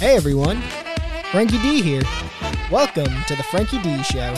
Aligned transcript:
Hey 0.00 0.16
everyone, 0.16 0.62
Frankie 1.30 1.58
D 1.58 1.82
here. 1.82 2.00
Welcome 2.70 3.12
to 3.26 3.36
the 3.36 3.42
Frankie 3.42 3.82
D 3.82 4.02
Show. 4.02 4.34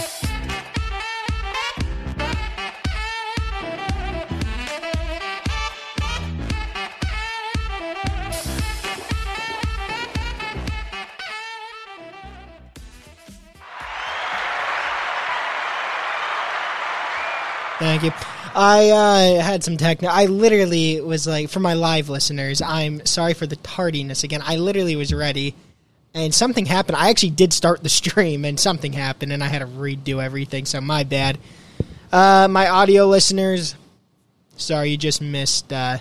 Thank 17.78 18.02
you. 18.02 18.31
I 18.54 18.90
uh, 18.90 19.42
had 19.42 19.64
some 19.64 19.76
tech. 19.76 20.02
I 20.02 20.26
literally 20.26 21.00
was 21.00 21.26
like, 21.26 21.48
for 21.48 21.60
my 21.60 21.74
live 21.74 22.08
listeners, 22.08 22.60
I'm 22.60 23.04
sorry 23.06 23.34
for 23.34 23.46
the 23.46 23.56
tardiness 23.56 24.24
again. 24.24 24.42
I 24.44 24.56
literally 24.56 24.96
was 24.96 25.12
ready, 25.12 25.54
and 26.14 26.34
something 26.34 26.66
happened. 26.66 26.96
I 26.96 27.10
actually 27.10 27.30
did 27.30 27.52
start 27.52 27.82
the 27.82 27.88
stream, 28.00 28.44
and 28.44 28.58
something 28.58 28.92
happened, 28.92 29.32
and 29.32 29.42
I 29.42 29.48
had 29.48 29.60
to 29.60 29.66
redo 29.66 30.22
everything. 30.22 30.66
So 30.66 30.80
my 30.80 31.04
bad. 31.04 31.38
Uh, 32.12 32.46
my 32.50 32.68
audio 32.68 33.06
listeners, 33.06 33.74
sorry, 34.56 34.90
you 34.90 34.98
just 34.98 35.22
missed. 35.22 35.72
Uh, 35.72 35.98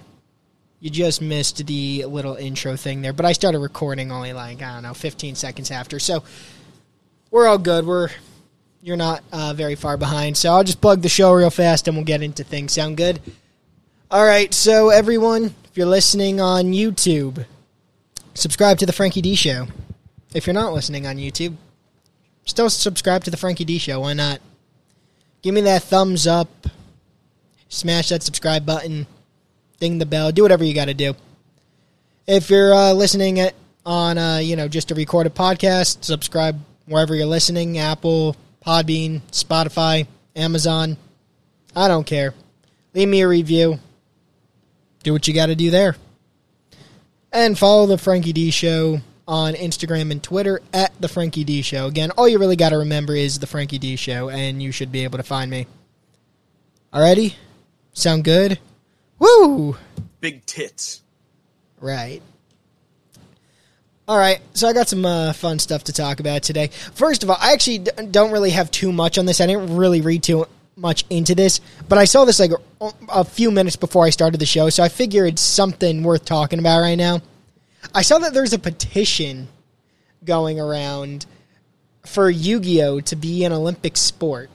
you 0.81 0.89
just 0.89 1.21
missed 1.21 1.65
the 1.65 2.05
little 2.05 2.35
intro 2.35 2.75
thing 2.75 3.01
there. 3.01 3.13
But 3.13 3.25
I 3.25 3.33
started 3.33 3.59
recording 3.59 4.11
only 4.11 4.33
like 4.33 4.61
I 4.61 4.73
don't 4.73 4.83
know, 4.83 4.93
15 4.93 5.35
seconds 5.35 5.71
after. 5.71 5.99
So 5.99 6.23
we're 7.29 7.47
all 7.47 7.59
good. 7.59 7.85
We're 7.85 8.09
you're 8.81 8.97
not 8.97 9.23
uh, 9.31 9.53
very 9.53 9.75
far 9.75 9.97
behind. 9.97 10.37
So 10.37 10.51
I'll 10.51 10.63
just 10.63 10.81
plug 10.81 11.01
the 11.01 11.09
show 11.09 11.33
real 11.33 11.49
fast 11.49 11.87
and 11.87 11.95
we'll 11.95 12.05
get 12.05 12.21
into 12.21 12.43
things. 12.43 12.73
Sound 12.73 12.97
good? 12.97 13.21
All 14.09 14.25
right. 14.25 14.53
So, 14.53 14.89
everyone, 14.89 15.53
if 15.65 15.77
you're 15.77 15.87
listening 15.87 16.41
on 16.41 16.73
YouTube, 16.73 17.45
subscribe 18.33 18.77
to 18.79 18.85
The 18.85 18.93
Frankie 18.93 19.21
D 19.21 19.35
Show. 19.35 19.67
If 20.33 20.47
you're 20.47 20.53
not 20.53 20.73
listening 20.73 21.07
on 21.07 21.17
YouTube, 21.17 21.55
still 22.45 22.69
subscribe 22.69 23.23
to 23.23 23.31
The 23.31 23.37
Frankie 23.37 23.65
D 23.65 23.77
Show. 23.77 24.01
Why 24.01 24.13
not? 24.13 24.41
Give 25.41 25.55
me 25.55 25.61
that 25.61 25.83
thumbs 25.83 26.27
up, 26.27 26.67
smash 27.69 28.09
that 28.09 28.21
subscribe 28.21 28.65
button, 28.65 29.07
ding 29.79 29.97
the 29.97 30.05
bell, 30.05 30.31
do 30.31 30.43
whatever 30.43 30.63
you 30.63 30.75
got 30.75 30.85
to 30.85 30.93
do. 30.93 31.15
If 32.27 32.49
you're 32.49 32.73
uh, 32.73 32.93
listening 32.93 33.39
on, 33.85 34.17
uh, 34.17 34.37
you 34.37 34.55
know, 34.55 34.67
just 34.67 34.89
to 34.89 34.95
record 34.95 35.25
a 35.25 35.29
recorded 35.29 35.35
podcast, 35.35 36.03
subscribe 36.03 36.59
wherever 36.85 37.15
you're 37.15 37.25
listening 37.25 37.77
Apple, 37.77 38.35
Podbean, 38.65 39.21
Spotify, 39.31 40.07
Amazon. 40.35 40.97
I 41.75 41.87
don't 41.87 42.05
care. 42.05 42.33
Leave 42.93 43.07
me 43.07 43.21
a 43.21 43.27
review. 43.27 43.79
Do 45.03 45.13
what 45.13 45.27
you 45.27 45.33
got 45.33 45.47
to 45.47 45.55
do 45.55 45.71
there. 45.71 45.95
And 47.31 47.57
follow 47.57 47.85
the 47.87 47.97
Frankie 47.97 48.33
D 48.33 48.51
Show 48.51 48.99
on 49.27 49.53
Instagram 49.53 50.11
and 50.11 50.21
Twitter 50.21 50.61
at 50.73 50.91
the 50.99 51.07
Frankie 51.07 51.43
D 51.43 51.61
Show. 51.61 51.87
Again, 51.87 52.11
all 52.11 52.27
you 52.27 52.37
really 52.37 52.57
got 52.57 52.69
to 52.69 52.77
remember 52.77 53.15
is 53.15 53.39
the 53.39 53.47
Frankie 53.47 53.79
D 53.79 53.95
Show, 53.95 54.29
and 54.29 54.61
you 54.61 54.71
should 54.71 54.91
be 54.91 55.03
able 55.05 55.17
to 55.17 55.23
find 55.23 55.49
me. 55.49 55.67
Alrighty? 56.93 57.35
Sound 57.93 58.25
good? 58.25 58.59
Woo! 59.17 59.77
Big 60.19 60.45
tits. 60.45 61.01
Right. 61.79 62.21
All 64.11 64.17
right, 64.17 64.41
so 64.53 64.67
I 64.67 64.73
got 64.73 64.89
some 64.89 65.05
uh, 65.05 65.31
fun 65.31 65.57
stuff 65.57 65.85
to 65.85 65.93
talk 65.93 66.19
about 66.19 66.43
today. 66.43 66.67
First 66.95 67.23
of 67.23 67.29
all, 67.29 67.37
I 67.39 67.53
actually 67.53 67.77
d- 67.77 67.91
don't 68.11 68.33
really 68.33 68.49
have 68.49 68.69
too 68.69 68.91
much 68.91 69.17
on 69.17 69.25
this. 69.25 69.39
I 69.39 69.47
didn't 69.47 69.77
really 69.77 70.01
read 70.01 70.21
too 70.21 70.47
much 70.75 71.05
into 71.09 71.33
this, 71.33 71.61
but 71.87 71.97
I 71.97 72.03
saw 72.03 72.25
this 72.25 72.37
like 72.37 72.51
a, 73.07 73.23
few 73.23 73.51
minutes 73.51 73.77
before 73.77 74.05
I 74.05 74.09
started 74.09 74.41
the 74.41 74.45
show, 74.45 74.69
so 74.69 74.83
I 74.83 74.89
figure 74.89 75.25
it's 75.25 75.41
something 75.41 76.03
worth 76.03 76.25
talking 76.25 76.59
about 76.59 76.81
right 76.81 76.97
now. 76.97 77.21
I 77.95 78.01
saw 78.01 78.19
that 78.19 78.33
there's 78.33 78.51
a 78.51 78.59
petition 78.59 79.47
going 80.25 80.59
around 80.59 81.25
for 82.05 82.29
Yu 82.29 82.59
Gi 82.59 82.83
Oh 82.83 82.99
to 82.99 83.15
be 83.15 83.45
an 83.45 83.53
Olympic 83.53 83.95
sport. 83.95 84.49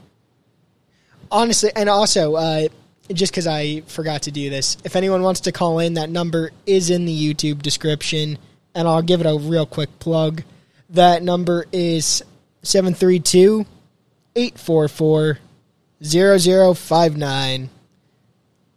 Honestly, 1.30 1.70
and 1.74 1.88
also, 1.88 2.34
uh, 2.34 2.68
just 3.10 3.32
because 3.32 3.46
I 3.46 3.80
forgot 3.86 4.20
to 4.24 4.30
do 4.30 4.50
this, 4.50 4.76
if 4.84 4.96
anyone 4.96 5.22
wants 5.22 5.40
to 5.40 5.50
call 5.50 5.78
in, 5.78 5.94
that 5.94 6.10
number 6.10 6.50
is 6.66 6.90
in 6.90 7.06
the 7.06 7.34
YouTube 7.34 7.62
description 7.62 8.36
and 8.76 8.86
I'll 8.86 9.02
give 9.02 9.20
it 9.20 9.26
a 9.26 9.36
real 9.36 9.66
quick 9.66 9.98
plug. 9.98 10.42
That 10.90 11.22
number 11.22 11.64
is 11.72 12.22
732 12.62 13.64
844 14.36 15.38
0059. 16.04 17.70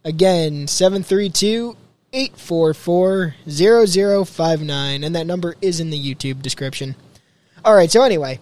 Again, 0.02 0.66
732 0.66 1.76
844 2.12 3.34
0059. 3.46 5.04
And 5.04 5.14
that 5.14 5.26
number 5.26 5.54
is 5.60 5.80
in 5.80 5.90
the 5.90 6.02
YouTube 6.02 6.40
description. 6.40 6.96
All 7.62 7.74
right, 7.74 7.90
so 7.90 8.02
anyway, 8.02 8.40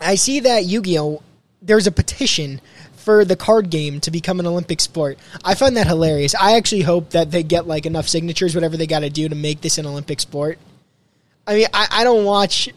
I 0.00 0.16
see 0.16 0.40
that 0.40 0.64
Yu 0.64 0.82
Gi 0.82 0.98
Oh! 0.98 1.22
There's 1.62 1.86
a 1.86 1.92
petition 1.92 2.60
for 3.04 3.24
the 3.24 3.36
card 3.36 3.68
game 3.70 4.00
to 4.00 4.10
become 4.10 4.40
an 4.40 4.46
Olympic 4.46 4.80
sport. 4.80 5.18
I 5.44 5.54
find 5.54 5.76
that 5.76 5.86
hilarious. 5.86 6.34
I 6.34 6.56
actually 6.56 6.80
hope 6.80 7.10
that 7.10 7.30
they 7.30 7.42
get 7.42 7.66
like 7.66 7.84
enough 7.84 8.08
signatures, 8.08 8.54
whatever 8.54 8.76
they 8.76 8.86
got 8.86 9.00
to 9.00 9.10
do 9.10 9.28
to 9.28 9.34
make 9.34 9.60
this 9.60 9.76
an 9.78 9.86
Olympic 9.86 10.20
sport. 10.20 10.58
I 11.46 11.54
mean, 11.54 11.66
I, 11.74 11.86
I 11.90 12.04
don't 12.04 12.24
watch 12.24 12.70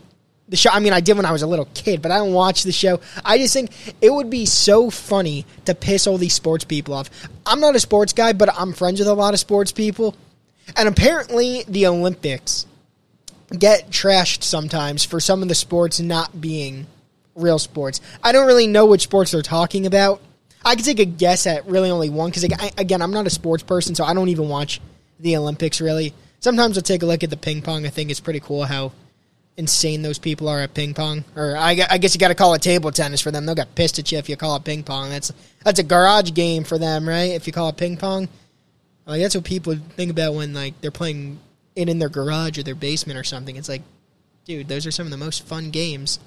the 0.49 0.57
show. 0.57 0.69
I 0.71 0.79
mean, 0.79 0.91
I 0.91 0.99
did 0.99 1.15
when 1.15 1.25
I 1.25 1.31
was 1.31 1.43
a 1.43 1.47
little 1.47 1.69
kid, 1.73 2.01
but 2.01 2.11
I 2.11 2.17
don't 2.17 2.33
watch 2.33 2.63
the 2.63 2.73
show. 2.73 2.99
I 3.23 3.37
just 3.37 3.53
think 3.53 3.71
it 4.01 4.11
would 4.11 4.29
be 4.29 4.45
so 4.45 4.89
funny 4.89 5.45
to 5.65 5.73
piss 5.73 6.07
all 6.07 6.17
these 6.17 6.33
sports 6.33 6.65
people 6.65 6.93
off. 6.93 7.09
I'm 7.45 7.61
not 7.61 7.75
a 7.75 7.79
sports 7.79 8.11
guy, 8.11 8.33
but 8.33 8.53
I'm 8.53 8.73
friends 8.73 8.99
with 8.99 9.07
a 9.07 9.13
lot 9.13 9.33
of 9.33 9.39
sports 9.39 9.71
people. 9.71 10.15
And 10.75 10.89
apparently, 10.89 11.63
the 11.69 11.87
Olympics 11.87 12.65
get 13.57 13.89
trashed 13.89 14.43
sometimes 14.43 15.05
for 15.05 15.21
some 15.21 15.41
of 15.41 15.47
the 15.47 15.55
sports 15.55 16.01
not 16.01 16.41
being 16.41 16.87
real 17.37 17.59
sports. 17.59 18.01
I 18.21 18.33
don't 18.33 18.47
really 18.47 18.67
know 18.67 18.85
which 18.85 19.03
sports 19.03 19.31
they're 19.31 19.41
talking 19.41 19.85
about. 19.85 20.21
I 20.65 20.75
could 20.75 20.83
take 20.83 20.99
a 20.99 21.05
guess 21.05 21.47
at 21.47 21.65
really 21.67 21.89
only 21.89 22.09
one 22.09 22.29
because, 22.29 22.43
again, 22.43 23.01
I'm 23.01 23.11
not 23.11 23.27
a 23.27 23.29
sports 23.29 23.63
person, 23.63 23.95
so 23.95 24.03
I 24.03 24.13
don't 24.13 24.29
even 24.29 24.49
watch 24.49 24.81
the 25.19 25.37
Olympics 25.37 25.79
really. 25.79 26.13
Sometimes 26.39 26.77
I'll 26.77 26.83
take 26.83 27.03
a 27.03 27.05
look 27.05 27.23
at 27.23 27.29
the 27.29 27.37
ping 27.37 27.61
pong. 27.61 27.85
I 27.85 27.89
think 27.89 28.11
it's 28.11 28.19
pretty 28.19 28.39
cool 28.39 28.65
how 28.65 28.91
insane 29.55 30.03
those 30.03 30.19
people 30.19 30.47
are 30.47 30.59
at 30.59 30.73
ping 30.73 30.93
pong. 30.93 31.23
Or 31.35 31.57
I, 31.57 31.79
I 31.89 31.97
guess 31.97 32.13
you 32.13 32.19
got 32.19 32.27
to 32.27 32.35
call 32.35 32.53
it 32.53 32.61
table 32.61 32.91
tennis 32.91 33.21
for 33.21 33.31
them. 33.31 33.45
They'll 33.45 33.55
get 33.55 33.73
pissed 33.75 33.97
at 33.99 34.11
you 34.11 34.17
if 34.17 34.29
you 34.29 34.37
call 34.37 34.55
it 34.55 34.63
ping 34.63 34.83
pong. 34.83 35.09
That's 35.09 35.33
that's 35.63 35.79
a 35.79 35.83
garage 35.83 36.33
game 36.33 36.63
for 36.63 36.77
them, 36.77 37.07
right? 37.07 37.31
If 37.31 37.47
you 37.47 37.53
call 37.53 37.69
it 37.69 37.77
ping 37.77 37.97
pong, 37.97 38.29
like 39.05 39.21
that's 39.21 39.35
what 39.35 39.43
people 39.43 39.75
think 39.95 40.11
about 40.11 40.35
when 40.35 40.53
like 40.53 40.79
they're 40.81 40.91
playing 40.91 41.39
it 41.75 41.89
in 41.89 41.99
their 41.99 42.09
garage 42.09 42.57
or 42.57 42.63
their 42.63 42.75
basement 42.75 43.17
or 43.17 43.23
something. 43.23 43.55
It's 43.55 43.69
like, 43.69 43.81
dude, 44.45 44.67
those 44.67 44.85
are 44.85 44.91
some 44.91 45.07
of 45.07 45.11
the 45.11 45.17
most 45.17 45.45
fun 45.45 45.71
games. 45.71 46.19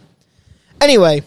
Anyway, 0.80 1.22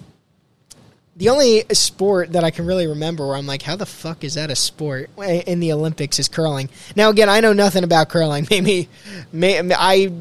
the 1.15 1.29
only 1.29 1.63
sport 1.73 2.33
that 2.33 2.43
I 2.43 2.51
can 2.51 2.65
really 2.65 2.87
remember 2.87 3.27
where 3.27 3.35
I'm 3.35 3.45
like, 3.45 3.61
how 3.61 3.75
the 3.75 3.85
fuck 3.85 4.23
is 4.23 4.33
that 4.33 4.49
a 4.49 4.55
sport 4.55 5.11
in 5.17 5.59
the 5.59 5.71
Olympics 5.71 6.17
is 6.17 6.27
curling. 6.27 6.69
Now, 6.95 7.09
again, 7.09 7.29
I 7.29 7.39
know 7.39 7.53
nothing 7.53 7.83
about 7.83 8.09
curling. 8.09 8.47
Maybe, 8.51 8.89
may, 9.31 9.61
I, 9.73 10.11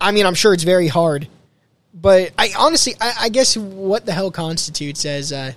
I 0.00 0.12
mean, 0.12 0.24
I'm 0.24 0.34
sure 0.34 0.54
it's 0.54 0.62
very 0.62 0.88
hard, 0.88 1.28
but 1.92 2.32
I 2.38 2.52
honestly, 2.58 2.94
I, 3.00 3.14
I 3.22 3.28
guess 3.28 3.56
what 3.56 4.06
the 4.06 4.12
hell 4.12 4.30
constitutes 4.30 5.04
as 5.04 5.32
a, 5.32 5.54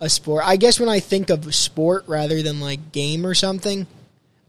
a 0.00 0.08
sport? 0.08 0.44
I 0.46 0.56
guess 0.56 0.80
when 0.80 0.88
I 0.88 1.00
think 1.00 1.28
of 1.28 1.54
sport 1.54 2.04
rather 2.06 2.42
than 2.42 2.60
like 2.60 2.92
game 2.92 3.26
or 3.26 3.34
something, 3.34 3.86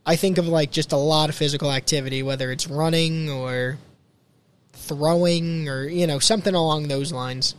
I 0.06 0.16
think 0.16 0.38
of 0.38 0.48
like 0.48 0.72
just 0.72 0.94
a 0.94 0.98
lot 0.98 1.30
of 1.30 1.36
physical 1.36 1.72
activity, 1.72 2.24
whether 2.24 2.52
it's 2.52 2.68
running 2.68 3.30
or 3.30 3.78
throwing 4.74 5.70
or 5.70 5.86
you 5.86 6.08
know 6.08 6.20
something 6.20 6.54
along 6.56 6.88
those 6.88 7.12
lines. 7.12 7.56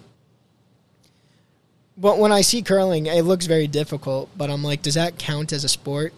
But 1.96 2.18
when 2.18 2.32
I 2.32 2.40
see 2.40 2.62
curling, 2.62 3.06
it 3.06 3.22
looks 3.22 3.46
very 3.46 3.66
difficult. 3.66 4.30
But 4.36 4.50
I'm 4.50 4.62
like, 4.62 4.82
does 4.82 4.94
that 4.94 5.18
count 5.18 5.52
as 5.52 5.64
a 5.64 5.68
sport? 5.68 6.12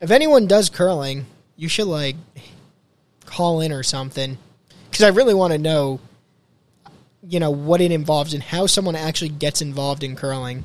If 0.00 0.10
anyone 0.10 0.46
does 0.46 0.68
curling, 0.68 1.26
you 1.56 1.68
should 1.68 1.86
like 1.86 2.16
call 3.24 3.60
in 3.60 3.72
or 3.72 3.82
something, 3.82 4.36
because 4.90 5.04
I 5.04 5.08
really 5.08 5.32
want 5.32 5.52
to 5.52 5.58
know, 5.58 6.00
you 7.26 7.40
know, 7.40 7.50
what 7.50 7.80
it 7.80 7.92
involves 7.92 8.34
and 8.34 8.42
how 8.42 8.66
someone 8.66 8.96
actually 8.96 9.30
gets 9.30 9.62
involved 9.62 10.02
in 10.02 10.16
curling. 10.16 10.64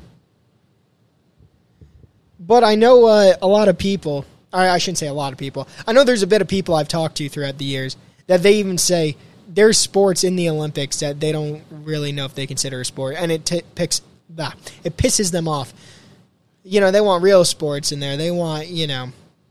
But 2.40 2.64
I 2.64 2.74
know 2.74 3.06
uh, 3.06 3.34
a 3.40 3.46
lot 3.46 3.68
of 3.68 3.78
people. 3.78 4.24
I 4.52 4.78
shouldn't 4.78 4.98
say 4.98 5.08
a 5.08 5.12
lot 5.12 5.32
of 5.32 5.38
people. 5.38 5.68
I 5.86 5.92
know 5.92 6.04
there's 6.04 6.22
a 6.22 6.26
bit 6.26 6.40
of 6.40 6.48
people 6.48 6.74
I've 6.74 6.88
talked 6.88 7.18
to 7.18 7.28
throughout 7.28 7.58
the 7.58 7.64
years 7.64 7.96
that 8.28 8.42
they 8.42 8.54
even 8.54 8.78
say 8.78 9.16
there's 9.58 9.76
sports 9.76 10.22
in 10.22 10.36
the 10.36 10.48
Olympics 10.48 11.00
that 11.00 11.18
they 11.18 11.32
don't 11.32 11.64
really 11.68 12.12
know 12.12 12.24
if 12.24 12.32
they 12.32 12.46
consider 12.46 12.80
a 12.80 12.84
sport, 12.84 13.16
and 13.18 13.32
it 13.32 13.44
t- 13.44 13.62
picks 13.74 14.02
bah, 14.30 14.52
it 14.84 14.96
pisses 14.96 15.32
them 15.32 15.48
off. 15.48 15.74
You 16.62 16.80
know, 16.80 16.92
they 16.92 17.00
want 17.00 17.24
real 17.24 17.44
sports 17.44 17.90
in 17.90 17.98
there. 17.98 18.16
They 18.16 18.30
want, 18.30 18.68
you 18.68 18.86
know, 18.86 19.08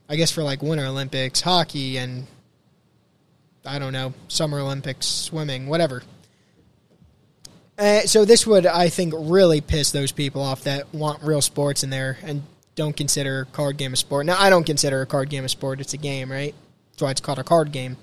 I 0.08 0.16
guess 0.16 0.32
for 0.32 0.44
like 0.44 0.62
Winter 0.62 0.86
Olympics, 0.86 1.42
hockey, 1.42 1.98
and 1.98 2.26
I 3.66 3.80
don't 3.80 3.92
know, 3.92 4.14
Summer 4.30 4.60
Olympics, 4.60 5.06
swimming, 5.06 5.68
whatever. 5.68 6.04
Uh, 7.78 8.04
so 8.04 8.24
this 8.24 8.48
would, 8.48 8.66
I 8.66 8.88
think, 8.88 9.14
really 9.14 9.60
piss 9.60 9.92
those 9.92 10.14
people 10.14 10.42
off 10.42 10.64
that 10.64 10.94
want 10.94 11.22
real 11.22 11.42
sports 11.42 11.84
in 11.84 11.90
there 11.90 12.18
and 12.24 12.44
don't 12.76 12.96
consider 12.96 13.44
card 13.52 13.76
game 13.76 13.92
a 13.92 13.98
sport. 13.98 14.26
Now, 14.26 14.38
I 14.40 14.50
don't 14.50 14.66
consider 14.66 15.02
a 15.02 15.06
card 15.06 15.30
game 15.30 15.44
a 15.44 15.50
sport; 15.50 15.82
it's 15.82 15.94
a 15.94 15.98
game, 15.98 16.32
right? 16.32 16.56
That's 16.92 17.02
why 17.02 17.12
it's 17.12 17.20
called 17.20 17.40
a 17.40 17.44
card 17.44 17.74
game. 17.74 17.98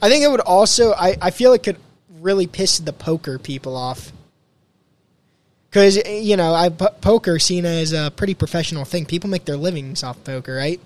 I 0.00 0.08
think 0.08 0.24
it 0.24 0.30
would 0.30 0.40
also. 0.40 0.92
I, 0.92 1.16
I 1.20 1.30
feel 1.30 1.52
it 1.52 1.62
could 1.62 1.78
really 2.20 2.46
piss 2.46 2.78
the 2.78 2.92
poker 2.92 3.38
people 3.38 3.76
off. 3.76 4.12
Because 5.70 5.96
you 6.06 6.36
know, 6.36 6.54
I 6.54 6.68
p- 6.68 6.86
poker 7.00 7.38
seen 7.38 7.64
as 7.64 7.92
a 7.92 8.12
pretty 8.14 8.34
professional 8.34 8.84
thing. 8.84 9.06
People 9.06 9.30
make 9.30 9.44
their 9.44 9.56
livings 9.56 10.02
off 10.02 10.22
poker, 10.24 10.54
right? 10.54 10.80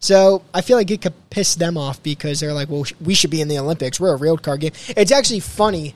So 0.00 0.42
I 0.52 0.60
feel 0.60 0.76
like 0.76 0.90
it 0.90 1.00
could 1.00 1.14
piss 1.30 1.54
them 1.54 1.78
off 1.78 2.02
because 2.02 2.40
they're 2.40 2.52
like, 2.52 2.68
"Well, 2.68 2.84
we 3.00 3.14
should 3.14 3.30
be 3.30 3.40
in 3.40 3.48
the 3.48 3.58
Olympics. 3.58 3.98
We're 3.98 4.12
a 4.12 4.16
real 4.16 4.36
card 4.36 4.60
game." 4.60 4.72
It's 4.88 5.12
actually 5.12 5.40
funny 5.40 5.94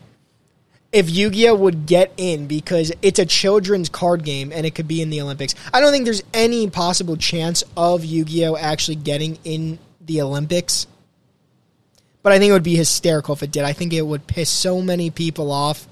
if 0.93 1.11
Yu-Gi-Oh 1.11 1.55
would 1.55 1.87
get 1.87 2.12
in 2.17 2.47
because 2.47 2.93
it's 3.03 3.19
a 3.19 3.26
children's 3.26 3.88
card 3.88 4.25
game 4.25 4.53
and 4.53 4.64
it 4.64 4.75
could 4.75 4.88
be 4.88 5.03
in 5.03 5.11
the 5.11 5.21
Olympics. 5.21 5.55
I 5.75 5.81
don't 5.81 5.93
think 5.93 6.06
there's 6.06 6.23
any 6.32 6.71
possible 6.71 7.17
chance 7.17 7.62
of 7.76 8.05
Yu-Gi-Oh 8.05 8.56
actually 8.56 8.97
getting 8.97 9.38
in 9.44 9.79
the 10.00 10.23
Olympics. 10.23 10.87
But 12.23 12.32
I 12.32 12.38
think 12.38 12.50
it 12.50 12.53
would 12.53 12.62
be 12.62 12.76
hysterical 12.76 13.35
if 13.35 13.43
it 13.43 13.53
did. 13.53 13.65
I 13.65 13.73
think 13.73 13.93
it 13.93 14.03
would 14.03 14.26
piss 14.26 14.50
so 14.50 14.82
many 14.82 15.11
people 15.11 15.50
off. 15.50 15.87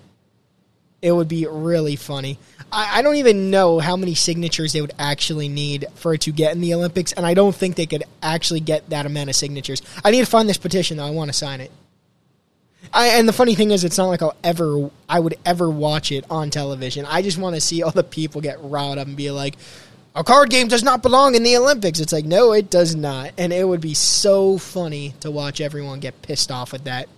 It 1.00 1.12
would 1.12 1.28
be 1.28 1.46
really 1.46 1.96
funny. 1.96 2.38
I, 2.73 2.99
I 2.99 3.02
don't 3.02 3.17
even 3.17 3.50
know 3.50 3.78
how 3.78 3.96
many 3.96 4.14
signatures 4.14 4.73
they 4.73 4.81
would 4.81 4.94
actually 4.99 5.49
need 5.49 5.87
for 5.94 6.14
it 6.14 6.23
to 6.23 6.32
get 6.32 6.55
in 6.55 6.61
the 6.61 6.75
Olympics, 6.75 7.12
and 7.12 7.25
I 7.25 7.34
don't 7.34 7.55
think 7.55 7.76
they 7.76 7.87
could 7.87 8.05
actually 8.23 8.61
get 8.61 8.90
that 8.90 9.06
amount 9.06 9.31
of 9.31 9.37
signatures. 9.37 9.82
I 10.05 10.11
need 10.11 10.20
to 10.20 10.26
find 10.26 10.49
this 10.49 10.58
petition 10.58 10.96
though. 10.96 11.06
I 11.06 11.11
want 11.11 11.28
to 11.28 11.37
sign 11.37 11.61
it. 11.61 11.70
I, 12.93 13.08
and 13.19 13.29
the 13.29 13.32
funny 13.32 13.55
thing 13.55 13.70
is, 13.70 13.84
it's 13.84 13.99
not 13.99 14.06
like 14.06 14.22
I'll 14.22 14.37
ever, 14.44 14.90
I 15.08 15.20
would 15.20 15.37
ever 15.44 15.69
watch 15.69 16.12
it 16.12 16.25
on 16.31 16.50
television. 16.50 17.05
I 17.05 17.22
just 17.22 17.38
want 17.38 17.55
to 17.55 17.61
see 17.61 17.82
all 17.82 17.90
the 17.90 18.05
people 18.05 18.40
get 18.40 18.62
riled 18.62 18.99
up 18.99 19.06
and 19.06 19.17
be 19.17 19.31
like, 19.31 19.56
"A 20.17 20.25
card 20.25 20.51
game 20.51 20.67
does 20.67 20.83
not 20.83 21.03
belong 21.03 21.37
in 21.37 21.45
the 21.45 21.57
Olympics." 21.57 22.01
It's 22.01 22.13
like, 22.13 22.25
no, 22.25 22.53
it 22.53 22.71
does 22.71 22.97
not, 22.97 23.33
and 23.39 23.53
it 23.53 23.69
would 23.69 23.81
be 23.81 23.95
so 23.95 24.59
funny 24.59 25.15
to 25.21 25.31
watch 25.31 25.61
everyone 25.61 26.01
get 26.01 26.23
pissed 26.23 26.51
off 26.51 26.75
at 26.75 26.85
that. 26.85 27.09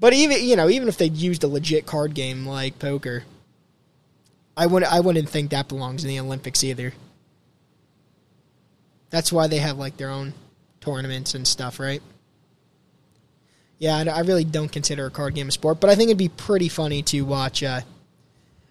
But 0.00 0.14
even 0.14 0.42
you 0.42 0.56
know, 0.56 0.68
even 0.68 0.88
if 0.88 0.96
they 0.96 1.06
used 1.06 1.44
a 1.44 1.48
legit 1.48 1.86
card 1.86 2.14
game 2.14 2.46
like 2.46 2.78
poker, 2.78 3.24
I 4.56 4.66
wouldn't 4.66 4.90
I 4.90 5.00
wouldn't 5.00 5.28
think 5.28 5.50
that 5.50 5.68
belongs 5.68 6.02
in 6.02 6.08
the 6.08 6.18
Olympics 6.18 6.64
either. 6.64 6.94
That's 9.10 9.32
why 9.32 9.46
they 9.46 9.58
have 9.58 9.78
like 9.78 9.98
their 9.98 10.08
own 10.08 10.32
tournaments 10.80 11.34
and 11.34 11.46
stuff, 11.46 11.78
right? 11.78 12.02
Yeah, 13.78 13.96
I 13.96 14.20
really 14.20 14.44
don't 14.44 14.70
consider 14.70 15.06
a 15.06 15.10
card 15.10 15.34
game 15.34 15.48
a 15.48 15.52
sport, 15.52 15.80
but 15.80 15.90
I 15.90 15.94
think 15.94 16.08
it'd 16.08 16.18
be 16.18 16.28
pretty 16.28 16.68
funny 16.68 17.02
to 17.04 17.22
watch 17.22 17.62
uh, 17.62 17.80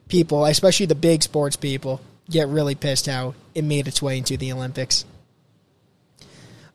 people, 0.10 0.46
especially 0.46 0.88
the 0.88 0.96
big 0.96 1.24
sports 1.24 1.56
people, 1.56 2.02
get 2.30 2.48
really 2.50 2.76
pissed 2.76 3.06
how 3.06 3.36
it 3.56 3.64
made 3.64 3.88
its 3.88 4.02
way 4.02 4.18
into 4.18 4.36
the 4.36 4.52
Olympics. 4.52 5.06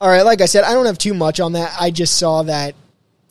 All 0.00 0.08
right, 0.08 0.22
like 0.22 0.40
I 0.40 0.46
said, 0.46 0.64
I 0.64 0.72
don't 0.72 0.86
have 0.86 0.98
too 0.98 1.14
much 1.14 1.40
on 1.40 1.52
that. 1.52 1.75
I 1.78 1.90
just 1.90 2.16
saw 2.16 2.42
that 2.42 2.75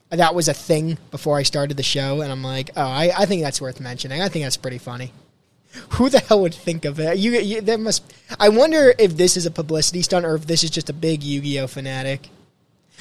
that 0.10 0.36
was 0.36 0.48
a 0.48 0.54
thing 0.54 0.98
before 1.12 1.38
I 1.38 1.44
started 1.44 1.78
the 1.78 1.84
show, 1.84 2.22
and 2.22 2.32
I'm 2.32 2.44
like, 2.44 2.70
oh, 2.76 2.82
I, 2.82 3.12
I 3.18 3.26
think 3.26 3.42
that's 3.42 3.60
worth 3.60 3.80
mentioning. 3.80 4.22
I 4.22 4.30
think 4.30 4.46
that's 4.46 4.58
pretty 4.58 4.78
funny. 4.78 5.12
Who 5.92 6.10
the 6.10 6.20
hell 6.20 6.42
would 6.42 6.54
think 6.54 6.86
of 6.86 7.00
it? 7.00 7.18
You, 7.18 7.32
you 7.32 7.62
that 7.62 7.80
must. 7.80 8.14
I 8.40 8.50
wonder 8.50 8.94
if 9.00 9.18
this 9.18 9.36
is 9.36 9.46
a 9.46 9.52
publicity 9.52 10.04
stunt 10.04 10.26
or 10.26 10.36
if 10.36 10.46
this 10.46 10.64
is 10.64 10.70
just 10.70 10.90
a 10.90 10.94
big 10.94 11.24
Yu-Gi-Oh 11.24 11.68
fanatic. 11.68 12.30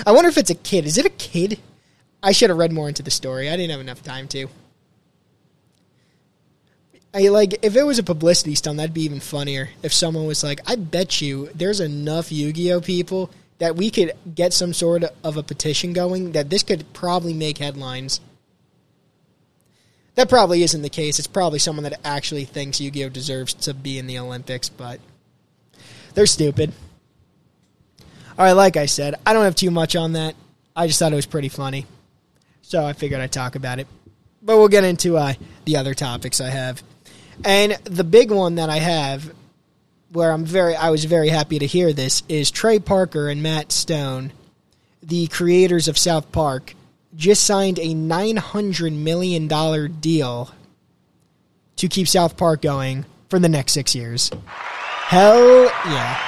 I 0.06 0.12
wonder 0.12 0.28
if 0.28 0.38
it's 0.38 0.50
a 0.50 0.54
kid. 0.54 0.86
Is 0.86 0.96
it 0.96 1.04
a 1.04 1.10
kid? 1.10 1.58
I 2.22 2.32
should 2.32 2.50
have 2.50 2.58
read 2.58 2.72
more 2.72 2.88
into 2.88 3.02
the 3.02 3.10
story. 3.10 3.50
I 3.50 3.56
didn't 3.56 3.72
have 3.72 3.80
enough 3.80 4.02
time 4.02 4.26
to. 4.28 4.48
I 7.14 7.28
like 7.28 7.58
if 7.62 7.76
it 7.76 7.82
was 7.82 7.98
a 7.98 8.02
publicity 8.02 8.54
stunt, 8.54 8.78
that'd 8.78 8.94
be 8.94 9.04
even 9.04 9.20
funnier. 9.20 9.68
If 9.82 9.92
someone 9.92 10.24
was 10.24 10.42
like, 10.42 10.60
"I 10.66 10.76
bet 10.76 11.20
you 11.20 11.50
there's 11.54 11.80
enough 11.80 12.32
Yu-Gi-Oh 12.32 12.80
people 12.80 13.30
that 13.58 13.76
we 13.76 13.90
could 13.90 14.12
get 14.34 14.54
some 14.54 14.72
sort 14.72 15.04
of 15.22 15.36
a 15.36 15.42
petition 15.42 15.92
going 15.92 16.32
that 16.32 16.48
this 16.48 16.62
could 16.62 16.90
probably 16.94 17.34
make 17.34 17.58
headlines." 17.58 18.20
That 20.14 20.28
probably 20.28 20.62
isn't 20.62 20.82
the 20.82 20.90
case. 20.90 21.18
It's 21.18 21.28
probably 21.28 21.58
someone 21.58 21.84
that 21.84 22.00
actually 22.04 22.44
thinks 22.44 22.80
Yu-Gi-Oh 22.80 23.10
deserves 23.10 23.54
to 23.54 23.74
be 23.74 23.98
in 23.98 24.06
the 24.06 24.18
Olympics, 24.18 24.68
but 24.68 25.00
they're 26.14 26.26
stupid. 26.26 26.72
All 28.38 28.44
right, 28.46 28.52
like 28.52 28.76
I 28.76 28.86
said, 28.86 29.14
I 29.26 29.32
don't 29.32 29.44
have 29.44 29.54
too 29.54 29.70
much 29.70 29.96
on 29.96 30.14
that. 30.14 30.34
I 30.74 30.86
just 30.86 30.98
thought 30.98 31.12
it 31.12 31.16
was 31.16 31.26
pretty 31.26 31.48
funny, 31.48 31.86
so 32.62 32.84
I 32.84 32.94
figured 32.94 33.20
I'd 33.20 33.32
talk 33.32 33.54
about 33.54 33.78
it. 33.78 33.86
But 34.40 34.56
we'll 34.56 34.68
get 34.68 34.84
into 34.84 35.16
uh, 35.18 35.34
the 35.66 35.76
other 35.76 35.94
topics 35.94 36.40
I 36.40 36.48
have. 36.48 36.82
And 37.44 37.72
the 37.84 38.04
big 38.04 38.30
one 38.30 38.56
that 38.56 38.70
I 38.70 38.78
have, 38.78 39.32
where 40.12 40.30
I'm 40.30 40.44
very, 40.44 40.76
I 40.76 40.90
was 40.90 41.04
very 41.04 41.28
happy 41.28 41.58
to 41.58 41.66
hear 41.66 41.92
this, 41.92 42.22
is 42.28 42.50
Trey 42.50 42.78
Parker 42.78 43.28
and 43.28 43.42
Matt 43.42 43.72
Stone, 43.72 44.32
the 45.02 45.26
creators 45.28 45.88
of 45.88 45.98
South 45.98 46.30
Park, 46.32 46.74
just 47.16 47.44
signed 47.44 47.78
a 47.78 47.94
nine 47.94 48.36
hundred 48.36 48.92
million 48.92 49.48
dollar 49.48 49.88
deal 49.88 50.50
to 51.76 51.88
keep 51.88 52.08
South 52.08 52.36
Park 52.36 52.62
going 52.62 53.04
for 53.28 53.38
the 53.38 53.48
next 53.48 53.72
six 53.72 53.94
years. 53.94 54.30
Hell 54.46 55.64
yeah! 55.64 56.18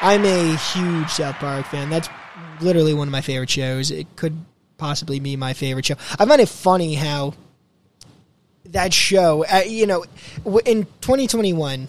I'm 0.00 0.24
a 0.24 0.56
huge 0.56 1.08
South 1.10 1.36
Park 1.36 1.66
fan. 1.66 1.90
That's 1.90 2.08
literally 2.60 2.94
one 2.94 3.08
of 3.08 3.12
my 3.12 3.22
favorite 3.22 3.50
shows. 3.50 3.90
It 3.90 4.06
could 4.16 4.36
possibly 4.78 5.20
be 5.20 5.36
my 5.36 5.52
favorite 5.52 5.86
show. 5.86 5.96
I 6.18 6.26
find 6.26 6.40
it 6.40 6.48
funny 6.48 6.94
how 6.94 7.34
that 8.72 8.92
show, 8.92 9.44
uh, 9.44 9.62
you 9.66 9.86
know, 9.86 10.04
in 10.64 10.84
2021, 10.84 11.88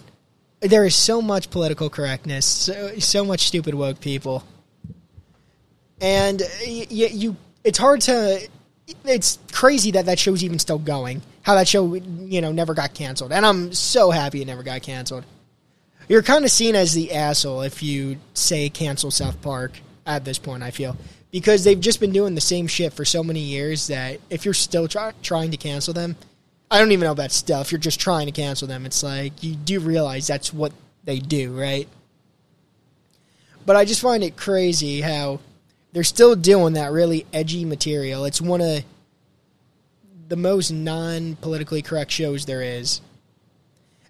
there 0.60 0.84
is 0.84 0.94
so 0.94 1.22
much 1.22 1.50
political 1.50 1.88
correctness, 1.88 2.44
so, 2.46 2.98
so 2.98 3.24
much 3.24 3.46
stupid 3.46 3.74
woke 3.74 4.00
people, 4.00 4.44
and 6.00 6.40
y- 6.66 6.86
y- 6.90 7.10
you, 7.12 7.36
it's 7.64 7.78
hard 7.78 8.00
to. 8.02 8.48
It's 9.04 9.38
crazy 9.52 9.90
that 9.92 10.06
that 10.06 10.18
show's 10.18 10.42
even 10.42 10.58
still 10.58 10.78
going. 10.78 11.20
How 11.42 11.54
that 11.56 11.68
show, 11.68 11.94
you 11.94 12.40
know, 12.40 12.52
never 12.52 12.74
got 12.74 12.94
canceled, 12.94 13.32
and 13.32 13.44
I'm 13.44 13.72
so 13.72 14.10
happy 14.10 14.40
it 14.40 14.46
never 14.46 14.62
got 14.62 14.82
canceled. 14.82 15.24
You're 16.08 16.22
kind 16.22 16.44
of 16.44 16.50
seen 16.50 16.74
as 16.74 16.94
the 16.94 17.12
asshole 17.12 17.62
if 17.62 17.82
you 17.82 18.16
say 18.32 18.70
cancel 18.70 19.10
South 19.10 19.40
Park 19.42 19.72
at 20.06 20.24
this 20.24 20.38
point. 20.38 20.62
I 20.62 20.70
feel 20.70 20.96
because 21.30 21.64
they've 21.64 21.78
just 21.80 22.00
been 22.00 22.12
doing 22.12 22.34
the 22.34 22.40
same 22.40 22.66
shit 22.66 22.94
for 22.94 23.04
so 23.04 23.22
many 23.22 23.40
years 23.40 23.88
that 23.88 24.18
if 24.30 24.44
you're 24.46 24.54
still 24.54 24.88
try- 24.88 25.12
trying 25.22 25.50
to 25.50 25.58
cancel 25.58 25.92
them, 25.92 26.16
I 26.70 26.78
don't 26.78 26.92
even 26.92 27.04
know 27.04 27.12
about 27.12 27.32
stuff. 27.32 27.72
You're 27.72 27.78
just 27.80 27.98
trying 28.00 28.26
to 28.26 28.32
cancel 28.32 28.68
them, 28.68 28.84
it's 28.86 29.02
like 29.02 29.42
you 29.42 29.54
do 29.54 29.80
realize 29.80 30.26
that's 30.26 30.52
what 30.52 30.72
they 31.04 31.18
do, 31.18 31.58
right? 31.58 31.88
But 33.64 33.76
I 33.76 33.84
just 33.84 34.00
find 34.00 34.22
it 34.22 34.36
crazy 34.36 35.00
how 35.00 35.40
they're 35.92 36.04
still 36.04 36.36
doing 36.36 36.74
that 36.74 36.92
really 36.92 37.26
edgy 37.32 37.64
material. 37.64 38.24
It's 38.24 38.40
one 38.40 38.60
of 38.60 38.84
the 40.28 40.36
most 40.36 40.70
non 40.70 41.36
politically 41.36 41.82
correct 41.82 42.10
shows 42.10 42.44
there 42.46 42.62
is. 42.62 43.00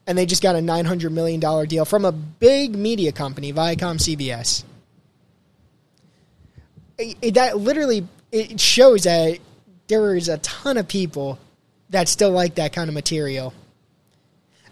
And 0.06 0.16
they 0.16 0.26
just 0.26 0.42
got 0.42 0.56
a 0.56 0.60
$900 0.60 1.10
million 1.12 1.38
deal 1.68 1.84
from 1.84 2.04
a 2.04 2.12
big 2.12 2.74
media 2.74 3.12
company, 3.12 3.52
Viacom 3.52 3.98
CBS. 3.98 4.64
It, 6.96 7.16
it- 7.20 7.34
that 7.34 7.58
literally 7.58 8.06
it 8.32 8.58
shows 8.60 9.04
that 9.04 9.38
there 9.88 10.14
is 10.14 10.28
a 10.28 10.38
ton 10.38 10.76
of 10.76 10.88
people 10.88 11.38
that 11.90 12.08
still 12.08 12.30
like 12.30 12.56
that 12.56 12.72
kind 12.72 12.88
of 12.88 12.94
material. 12.94 13.52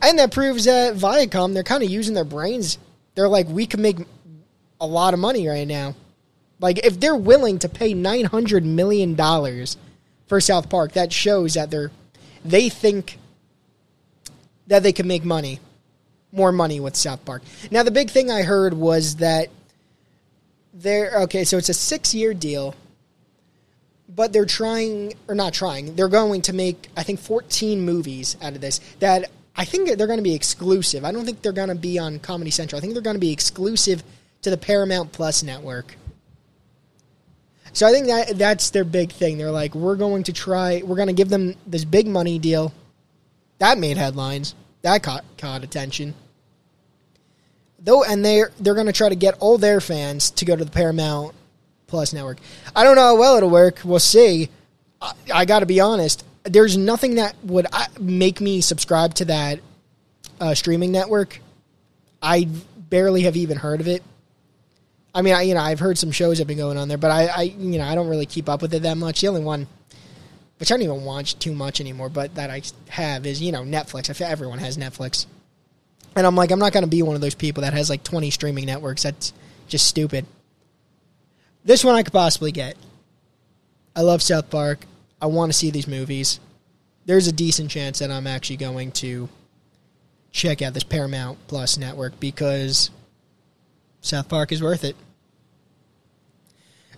And 0.03 0.19
that 0.19 0.33
proves 0.33 0.65
that 0.65 0.95
Viacom, 0.95 1.55
they're 1.55 1.63
kind 1.63 1.83
of 1.83 1.91
using 1.91 2.15
their 2.15 2.25
brains. 2.25 2.79
They're 3.15 3.29
like, 3.29 3.49
we 3.49 3.67
can 3.67 3.81
make 3.81 3.97
a 4.81 4.87
lot 4.87 5.15
of 5.15 5.21
money 5.21 5.49
right 5.49 5.67
now. 5.67 5.95
Like, 6.61 6.85
if 6.85 6.99
they're 7.01 7.17
willing 7.17 7.59
to 7.61 7.69
pay 7.69 7.95
$900 7.95 8.63
million 8.65 9.17
for 10.27 10.41
South 10.41 10.69
Park, 10.69 10.93
that 10.93 11.13
shows 11.13 11.55
that 11.55 11.71
they're, 11.71 11.91
they 12.45 12.69
think 12.69 13.19
that 14.67 14.83
they 14.83 14.93
can 14.93 15.07
make 15.07 15.25
money, 15.25 15.61
more 16.33 16.53
money 16.53 16.81
with 16.81 16.97
South 16.97 17.25
Park. 17.25 17.43
Now, 17.71 17.83
the 17.83 17.91
big 17.91 18.11
thing 18.11 18.31
I 18.31 18.43
heard 18.43 18.75
was 18.75 19.17
that 19.17 19.49
they're, 20.75 21.23
okay, 21.23 21.45
so 21.45 21.57
it's 21.57 21.69
a 21.69 21.75
six 21.75 22.15
year 22.15 22.35
deal 22.35 22.75
but 24.09 24.33
they're 24.33 24.45
trying 24.45 25.13
or 25.29 25.35
not 25.35 25.53
trying 25.53 25.95
they're 25.97 26.09
going 26.09 26.41
to 26.43 26.53
make 26.53 26.89
i 26.97 27.03
think 27.03 27.19
14 27.19 27.81
movies 27.81 28.37
out 28.41 28.55
of 28.55 28.61
this 28.61 28.81
that 29.01 29.31
i 29.57 29.65
think 29.65 29.97
they're 29.97 30.07
going 30.07 30.19
to 30.19 30.23
be 30.23 30.35
exclusive. 30.35 31.05
I 31.05 31.13
don't 31.13 31.25
think 31.25 31.43
they're 31.43 31.53
going 31.53 31.69
to 31.69 31.75
be 31.75 31.99
on 31.99 32.19
comedy 32.19 32.51
central. 32.51 32.79
I 32.79 32.81
think 32.81 32.93
they're 32.93 33.03
going 33.03 33.17
to 33.17 33.21
be 33.21 33.33
exclusive 33.33 34.03
to 34.43 34.51
the 34.51 34.57
paramount 34.57 35.13
plus 35.13 35.43
network. 35.43 35.97
So 37.73 37.87
i 37.87 37.93
think 37.93 38.07
that 38.07 38.39
that's 38.39 38.71
their 38.71 38.85
big 38.85 39.13
thing. 39.13 39.39
They're 39.39 39.51
like 39.51 39.75
we're 39.75 39.97
going 39.97 40.25
to 40.25 40.33
try 40.33 40.83
we're 40.85 40.97
going 40.97 41.09
to 41.09 41.15
give 41.15 41.29
them 41.29 41.55
this 41.67 41.85
big 41.85 42.07
money 42.07 42.39
deal. 42.39 42.73
That 43.59 43.79
made 43.79 43.97
headlines. 43.97 44.55
That 44.83 45.03
caught, 45.03 45.25
caught 45.39 45.65
attention. 45.65 46.15
Though 47.79 48.05
and 48.05 48.25
they're 48.25 48.51
they're 48.61 48.75
going 48.75 48.87
to 48.87 48.93
try 48.93 49.09
to 49.09 49.15
get 49.15 49.37
all 49.41 49.59
their 49.59 49.81
fans 49.81 50.31
to 50.33 50.45
go 50.45 50.57
to 50.57 50.65
the 50.65 50.71
paramount 50.71 51.35
Plus 51.87 52.13
Network. 52.13 52.39
I 52.75 52.85
don't 52.85 52.97
know 52.97 53.03
how 53.03 53.17
well 53.17 53.37
it'll 53.37 53.51
work. 53.51 53.81
We'll 53.85 53.99
see. 53.99 54.49
I, 55.01 55.13
I 55.33 55.45
got 55.45 55.61
to 55.61 55.67
be 55.67 55.81
honest. 55.81 56.25
There's 56.45 56.77
nothing 56.77 57.17
that 57.17 57.37
would 57.43 57.67
make 58.01 58.41
me 58.41 58.61
subscribe 58.61 59.15
to 59.15 59.27
that 59.27 59.61
uh, 60.41 60.55
streaming 60.55 60.93
network. 60.93 61.41
I 62.23 62.49
barely 62.77 63.23
have 63.23 63.37
even 63.37 63.57
heard 63.57 63.81
of 63.81 63.89
it. 63.89 64.03
I 65.15 65.23
mean, 65.23 65.35
I, 65.35 65.43
you 65.43 65.55
know, 65.55 65.61
I've 65.61 65.81
heard 65.81 65.97
some 65.97 66.11
shows 66.11 66.39
have 66.39 66.47
been 66.47 66.59
going 66.59 66.77
on 66.77 66.89
there, 66.89 66.99
but 66.99 67.11
I, 67.11 67.27
I, 67.27 67.43
you 67.43 67.79
know, 67.79 67.85
I 67.85 67.95
don't 67.95 68.09
really 68.09 68.27
keep 68.27 68.49
up 68.49 68.61
with 68.61 68.75
it 68.75 68.83
that 68.83 68.99
much. 68.99 69.23
The 69.23 69.29
only 69.29 69.43
one, 69.43 69.67
which 70.59 70.71
I 70.71 70.75
don't 70.75 70.83
even 70.83 71.05
watch 71.05 71.39
too 71.39 71.53
much 71.53 71.81
anymore, 71.81 72.11
but 72.11 72.35
that 72.35 72.51
I 72.51 72.63
have 72.89 73.27
is 73.27 73.41
you 73.41 73.51
know 73.51 73.63
Netflix. 73.63 74.11
I 74.11 74.13
feel 74.13 74.27
everyone 74.27 74.59
has 74.59 74.77
Netflix, 74.77 75.25
and 76.15 76.27
I'm 76.27 76.37
like, 76.37 76.51
I'm 76.51 76.59
not 76.59 76.75
to 76.75 76.87
be 76.87 77.03
one 77.03 77.15
of 77.15 77.23
those 77.23 77.35
people 77.35 77.63
that 77.63 77.73
has 77.73 77.89
like 77.89 78.03
20 78.03 78.31
streaming 78.31 78.67
networks. 78.67 79.05
That's 79.05 79.33
just 79.69 79.87
stupid. 79.87 80.27
This 81.67 81.83
one 81.83 81.97
I 81.97 82.05
could 82.05 82.13
possibly 82.13 82.53
get. 82.53 82.77
I 83.97 84.03
love 84.03 84.23
South 84.23 84.49
Park. 84.51 84.87
I 85.21 85.27
want 85.27 85.51
to 85.51 85.59
see 85.59 85.71
these 85.71 85.89
movies. 85.89 86.39
There's 87.07 87.27
a 87.27 87.33
decent 87.33 87.73
chance 87.73 87.99
that 87.99 88.11
I'm 88.11 88.29
actually 88.29 88.59
going 88.59 88.93
to 88.93 89.29
check 90.31 90.63
out 90.63 90.75
this 90.75 90.85
Paramount 90.85 91.39
Plus 91.49 91.77
network 91.77 92.21
because 92.21 92.91
South 94.01 94.29
Park 94.29 94.53
is 94.53 94.63
worth 94.63 94.85
it. 94.85 94.95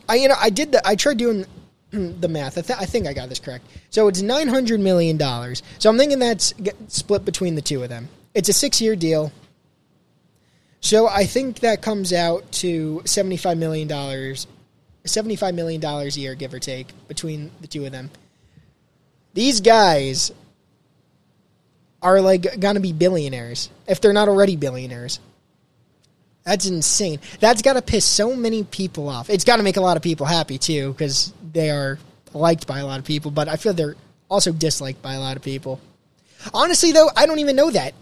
I 0.06 0.16
you 0.16 0.28
know 0.28 0.34
I 0.38 0.50
did 0.50 0.72
the 0.72 0.86
I 0.86 0.96
tried 0.96 1.16
doing 1.16 1.46
the 1.90 2.28
math. 2.28 2.58
I, 2.58 2.60
th- 2.60 2.78
I 2.78 2.84
think 2.84 3.06
I 3.06 3.14
got 3.14 3.30
this 3.30 3.38
correct. 3.38 3.64
So 3.88 4.06
it's 4.08 4.20
nine 4.20 4.48
hundred 4.48 4.80
million 4.80 5.16
dollars. 5.16 5.62
So 5.78 5.88
I'm 5.88 5.96
thinking 5.96 6.18
that's 6.18 6.52
split 6.88 7.24
between 7.24 7.54
the 7.54 7.62
two 7.62 7.82
of 7.82 7.88
them. 7.88 8.08
It's 8.34 8.50
a 8.50 8.52
six 8.52 8.82
year 8.82 8.96
deal. 8.96 9.32
So 10.80 11.08
I 11.08 11.24
think 11.24 11.60
that 11.60 11.80
comes 11.80 12.12
out 12.12 12.52
to 12.52 13.00
seventy 13.06 13.38
five 13.38 13.56
million 13.56 13.88
dollars, 13.88 14.46
seventy 15.08 15.36
five 15.36 15.54
million 15.54 15.80
dollars 15.80 16.16
a 16.16 16.20
year, 16.20 16.34
give 16.34 16.54
or 16.54 16.58
take, 16.58 16.88
between 17.08 17.50
the 17.60 17.66
two 17.66 17.84
of 17.84 17.92
them. 17.92 18.10
These 19.34 19.60
guys 19.60 20.32
are 22.00 22.20
like 22.20 22.60
gonna 22.60 22.80
be 22.80 22.92
billionaires 22.92 23.70
if 23.86 24.00
they're 24.00 24.12
not 24.12 24.28
already 24.28 24.56
billionaires. 24.56 25.20
That's 26.44 26.64
insane. 26.64 27.20
That's 27.40 27.60
got 27.60 27.74
to 27.74 27.82
piss 27.82 28.06
so 28.06 28.34
many 28.34 28.64
people 28.64 29.10
off. 29.10 29.28
It's 29.28 29.44
got 29.44 29.58
to 29.58 29.62
make 29.62 29.76
a 29.76 29.82
lot 29.82 29.98
of 29.98 30.02
people 30.02 30.24
happy 30.24 30.56
too 30.56 30.92
because 30.92 31.30
they 31.52 31.68
are 31.68 31.98
liked 32.32 32.66
by 32.66 32.78
a 32.78 32.86
lot 32.86 32.98
of 32.98 33.04
people, 33.04 33.30
but 33.30 33.48
I 33.48 33.56
feel 33.56 33.74
they're 33.74 33.96
also 34.30 34.52
disliked 34.52 35.02
by 35.02 35.12
a 35.12 35.20
lot 35.20 35.36
of 35.36 35.42
people. 35.42 35.78
Honestly, 36.54 36.92
though, 36.92 37.10
I 37.14 37.26
don't 37.26 37.40
even 37.40 37.54
know 37.54 37.70
that. 37.70 37.92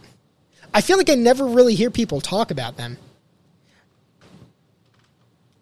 I 0.72 0.80
feel 0.80 0.96
like 0.96 1.10
I 1.10 1.16
never 1.16 1.44
really 1.44 1.74
hear 1.74 1.90
people 1.90 2.20
talk 2.20 2.52
about 2.52 2.76
them. 2.76 2.98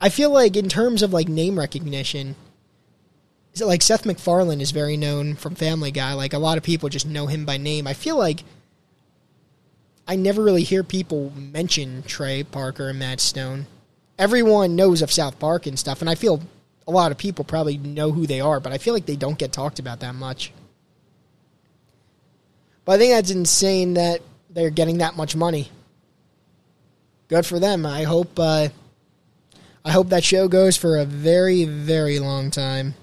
I 0.04 0.10
feel 0.10 0.28
like 0.28 0.54
in 0.54 0.68
terms 0.68 1.00
of 1.00 1.14
like 1.14 1.28
name 1.28 1.58
recognition, 1.58 2.36
like 3.58 3.80
Seth 3.80 4.04
MacFarlane 4.04 4.60
is 4.60 4.70
very 4.70 4.98
known 4.98 5.34
from 5.34 5.54
Family 5.54 5.90
Guy. 5.90 6.12
Like 6.12 6.34
a 6.34 6.38
lot 6.38 6.58
of 6.58 6.62
people 6.62 6.90
just 6.90 7.06
know 7.06 7.26
him 7.26 7.46
by 7.46 7.56
name. 7.56 7.86
I 7.86 7.94
feel 7.94 8.18
like 8.18 8.44
I 10.06 10.16
never 10.16 10.44
really 10.44 10.62
hear 10.62 10.84
people 10.84 11.32
mention 11.34 12.02
Trey 12.02 12.42
Parker 12.42 12.90
and 12.90 12.98
Matt 12.98 13.18
Stone. 13.18 13.64
Everyone 14.18 14.76
knows 14.76 15.00
of 15.00 15.10
South 15.10 15.38
Park 15.38 15.66
and 15.66 15.78
stuff, 15.78 16.02
and 16.02 16.10
I 16.10 16.16
feel 16.16 16.42
a 16.86 16.90
lot 16.90 17.10
of 17.10 17.16
people 17.16 17.42
probably 17.42 17.78
know 17.78 18.12
who 18.12 18.26
they 18.26 18.42
are, 18.42 18.60
but 18.60 18.74
I 18.74 18.76
feel 18.76 18.92
like 18.92 19.06
they 19.06 19.16
don't 19.16 19.38
get 19.38 19.52
talked 19.54 19.78
about 19.78 20.00
that 20.00 20.14
much. 20.14 20.52
But 22.84 22.92
I 22.92 22.98
think 22.98 23.14
that's 23.14 23.30
insane 23.30 23.94
that 23.94 24.20
they're 24.50 24.68
getting 24.68 24.98
that 24.98 25.16
much 25.16 25.34
money. 25.34 25.70
Good 27.28 27.46
for 27.46 27.58
them. 27.58 27.86
I 27.86 28.02
hope. 28.02 28.38
Uh, 28.38 28.68
I 29.84 29.90
hope 29.90 30.08
that 30.08 30.24
show 30.24 30.48
goes 30.48 30.76
for 30.76 30.96
a 30.96 31.04
very, 31.04 31.64
very 31.64 32.18
long 32.18 32.50
time. 32.50 32.94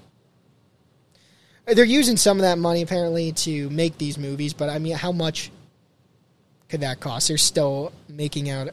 They're 1.64 1.84
using 1.84 2.16
some 2.16 2.38
of 2.38 2.42
that 2.42 2.58
money 2.58 2.82
apparently 2.82 3.32
to 3.32 3.70
make 3.70 3.98
these 3.98 4.18
movies, 4.18 4.52
but 4.52 4.68
I 4.68 4.78
mean, 4.80 4.96
how 4.96 5.12
much 5.12 5.52
could 6.68 6.80
that 6.80 6.98
cost? 6.98 7.28
They're 7.28 7.38
still 7.38 7.92
making 8.08 8.50
out 8.50 8.68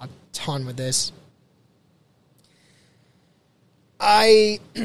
a 0.00 0.08
ton 0.32 0.66
with 0.66 0.76
this. 0.76 1.12
I 4.00 4.58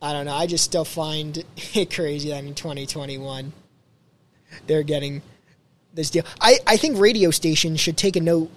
I 0.00 0.12
don't 0.12 0.26
know. 0.26 0.34
I 0.34 0.46
just 0.46 0.64
still 0.64 0.84
find 0.84 1.36
it 1.74 1.92
crazy 1.92 2.28
that 2.28 2.44
in 2.44 2.54
2021 2.54 3.52
they're 4.66 4.84
getting 4.84 5.20
this 5.92 6.10
deal. 6.10 6.24
I, 6.40 6.58
I 6.66 6.76
think 6.76 6.98
radio 6.98 7.32
stations 7.32 7.80
should 7.80 7.96
take 7.96 8.14
a 8.14 8.20
note 8.20 8.50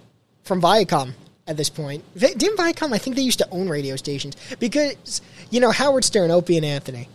from 0.43 0.61
Viacom 0.61 1.13
at 1.51 1.57
this 1.57 1.69
point. 1.69 2.03
Didn't 2.17 2.57
Viacom? 2.57 2.93
I 2.93 2.97
think 2.97 3.15
they 3.15 3.21
used 3.21 3.39
to 3.39 3.49
own 3.51 3.69
radio 3.69 3.95
stations 3.95 4.35
because 4.59 5.21
you 5.51 5.59
know 5.59 5.71
Howard 5.71 6.03
Stern, 6.03 6.31
Opie, 6.31 6.57
and 6.57 6.65
Anthony, 6.65 7.07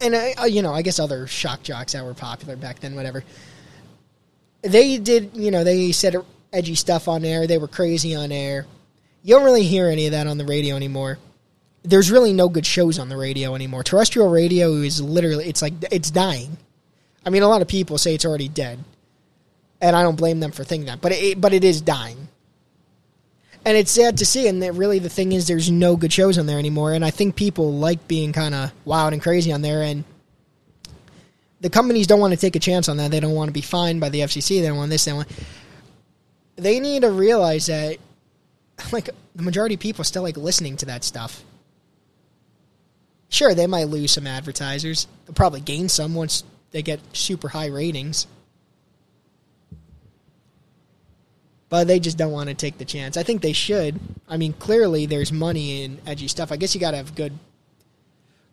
and 0.00 0.16
I, 0.16 0.46
you 0.46 0.62
know 0.62 0.74
I 0.74 0.82
guess 0.82 0.98
other 0.98 1.28
shock 1.28 1.62
jocks 1.62 1.92
that 1.92 2.04
were 2.04 2.14
popular 2.14 2.56
back 2.56 2.80
then. 2.80 2.96
Whatever 2.96 3.22
they 4.62 4.98
did, 4.98 5.30
you 5.34 5.50
know, 5.50 5.64
they 5.64 5.92
said 5.92 6.16
edgy 6.52 6.74
stuff 6.74 7.08
on 7.08 7.24
air. 7.24 7.46
They 7.46 7.58
were 7.58 7.68
crazy 7.68 8.14
on 8.14 8.32
air. 8.32 8.66
You 9.22 9.34
don't 9.34 9.44
really 9.44 9.64
hear 9.64 9.88
any 9.88 10.06
of 10.06 10.12
that 10.12 10.26
on 10.26 10.38
the 10.38 10.44
radio 10.44 10.76
anymore. 10.76 11.18
There's 11.82 12.10
really 12.10 12.32
no 12.32 12.48
good 12.48 12.66
shows 12.66 12.98
on 12.98 13.08
the 13.08 13.16
radio 13.16 13.54
anymore. 13.54 13.82
Terrestrial 13.82 14.30
radio 14.30 14.74
is 14.74 15.00
literally, 15.00 15.48
it's 15.48 15.62
like, 15.62 15.74
it's 15.90 16.10
dying. 16.10 16.56
I 17.24 17.30
mean, 17.30 17.42
a 17.42 17.48
lot 17.48 17.62
of 17.62 17.68
people 17.68 17.96
say 17.98 18.14
it's 18.14 18.24
already 18.24 18.48
dead. 18.48 18.78
And 19.80 19.96
I 19.96 20.02
don't 20.02 20.16
blame 20.16 20.40
them 20.40 20.52
for 20.52 20.62
thinking 20.62 20.86
that, 20.86 21.00
but 21.00 21.12
it, 21.12 21.40
but 21.40 21.54
it 21.54 21.64
is 21.64 21.80
dying. 21.80 22.19
And 23.64 23.76
it's 23.76 23.90
sad 23.90 24.18
to 24.18 24.26
see. 24.26 24.48
And 24.48 24.62
really, 24.78 24.98
the 24.98 25.08
thing 25.08 25.32
is, 25.32 25.46
there's 25.46 25.70
no 25.70 25.96
good 25.96 26.12
shows 26.12 26.38
on 26.38 26.46
there 26.46 26.58
anymore. 26.58 26.92
And 26.92 27.04
I 27.04 27.10
think 27.10 27.36
people 27.36 27.72
like 27.72 28.08
being 28.08 28.32
kind 28.32 28.54
of 28.54 28.72
wild 28.84 29.12
and 29.12 29.22
crazy 29.22 29.52
on 29.52 29.62
there. 29.62 29.82
And 29.82 30.04
the 31.60 31.70
companies 31.70 32.06
don't 32.06 32.20
want 32.20 32.32
to 32.32 32.40
take 32.40 32.56
a 32.56 32.60
chance 32.60 32.88
on 32.88 32.96
that. 32.96 33.10
They 33.10 33.20
don't 33.20 33.34
want 33.34 33.48
to 33.48 33.52
be 33.52 33.60
fined 33.60 34.00
by 34.00 34.08
the 34.08 34.20
FCC. 34.20 34.60
They 34.60 34.68
don't 34.68 34.78
want 34.78 34.90
this. 34.90 35.04
They 35.04 35.12
want. 35.12 35.28
They 36.56 36.80
need 36.80 37.02
to 37.02 37.10
realize 37.10 37.66
that, 37.66 37.98
like 38.92 39.10
the 39.34 39.42
majority 39.42 39.74
of 39.74 39.80
people 39.80 40.04
still 40.04 40.22
like 40.22 40.36
listening 40.36 40.76
to 40.78 40.86
that 40.86 41.04
stuff. 41.04 41.44
Sure, 43.28 43.54
they 43.54 43.66
might 43.66 43.88
lose 43.88 44.10
some 44.10 44.26
advertisers. 44.26 45.06
They'll 45.24 45.34
probably 45.34 45.60
gain 45.60 45.88
some 45.88 46.14
once 46.14 46.42
they 46.72 46.82
get 46.82 47.00
super 47.12 47.48
high 47.48 47.68
ratings. 47.68 48.26
But 51.70 51.86
they 51.86 51.98
just 52.00 52.18
don't 52.18 52.32
want 52.32 52.50
to 52.50 52.54
take 52.54 52.76
the 52.76 52.84
chance. 52.84 53.16
I 53.16 53.22
think 53.22 53.40
they 53.40 53.54
should. 53.54 53.98
I 54.28 54.36
mean, 54.36 54.52
clearly 54.52 55.06
there's 55.06 55.32
money 55.32 55.82
in 55.82 55.98
edgy 56.06 56.28
stuff. 56.28 56.52
I 56.52 56.56
guess 56.56 56.74
you 56.74 56.80
got 56.80 56.90
to 56.90 56.98
have 56.98 57.14
good 57.14 57.32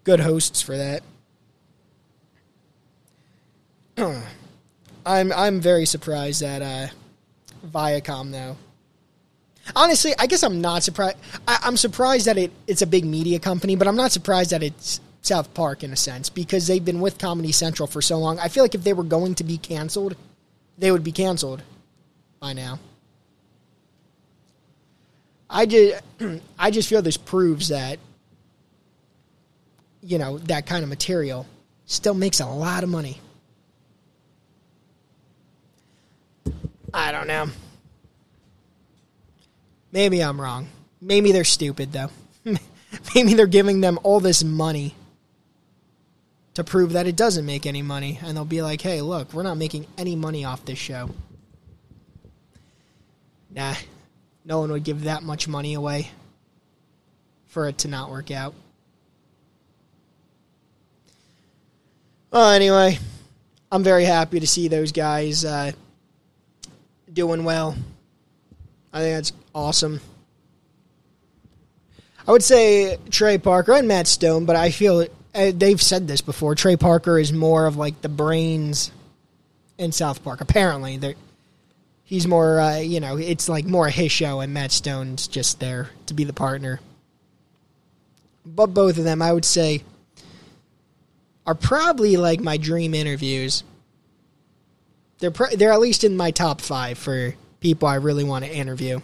good 0.06 0.20
hosts 0.22 0.62
for 0.62 0.78
that. 0.78 1.04
I'm 5.06 5.34
I'm 5.34 5.60
very 5.60 5.86
surprised 5.86 6.42
that 6.42 6.62
uh, 6.62 6.88
Viacom 7.68 8.32
though. 8.32 8.56
Honestly, 9.76 10.14
I 10.18 10.28
guess 10.28 10.44
I'm 10.44 10.62
not 10.62 10.84
surprised. 10.84 11.18
I, 11.48 11.60
am 11.64 11.76
surprised 11.76 12.28
that 12.28 12.38
it, 12.38 12.52
it's 12.68 12.82
a 12.82 12.88
big 12.88 13.04
media 13.04 13.40
company, 13.40 13.76
but 13.76 13.88
I'm 13.88 13.96
not 13.98 14.12
surprised 14.12 14.52
that 14.52 14.64
it's 14.64 15.02
South 15.22 15.54
Park 15.54 15.84
in 15.84 15.92
a 15.92 15.96
sense 15.96 16.30
because 16.30 16.68
they've 16.68 16.84
been 16.84 17.02
with 17.02 17.18
Comedy 17.18 17.52
Central 17.52 17.88
for 17.88 18.02
so 18.02 18.18
long. 18.18 18.40
I 18.40 18.48
feel 18.48 18.64
like 18.64 18.76
if 18.76 18.84
they 18.84 18.94
were 18.94 19.04
going 19.04 19.36
to 19.36 19.44
be 19.44 19.58
canceled, 19.58 20.16
they 20.78 20.92
would 20.92 21.04
be 21.04 21.12
canceled 21.12 21.64
by 22.40 22.54
now. 22.54 22.80
I 25.50 25.66
just 25.66 26.04
I 26.60 26.72
just 26.72 26.89
feel 26.89 27.01
this 27.01 27.18
proves 27.18 27.70
that 27.70 28.00
you 30.01 30.18
know 30.18 30.38
that 30.39 30.66
kind 30.66 30.84
of 30.84 30.89
material 30.89 31.46
still 31.86 32.13
makes 32.13 32.39
a 32.39 32.46
lot 32.46 32.84
of 32.84 32.89
money. 32.89 33.20
I 36.94 37.12
don't 37.12 37.27
know. 37.27 37.48
Maybe 39.92 40.24
I'm 40.24 40.39
wrong. 40.39 40.68
Maybe 41.01 41.32
they're 41.32 41.44
stupid, 41.44 41.92
though. 41.92 42.10
Maybe 43.16 43.34
they're 43.34 43.48
giving 43.48 43.82
them 43.82 44.00
all 44.04 44.20
this 44.20 44.44
money 44.44 44.96
to 46.56 46.63
prove 46.63 46.94
that 46.94 47.08
it 47.08 47.16
doesn't 47.16 47.46
make 47.46 47.66
any 47.66 47.82
money. 47.82 48.20
And 48.24 48.36
they'll 48.36 48.46
be 48.46 48.62
like, 48.62 48.82
hey, 48.82 49.01
look, 49.01 49.34
we're 49.34 49.44
not 49.44 49.58
making 49.58 49.86
any 49.98 50.16
money 50.16 50.44
off 50.44 50.66
this 50.66 50.80
show. 50.80 51.10
Nah, 53.51 53.75
no 54.48 54.62
one 54.62 54.72
would 54.72 54.86
give 54.86 55.04
that 55.04 55.24
much 55.24 55.46
money 55.50 55.74
away 55.74 56.10
for 57.48 57.68
it 57.68 57.80
to 57.80 57.89
not 57.89 58.10
work 58.10 58.32
out. 58.32 58.54
Well, 62.32 62.51
anyway, 62.51 62.98
I'm 63.70 63.84
very 63.84 64.06
happy 64.06 64.39
to 64.39 64.48
see 64.48 64.70
those 64.70 64.94
guys 64.94 65.44
uh, 65.44 65.74
doing 67.12 67.44
well. 67.44 67.75
I 68.94 69.01
think 69.01 69.16
that's 69.18 69.34
awesome. 69.54 70.00
I 72.25 72.32
would 72.32 72.44
say 72.44 72.98
Trey 73.10 73.38
Parker 73.38 73.74
and 73.74 73.88
Matt 73.88 74.08
Stone, 74.08 74.46
but 74.46 74.56
I 74.56 74.72
feel 74.72 75.08
uh, 75.36 75.51
they've 75.54 75.82
said 75.82 76.08
this 76.08 76.22
before. 76.22 76.56
Trey 76.56 76.77
Parker 76.77 77.20
is 77.20 77.34
more 77.34 77.66
of 77.66 77.75
like 77.75 78.01
the 78.01 78.10
brains 78.10 78.92
in 79.77 79.92
South 79.92 80.24
Park. 80.24 80.39
Apparently, 80.39 80.96
they 80.98 81.16
he's 82.08 82.26
more, 82.26 82.60
uh, 82.60 82.80
you 82.80 83.00
know, 83.00 83.18
it's 83.18 83.48
like 83.48 83.66
more 83.66 83.90
his 83.90 84.12
show, 84.12 84.40
and 84.40 84.52
Matt 84.52 84.72
Stone's 84.72 85.28
just 85.28 85.60
there 85.60 85.92
to 86.08 86.16
be 86.16 86.24
the 86.24 86.34
partner. 86.34 86.80
But 88.44 88.68
both 88.68 88.98
of 88.98 89.04
them, 89.04 89.22
I 89.22 89.32
would 89.32 89.46
say, 89.46 89.84
are 91.46 91.54
probably 91.54 92.18
like 92.18 92.40
my 92.40 92.58
dream 92.58 92.96
interviews 92.96 93.64
they're 95.20 95.32
they're 95.56 95.72
at 95.72 95.80
least 95.80 96.04
in 96.04 96.16
my 96.16 96.32
top 96.32 96.62
five 96.62 96.98
for 96.98 97.34
people 97.60 97.88
I 97.88 97.96
really 97.96 98.24
want 98.24 98.46
to 98.46 98.54
interview. 98.54 99.00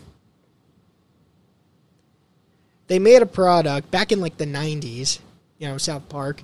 they 2.87 2.99
made 2.99 3.21
a 3.21 3.25
product 3.25 3.89
back 3.91 4.11
in 4.11 4.19
like 4.19 4.37
the 4.37 4.45
90s, 4.45 5.19
you 5.57 5.67
know, 5.67 5.77
South 5.77 6.07
Park, 6.09 6.43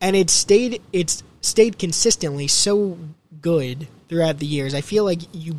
and 0.00 0.16
it 0.16 0.30
stayed 0.30 0.80
it's 0.92 1.22
stayed 1.40 1.78
consistently 1.78 2.46
so 2.46 2.98
good 3.40 3.88
throughout 4.08 4.38
the 4.38 4.46
years. 4.46 4.74
I 4.74 4.80
feel 4.80 5.04
like 5.04 5.20
you 5.32 5.56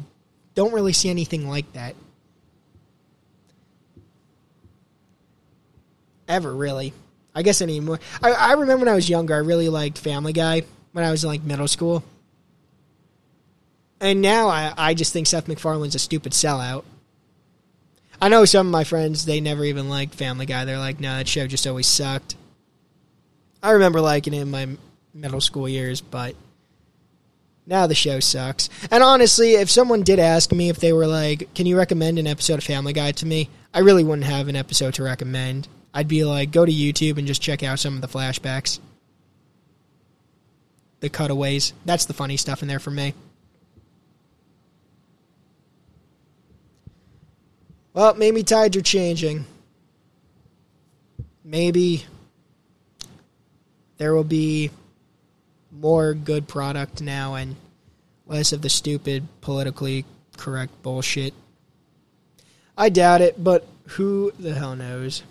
don't 0.56 0.74
really 0.74 0.94
see 0.94 1.10
anything 1.10 1.48
like 1.48 1.72
that 1.74 1.96
ever 6.28 6.54
really. 6.54 6.94
I 7.36 7.42
guess 7.42 7.62
anymore. 7.62 8.00
I, 8.22 8.32
I 8.32 8.52
remember 8.54 8.86
when 8.86 8.94
I 8.94 8.96
was 8.96 9.10
younger, 9.10 9.34
I 9.34 9.40
really 9.40 9.70
liked 9.70 9.98
Family 9.98 10.34
Guy 10.34 10.64
when 10.92 11.04
I 11.04 11.12
was 11.12 11.24
in 11.24 11.30
like 11.30 11.44
middle 11.44 11.68
school. 11.68 12.04
And 14.00 14.22
now 14.22 14.50
I, 14.50 14.74
I 14.78 14.94
just 14.94 15.14
think 15.14 15.28
Seth 15.28 15.48
MacFarlane's 15.48 15.96
a 15.96 16.00
stupid 16.00 16.34
sellout. 16.34 16.84
I 18.22 18.30
know 18.30 18.46
some 18.46 18.68
of 18.68 18.72
my 18.72 18.84
friends, 18.84 19.26
they 19.26 19.42
never 19.42 19.64
even 19.66 19.90
liked 19.90 20.14
Family 20.14 20.46
Guy. 20.46 20.66
They're 20.66 20.78
like, 20.78 21.00
no, 21.00 21.18
that 21.18 21.28
show 21.28 21.48
just 21.48 21.66
always 21.66 21.88
sucked. 21.88 22.36
I 23.62 23.72
remember 23.72 24.02
liking 24.02 24.34
it 24.34 24.42
in 24.42 24.52
my 24.52 24.68
middle 25.14 25.42
school 25.42 25.68
years, 25.68 26.02
but 26.02 26.36
now 27.66 27.88
the 27.88 27.96
show 27.96 28.20
sucks. 28.20 28.70
And 28.92 29.04
honestly, 29.04 29.54
if 29.54 29.70
someone 29.70 30.04
did 30.04 30.20
ask 30.20 30.52
me 30.52 30.70
if 30.70 30.80
they 30.80 30.94
were 30.94 31.08
like, 31.08 31.54
can 31.54 31.66
you 31.66 31.78
recommend 31.78 32.20
an 32.20 32.28
episode 32.28 32.56
of 32.56 32.64
Family 32.64 32.94
Guy 32.94 33.12
to 33.14 33.26
me? 33.26 33.50
I 33.74 33.80
really 33.80 34.04
wouldn't 34.04 34.28
have 34.28 34.48
an 34.48 34.56
episode 34.56 34.94
to 34.96 35.04
recommend. 35.04 35.68
I'd 35.94 36.08
be 36.08 36.24
like, 36.24 36.52
go 36.52 36.66
to 36.66 36.72
YouTube 36.72 37.18
and 37.18 37.28
just 37.28 37.42
check 37.42 37.64
out 37.64 37.80
some 37.80 37.96
of 37.96 38.02
the 38.02 38.08
flashbacks, 38.08 38.80
the 41.00 41.10
cutaways. 41.10 41.74
That's 41.86 42.06
the 42.06 42.14
funny 42.14 42.38
stuff 42.38 42.62
in 42.62 42.68
there 42.68 42.80
for 42.80 42.92
me. 42.92 43.14
Well, 47.94 48.16
maybe 48.16 48.42
tides 48.44 48.76
are 48.76 48.82
changing. 48.82 49.46
Maybe 51.46 52.06
there 53.98 54.16
will 54.16 54.24
be 54.24 54.72
more 55.84 56.14
good 56.14 56.48
product 56.48 57.02
now 57.02 57.36
and 57.36 57.58
less 58.26 58.54
of 58.54 58.62
the 58.62 58.70
stupid, 58.70 59.28
politically 59.42 60.06
correct 60.38 60.82
bullshit. 60.82 61.34
I 62.78 62.88
doubt 62.90 63.20
it, 63.20 63.44
but 63.44 63.68
who 63.90 64.32
the 64.40 64.56
hell 64.56 64.78
knows? 64.78 65.24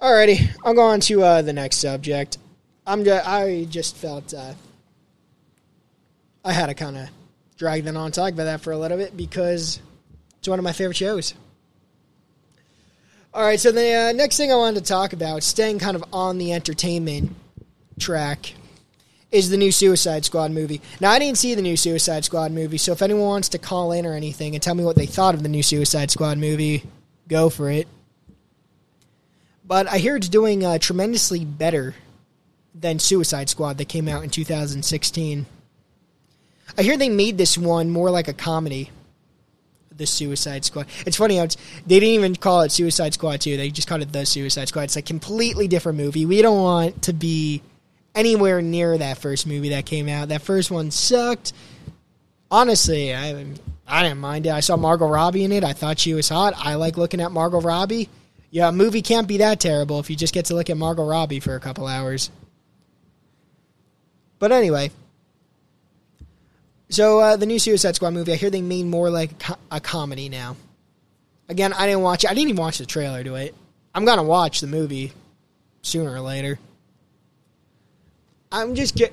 Alrighty, 0.00 0.48
I'll 0.64 0.74
go 0.74 0.82
on 0.82 1.00
to 1.00 1.22
uh, 1.22 1.42
the 1.42 1.52
next 1.52 1.78
subject. 1.78 2.38
I'm 2.86 3.04
just, 3.04 3.26
I 3.28 3.66
just 3.68 3.96
felt 3.96 4.32
uh, 4.32 4.54
I 6.44 6.52
had 6.52 6.66
to 6.66 6.74
kind 6.74 6.96
of 6.96 7.08
drag 7.58 7.84
that 7.84 7.96
on, 7.96 8.12
talk 8.12 8.32
about 8.32 8.44
that 8.44 8.60
for 8.60 8.72
a 8.72 8.78
little 8.78 8.98
bit 8.98 9.16
because 9.16 9.80
it's 10.38 10.46
one 10.46 10.60
of 10.60 10.64
my 10.64 10.72
favorite 10.72 10.96
shows. 10.96 11.34
All 13.34 13.42
right, 13.42 13.58
so 13.58 13.72
the 13.72 13.94
uh, 13.94 14.12
next 14.12 14.36
thing 14.36 14.52
I 14.52 14.54
wanted 14.54 14.84
to 14.84 14.88
talk 14.88 15.12
about, 15.12 15.42
staying 15.42 15.80
kind 15.80 15.96
of 15.96 16.04
on 16.12 16.38
the 16.38 16.52
entertainment 16.52 17.34
track, 17.98 18.54
is 19.30 19.50
the 19.50 19.56
new 19.56 19.72
Suicide 19.72 20.24
Squad 20.24 20.50
movie. 20.52 20.80
Now, 21.00 21.10
I 21.10 21.18
didn't 21.18 21.38
see 21.38 21.54
the 21.54 21.62
new 21.62 21.76
Suicide 21.76 22.24
Squad 22.24 22.52
movie, 22.52 22.78
so 22.78 22.92
if 22.92 23.02
anyone 23.02 23.24
wants 23.24 23.48
to 23.50 23.58
call 23.58 23.92
in 23.92 24.06
or 24.06 24.14
anything 24.14 24.54
and 24.54 24.62
tell 24.62 24.74
me 24.74 24.84
what 24.84 24.96
they 24.96 25.06
thought 25.06 25.34
of 25.34 25.42
the 25.42 25.48
new 25.48 25.62
Suicide 25.62 26.10
Squad 26.10 26.38
movie, 26.38 26.84
go 27.28 27.50
for 27.50 27.70
it. 27.70 27.88
But 29.64 29.88
I 29.88 29.98
hear 29.98 30.16
it's 30.16 30.28
doing 30.28 30.64
uh, 30.64 30.78
tremendously 30.78 31.44
better 31.44 31.94
than 32.74 32.98
Suicide 32.98 33.48
Squad 33.48 33.78
that 33.78 33.88
came 33.88 34.06
out 34.06 34.22
in 34.22 34.30
2016. 34.30 35.46
I 36.78 36.82
hear 36.82 36.96
they 36.96 37.08
made 37.08 37.38
this 37.38 37.58
one 37.58 37.90
more 37.90 38.10
like 38.10 38.28
a 38.28 38.32
comedy. 38.32 38.90
The 39.96 40.06
Suicide 40.06 40.64
Squad. 40.64 40.86
It's 41.06 41.16
funny 41.16 41.38
how 41.38 41.44
it's, 41.44 41.56
they 41.86 41.98
didn't 41.98 42.10
even 42.10 42.36
call 42.36 42.60
it 42.60 42.70
Suicide 42.70 43.14
Squad 43.14 43.40
2. 43.40 43.56
They 43.56 43.70
just 43.70 43.88
called 43.88 44.02
it 44.02 44.12
The 44.12 44.26
Suicide 44.26 44.68
Squad. 44.68 44.82
It's 44.82 44.96
a 44.96 45.02
completely 45.02 45.68
different 45.68 45.96
movie. 45.96 46.26
We 46.26 46.42
don't 46.42 46.62
want 46.62 47.02
to 47.04 47.14
be 47.14 47.62
anywhere 48.16 48.60
near 48.62 48.98
that 48.98 49.18
first 49.18 49.46
movie 49.46 49.68
that 49.68 49.86
came 49.86 50.08
out. 50.08 50.28
That 50.28 50.42
first 50.42 50.70
one 50.70 50.90
sucked. 50.90 51.52
Honestly, 52.50 53.14
I 53.14 53.46
I 53.86 54.02
didn't 54.02 54.18
mind 54.18 54.46
it. 54.46 54.52
I 54.52 54.60
saw 54.60 54.76
Margot 54.76 55.06
Robbie 55.06 55.44
in 55.44 55.52
it. 55.52 55.62
I 55.62 55.72
thought 55.72 55.98
she 55.98 56.14
was 56.14 56.28
hot. 56.28 56.54
I 56.56 56.74
like 56.74 56.96
looking 56.96 57.20
at 57.20 57.30
Margot 57.30 57.60
Robbie. 57.60 58.08
Yeah, 58.50 58.68
a 58.68 58.72
movie 58.72 59.02
can't 59.02 59.28
be 59.28 59.38
that 59.38 59.60
terrible 59.60 60.00
if 60.00 60.10
you 60.10 60.16
just 60.16 60.34
get 60.34 60.46
to 60.46 60.54
look 60.54 60.70
at 60.70 60.76
Margot 60.76 61.06
Robbie 61.06 61.40
for 61.40 61.54
a 61.54 61.60
couple 61.60 61.86
hours. 61.86 62.30
But 64.38 64.52
anyway, 64.52 64.90
so 66.88 67.20
uh, 67.20 67.36
the 67.36 67.46
new 67.46 67.58
Suicide 67.58 67.96
Squad 67.96 68.10
movie, 68.12 68.32
I 68.32 68.36
hear 68.36 68.50
they 68.50 68.62
mean 68.62 68.88
more 68.88 69.10
like 69.10 69.48
a, 69.48 69.58
a 69.72 69.80
comedy 69.80 70.28
now. 70.28 70.56
Again, 71.48 71.72
I 71.72 71.86
didn't 71.86 72.02
watch 72.02 72.24
it. 72.24 72.30
I 72.30 72.34
didn't 72.34 72.50
even 72.50 72.60
watch 72.62 72.78
the 72.78 72.86
trailer 72.86 73.22
to 73.24 73.34
it. 73.36 73.54
I'm 73.94 74.04
gonna 74.04 74.22
watch 74.22 74.60
the 74.60 74.66
movie 74.66 75.12
sooner 75.82 76.12
or 76.12 76.20
later. 76.20 76.58
I'm 78.56 78.74
just 78.74 78.94
get. 78.96 79.12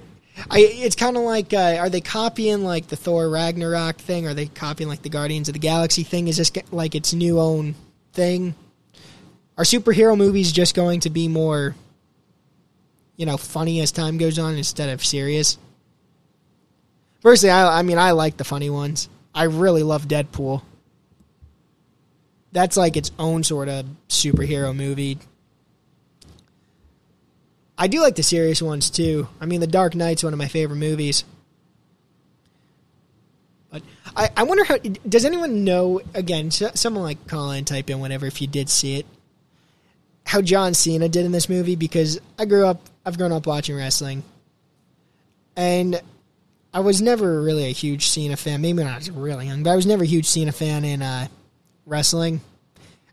I, 0.50 0.60
it's 0.60 0.96
kind 0.96 1.16
of 1.16 1.24
like, 1.24 1.54
uh, 1.54 1.78
are 1.80 1.90
they 1.90 2.02
copying 2.02 2.64
like 2.64 2.88
the 2.88 2.96
Thor 2.96 3.30
Ragnarok 3.30 3.98
thing? 3.98 4.26
Are 4.26 4.34
they 4.34 4.48
copying 4.48 4.90
like 4.90 5.04
the 5.04 5.10
Guardians 5.10 5.48
of 5.48 5.54
the 5.54 5.60
Galaxy 5.60 6.02
thing? 6.04 6.28
Is 6.28 6.38
this 6.38 6.52
like 6.72 6.96
its 6.96 7.14
new 7.14 7.40
own 7.40 7.76
thing? 8.14 8.56
Are 9.58 9.64
superhero 9.64 10.18
movies 10.18 10.52
just 10.52 10.74
going 10.74 11.02
to 11.02 11.12
be 11.12 11.28
more, 11.28 11.76
you 13.16 13.28
know, 13.28 13.38
funny 13.38 13.82
as 13.82 13.92
time 13.92 14.18
goes 14.18 14.40
on 14.40 14.56
instead 14.56 14.90
of 14.90 15.06
serious? 15.06 15.60
Personally, 17.22 17.52
I, 17.52 17.80
I 17.80 17.82
mean, 17.84 18.00
I 18.00 18.12
like 18.12 18.38
the 18.38 18.44
funny 18.44 18.72
ones. 18.72 19.10
I 19.36 19.44
really 19.44 19.84
love 19.84 20.08
Deadpool. 20.08 20.64
That's 22.52 22.76
like 22.76 22.98
its 22.98 23.12
own 23.20 23.44
sort 23.44 23.70
of 23.70 23.86
superhero 24.10 24.76
movie. 24.76 25.20
I 27.78 27.88
do 27.88 28.02
like 28.02 28.16
the 28.16 28.24
serious 28.24 28.62
ones 28.62 28.90
too. 28.90 29.28
I 29.42 29.46
mean, 29.46 29.60
The 29.60 29.68
Dark 29.68 29.96
Knight's 29.96 30.24
one 30.24 30.34
of 30.34 30.40
my 30.40 30.48
favorite 30.48 30.78
movies. 30.78 31.24
But 33.72 33.82
I, 34.16 34.30
I 34.38 34.44
wonder 34.44 34.64
how. 34.64 34.78
Does 34.78 35.26
anyone 35.26 35.64
know? 35.64 36.02
Again, 36.14 36.52
someone 36.52 37.04
like 37.04 37.28
Colin 37.28 37.60
in, 37.60 37.66
type 37.66 37.90
in 37.90 38.00
whatever 38.00 38.28
if 38.28 38.42
you 38.42 38.48
did 38.48 38.70
see 38.70 39.00
it 39.00 39.06
how 40.26 40.42
John 40.42 40.74
Cena 40.74 41.10
did 41.10 41.26
in 41.26 41.32
this 41.32 41.50
movie 41.50 41.76
because 41.76 42.20
I 42.40 42.46
grew 42.46 42.66
up, 42.66 42.82
I've 43.06 43.18
grown 43.18 43.32
up 43.32 43.46
watching 43.46 43.76
wrestling, 43.76 44.24
and 45.56 46.02
I 46.74 46.80
was 46.80 47.02
never 47.02 47.42
really 47.42 47.66
a 47.66 47.74
huge 47.74 48.08
Cena 48.08 48.38
fan. 48.38 48.62
Maybe 48.62 48.80
when 48.80 48.88
I 48.88 48.98
was 48.98 49.12
really 49.12 49.48
young, 49.48 49.64
but 49.64 49.72
I 49.72 49.76
was 49.76 49.86
never 49.86 50.04
a 50.04 50.08
huge 50.08 50.26
Cena 50.26 50.52
fan 50.52 50.86
in 50.86 51.02
uh, 51.02 51.28
wrestling. 51.86 52.42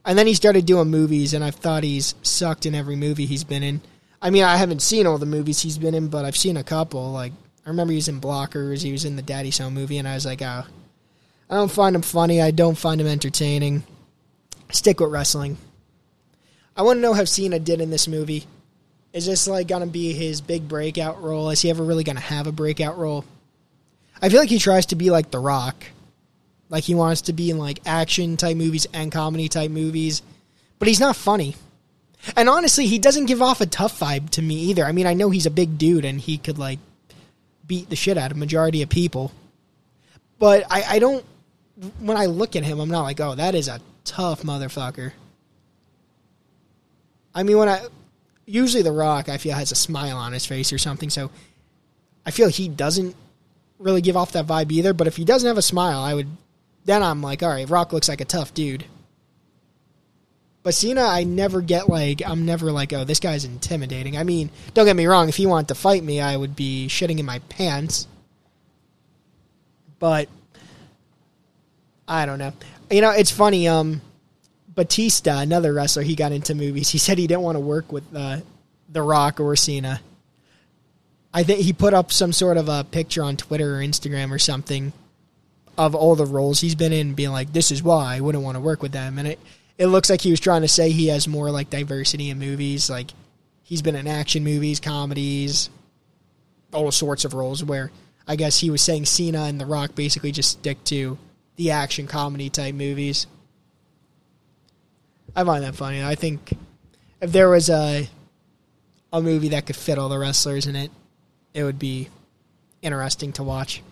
And 0.04 0.16
then 0.16 0.26
he 0.26 0.34
started 0.34 0.64
doing 0.64 0.88
movies, 0.88 1.34
and 1.34 1.44
I've 1.44 1.56
thought 1.56 1.82
he's 1.82 2.14
sucked 2.22 2.64
in 2.64 2.74
every 2.74 2.96
movie 2.96 3.26
he's 3.26 3.44
been 3.44 3.62
in. 3.62 3.80
I 4.22 4.30
mean, 4.30 4.44
I 4.44 4.56
haven't 4.56 4.82
seen 4.82 5.06
all 5.06 5.18
the 5.18 5.26
movies 5.26 5.60
he's 5.60 5.78
been 5.78 5.94
in, 5.94 6.08
but 6.08 6.24
I've 6.24 6.36
seen 6.36 6.56
a 6.56 6.64
couple. 6.64 7.12
Like 7.12 7.32
I 7.64 7.68
remember 7.70 7.92
he 7.92 7.96
was 7.96 8.08
in 8.08 8.20
Blockers, 8.20 8.82
he 8.82 8.92
was 8.92 9.04
in 9.04 9.16
the 9.16 9.22
Daddy 9.22 9.50
Home 9.50 9.74
movie, 9.74 9.98
and 9.98 10.06
I 10.06 10.14
was 10.14 10.26
like, 10.26 10.42
oh, 10.42 10.64
I 11.48 11.54
don't 11.54 11.70
find 11.70 11.96
him 11.96 12.02
funny. 12.02 12.40
I 12.40 12.50
don't 12.50 12.78
find 12.78 13.00
him 13.00 13.06
entertaining. 13.06 13.82
Stick 14.70 15.00
with 15.00 15.10
wrestling. 15.10 15.56
I 16.76 16.82
want 16.82 16.98
to 16.98 17.00
know 17.00 17.12
how 17.12 17.24
Cena 17.24 17.58
did 17.58 17.80
in 17.80 17.90
this 17.90 18.06
movie. 18.06 18.46
Is 19.12 19.26
this 19.26 19.48
like 19.48 19.66
gonna 19.66 19.86
be 19.86 20.12
his 20.12 20.40
big 20.40 20.68
breakout 20.68 21.20
role? 21.22 21.50
Is 21.50 21.62
he 21.62 21.70
ever 21.70 21.82
really 21.82 22.04
gonna 22.04 22.20
have 22.20 22.46
a 22.46 22.52
breakout 22.52 22.96
role? 22.96 23.24
I 24.22 24.28
feel 24.28 24.38
like 24.38 24.48
he 24.50 24.58
tries 24.58 24.86
to 24.86 24.96
be 24.96 25.10
like 25.10 25.30
The 25.30 25.38
Rock. 25.38 25.84
Like 26.68 26.84
he 26.84 26.94
wants 26.94 27.22
to 27.22 27.32
be 27.32 27.50
in 27.50 27.58
like 27.58 27.80
action 27.84 28.36
type 28.36 28.56
movies 28.56 28.86
and 28.92 29.10
comedy 29.10 29.48
type 29.48 29.72
movies, 29.72 30.22
but 30.78 30.86
he's 30.86 31.00
not 31.00 31.16
funny. 31.16 31.56
And 32.36 32.48
honestly, 32.48 32.86
he 32.86 32.98
doesn't 32.98 33.26
give 33.26 33.40
off 33.40 33.60
a 33.60 33.66
tough 33.66 33.98
vibe 33.98 34.30
to 34.30 34.42
me 34.42 34.54
either. 34.54 34.84
I 34.84 34.92
mean, 34.92 35.06
I 35.06 35.14
know 35.14 35.30
he's 35.30 35.46
a 35.46 35.50
big 35.50 35.78
dude 35.78 36.04
and 36.04 36.20
he 36.20 36.38
could 36.38 36.58
like 36.58 36.78
beat 37.66 37.88
the 37.88 37.96
shit 37.96 38.18
out 38.18 38.30
of 38.30 38.36
majority 38.36 38.82
of 38.82 38.88
people, 38.88 39.32
but 40.38 40.64
I, 40.70 40.82
I 40.88 40.98
don't. 40.98 41.24
When 41.98 42.16
I 42.16 42.26
look 42.26 42.56
at 42.56 42.62
him, 42.62 42.78
I'm 42.78 42.90
not 42.90 43.04
like, 43.04 43.20
oh, 43.20 43.34
that 43.34 43.54
is 43.54 43.68
a 43.68 43.80
tough 44.04 44.42
motherfucker. 44.42 45.12
I 47.34 47.42
mean, 47.42 47.56
when 47.56 47.68
I 47.68 47.86
usually 48.44 48.82
The 48.82 48.92
Rock, 48.92 49.30
I 49.30 49.38
feel 49.38 49.54
has 49.54 49.72
a 49.72 49.76
smile 49.76 50.18
on 50.18 50.32
his 50.32 50.44
face 50.44 50.72
or 50.74 50.78
something, 50.78 51.08
so 51.08 51.30
I 52.26 52.32
feel 52.32 52.48
he 52.48 52.68
doesn't 52.68 53.16
really 53.78 54.02
give 54.02 54.16
off 54.16 54.32
that 54.32 54.46
vibe 54.46 54.70
either. 54.72 54.92
But 54.92 55.06
if 55.06 55.16
he 55.16 55.24
doesn't 55.24 55.46
have 55.46 55.56
a 55.56 55.62
smile, 55.62 56.00
I 56.00 56.12
would 56.12 56.28
then 56.84 57.02
I'm 57.02 57.22
like, 57.22 57.42
all 57.42 57.50
right, 57.50 57.68
Rock 57.68 57.92
looks 57.92 58.08
like 58.08 58.20
a 58.20 58.24
tough 58.24 58.54
dude. 58.54 58.84
But 60.62 60.74
Cena, 60.74 61.02
I 61.02 61.24
never 61.24 61.62
get 61.62 61.88
like 61.88 62.22
I'm 62.26 62.44
never 62.44 62.70
like, 62.70 62.92
oh, 62.92 63.04
this 63.04 63.20
guy's 63.20 63.44
intimidating. 63.44 64.16
I 64.16 64.24
mean, 64.24 64.50
don't 64.74 64.84
get 64.84 64.96
me 64.96 65.06
wrong. 65.06 65.28
If 65.28 65.36
he 65.36 65.46
wanted 65.46 65.68
to 65.68 65.74
fight 65.74 66.04
me, 66.04 66.20
I 66.20 66.36
would 66.36 66.54
be 66.54 66.86
shitting 66.88 67.18
in 67.18 67.26
my 67.26 67.38
pants. 67.48 68.06
But 69.98 70.28
I 72.06 72.26
don't 72.26 72.38
know. 72.38 72.52
You 72.90 73.00
know, 73.00 73.10
it's 73.10 73.30
funny. 73.30 73.68
Um, 73.68 74.02
Batista, 74.68 75.38
another 75.40 75.72
wrestler, 75.72 76.02
he 76.02 76.14
got 76.14 76.32
into 76.32 76.54
movies. 76.54 76.90
He 76.90 76.98
said 76.98 77.18
he 77.18 77.26
didn't 77.26 77.42
want 77.42 77.56
to 77.56 77.60
work 77.60 77.92
with 77.92 78.04
uh, 78.14 78.38
The 78.88 79.02
Rock 79.02 79.40
or 79.40 79.54
Cena. 79.56 80.00
I 81.32 81.42
think 81.42 81.60
he 81.60 81.72
put 81.72 81.94
up 81.94 82.10
some 82.12 82.32
sort 82.32 82.56
of 82.56 82.68
a 82.68 82.84
picture 82.84 83.22
on 83.22 83.36
Twitter 83.36 83.76
or 83.76 83.80
Instagram 83.80 84.30
or 84.30 84.38
something 84.38 84.92
of 85.78 85.94
all 85.94 86.16
the 86.16 86.26
roles 86.26 86.60
he's 86.60 86.74
been 86.74 86.92
in, 86.92 87.14
being 87.14 87.30
like, 87.30 87.52
"This 87.52 87.70
is 87.70 87.82
why 87.82 88.16
I 88.16 88.20
wouldn't 88.20 88.42
want 88.42 88.56
to 88.56 88.60
work 88.60 88.82
with 88.82 88.92
them." 88.92 89.18
And 89.18 89.28
it 89.28 89.38
it 89.80 89.86
looks 89.86 90.10
like 90.10 90.20
he 90.20 90.30
was 90.30 90.40
trying 90.40 90.60
to 90.60 90.68
say 90.68 90.90
he 90.90 91.06
has 91.06 91.26
more 91.26 91.50
like 91.50 91.70
diversity 91.70 92.28
in 92.28 92.38
movies. 92.38 92.90
Like 92.90 93.12
he's 93.62 93.80
been 93.80 93.96
in 93.96 94.06
action 94.06 94.44
movies, 94.44 94.78
comedies, 94.78 95.70
all 96.70 96.92
sorts 96.92 97.24
of 97.24 97.32
roles. 97.32 97.64
Where 97.64 97.90
I 98.28 98.36
guess 98.36 98.58
he 98.58 98.68
was 98.68 98.82
saying 98.82 99.06
Cena 99.06 99.44
and 99.44 99.58
The 99.58 99.64
Rock 99.64 99.94
basically 99.94 100.32
just 100.32 100.50
stick 100.50 100.84
to 100.84 101.16
the 101.56 101.70
action 101.70 102.06
comedy 102.06 102.50
type 102.50 102.74
movies. 102.74 103.26
I 105.34 105.44
find 105.44 105.64
that 105.64 105.76
funny. 105.76 106.04
I 106.04 106.14
think 106.14 106.52
if 107.22 107.32
there 107.32 107.48
was 107.48 107.70
a 107.70 108.06
a 109.14 109.22
movie 109.22 109.48
that 109.48 109.64
could 109.64 109.76
fit 109.76 109.98
all 109.98 110.10
the 110.10 110.18
wrestlers 110.18 110.66
in 110.66 110.76
it, 110.76 110.90
it 111.54 111.64
would 111.64 111.78
be 111.78 112.10
interesting 112.82 113.32
to 113.32 113.42
watch. 113.42 113.82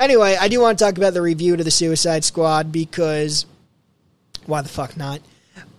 Anyway, 0.00 0.36
I 0.38 0.48
do 0.48 0.60
want 0.60 0.80
to 0.80 0.84
talk 0.84 0.98
about 0.98 1.14
the 1.14 1.22
review 1.22 1.56
to 1.56 1.62
the 1.62 1.70
Suicide 1.70 2.24
Squad 2.24 2.72
because 2.72 3.46
why 4.48 4.62
the 4.62 4.68
fuck 4.68 4.96
not? 4.96 5.20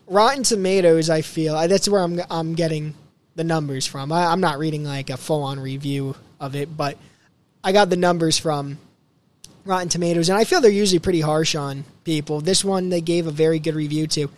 Rotten 0.08 0.44
Tomatoes, 0.44 1.10
I 1.10 1.22
feel 1.22 1.56
that's 1.68 1.90
where 1.90 2.02
I'm 2.02 2.22
I'm 2.30 2.54
getting 2.54 2.94
the 3.36 3.44
numbers 3.44 3.86
from. 3.86 4.12
I, 4.12 4.28
I'm 4.28 4.42
not 4.42 4.60
reading 4.60 4.84
like 4.84 5.10
a 5.10 5.18
full 5.18 5.44
on 5.44 5.60
review 5.60 6.16
of 6.40 6.56
it, 6.56 6.76
but 6.76 6.98
I 7.64 7.72
got 7.72 7.90
the 7.90 7.98
numbers 7.98 8.38
from 8.38 8.78
Rotten 9.66 9.90
Tomatoes, 9.90 10.30
and 10.30 10.38
I 10.38 10.44
feel 10.44 10.62
they're 10.62 10.72
usually 10.72 11.00
pretty 11.00 11.22
harsh 11.22 11.56
on 11.56 11.84
people. 12.04 12.42
This 12.42 12.64
one 12.64 12.90
they 12.90 13.02
gave 13.02 13.28
a 13.28 13.32
very 13.32 13.60
good 13.60 13.76
review 13.76 14.08
to. 14.08 14.30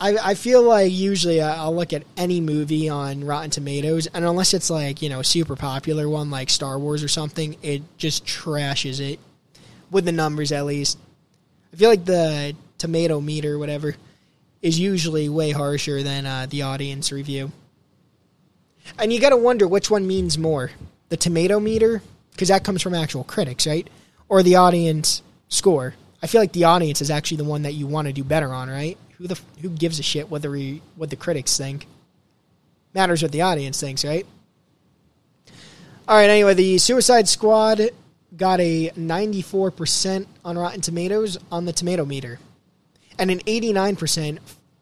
I, 0.00 0.16
I 0.16 0.34
feel 0.34 0.62
like 0.62 0.90
usually 0.90 1.40
uh, 1.40 1.54
I'll 1.54 1.74
look 1.74 1.92
at 1.92 2.04
any 2.16 2.40
movie 2.40 2.88
on 2.88 3.24
Rotten 3.24 3.50
Tomatoes, 3.50 4.06
and 4.08 4.24
unless 4.24 4.54
it's 4.54 4.70
like 4.70 5.02
you 5.02 5.10
know 5.10 5.20
a 5.20 5.24
super 5.24 5.56
popular 5.56 6.08
one 6.08 6.30
like 6.30 6.48
Star 6.48 6.78
Wars 6.78 7.04
or 7.04 7.08
something, 7.08 7.56
it 7.62 7.82
just 7.98 8.24
trashes 8.24 9.00
it 9.00 9.20
with 9.90 10.06
the 10.06 10.12
numbers 10.12 10.52
at 10.52 10.64
least. 10.64 10.98
I 11.72 11.76
feel 11.76 11.90
like 11.90 12.04
the 12.04 12.54
tomato 12.84 13.18
meter, 13.18 13.58
whatever, 13.58 13.94
is 14.60 14.78
usually 14.78 15.30
way 15.30 15.52
harsher 15.52 16.02
than 16.02 16.26
uh, 16.26 16.46
the 16.50 16.60
audience 16.60 17.10
review. 17.10 17.50
And 18.98 19.10
you 19.10 19.20
got 19.20 19.30
to 19.30 19.38
wonder 19.38 19.66
which 19.66 19.90
one 19.90 20.06
means 20.06 20.36
more: 20.36 20.70
the 21.08 21.16
tomato 21.16 21.58
meter, 21.58 22.02
because 22.32 22.48
that 22.48 22.62
comes 22.62 22.82
from 22.82 22.92
actual 22.92 23.24
critics, 23.24 23.66
right, 23.66 23.88
or 24.28 24.42
the 24.42 24.56
audience 24.56 25.22
score. 25.48 25.94
I 26.22 26.26
feel 26.26 26.42
like 26.42 26.52
the 26.52 26.64
audience 26.64 27.00
is 27.00 27.10
actually 27.10 27.38
the 27.38 27.44
one 27.44 27.62
that 27.62 27.72
you 27.72 27.86
want 27.86 28.06
to 28.06 28.12
do 28.12 28.22
better 28.22 28.52
on, 28.52 28.68
right? 28.68 28.98
Who 29.16 29.26
the 29.26 29.40
who 29.62 29.70
gives 29.70 29.98
a 29.98 30.02
shit 30.02 30.28
what 30.28 30.42
the 30.42 30.80
what 30.96 31.08
the 31.08 31.16
critics 31.16 31.56
think? 31.56 31.86
Matters 32.92 33.22
what 33.22 33.32
the 33.32 33.42
audience 33.42 33.80
thinks, 33.80 34.04
right? 34.04 34.26
All 36.06 36.16
right. 36.18 36.28
Anyway, 36.28 36.52
the 36.52 36.76
Suicide 36.76 37.28
Squad 37.28 37.80
got 38.36 38.60
a 38.60 38.90
94% 38.90 40.26
on 40.44 40.58
Rotten 40.58 40.80
Tomatoes 40.80 41.38
on 41.50 41.64
the 41.64 41.72
tomato 41.72 42.04
meter, 42.04 42.38
and 43.18 43.30
an 43.30 43.40
89% 43.40 44.38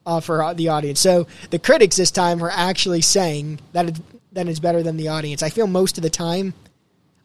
uh, 0.06 0.20
for 0.20 0.54
the 0.54 0.68
audience. 0.68 1.00
So 1.00 1.26
the 1.50 1.58
critics 1.58 1.96
this 1.96 2.10
time 2.10 2.42
are 2.42 2.50
actually 2.50 3.00
saying 3.00 3.60
that 3.72 3.88
it, 3.88 3.96
that 4.32 4.48
it's 4.48 4.58
better 4.58 4.82
than 4.82 4.96
the 4.96 5.08
audience. 5.08 5.42
I 5.42 5.50
feel 5.50 5.66
most 5.66 5.98
of 5.98 6.02
the 6.02 6.10
time 6.10 6.54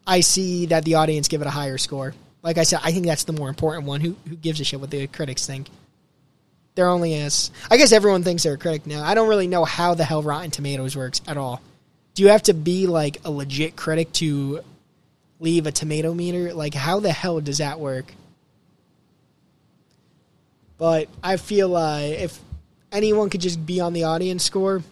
I 0.06 0.20
see 0.20 0.66
that 0.66 0.84
the 0.84 0.94
audience 0.94 1.28
give 1.28 1.40
it 1.40 1.46
a 1.46 1.50
higher 1.50 1.78
score. 1.78 2.14
Like 2.42 2.58
I 2.58 2.62
said, 2.62 2.80
I 2.82 2.92
think 2.92 3.06
that's 3.06 3.24
the 3.24 3.32
more 3.32 3.48
important 3.48 3.86
one. 3.86 4.00
Who 4.00 4.16
who 4.28 4.36
gives 4.36 4.60
a 4.60 4.64
shit 4.64 4.80
what 4.80 4.90
the 4.90 5.06
critics 5.06 5.46
think? 5.46 5.68
They're 6.74 6.88
only 6.88 7.14
as 7.14 7.50
I 7.70 7.76
guess 7.76 7.92
everyone 7.92 8.22
thinks 8.22 8.44
they're 8.44 8.54
a 8.54 8.58
critic 8.58 8.86
now. 8.86 9.02
I 9.02 9.14
don't 9.14 9.28
really 9.28 9.48
know 9.48 9.64
how 9.64 9.94
the 9.94 10.04
hell 10.04 10.22
Rotten 10.22 10.50
Tomatoes 10.50 10.96
works 10.96 11.20
at 11.26 11.36
all. 11.36 11.60
Do 12.14 12.22
you 12.22 12.28
have 12.30 12.44
to 12.44 12.54
be 12.54 12.86
like 12.86 13.18
a 13.24 13.30
legit 13.30 13.76
critic 13.76 14.12
to 14.14 14.60
leave 15.40 15.66
a 15.66 15.72
tomato 15.72 16.14
meter? 16.14 16.54
Like 16.54 16.74
how 16.74 17.00
the 17.00 17.12
hell 17.12 17.40
does 17.40 17.58
that 17.58 17.80
work? 17.80 18.12
But 20.78 21.08
I 21.22 21.36
feel 21.36 21.76
uh, 21.76 22.00
if 22.00 22.40
anyone 22.92 23.30
could 23.30 23.40
just 23.40 23.64
be 23.66 23.80
on 23.80 23.92
the 23.92 24.04
audience 24.04 24.44
score, 24.44 24.82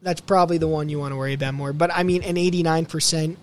that's 0.00 0.20
probably 0.20 0.58
the 0.58 0.68
one 0.68 0.88
you 0.88 0.98
want 0.98 1.12
to 1.12 1.16
worry 1.16 1.34
about 1.34 1.54
more. 1.54 1.72
But 1.72 1.90
I 1.92 2.04
mean, 2.04 2.22
an 2.22 2.36
89% 2.36 3.36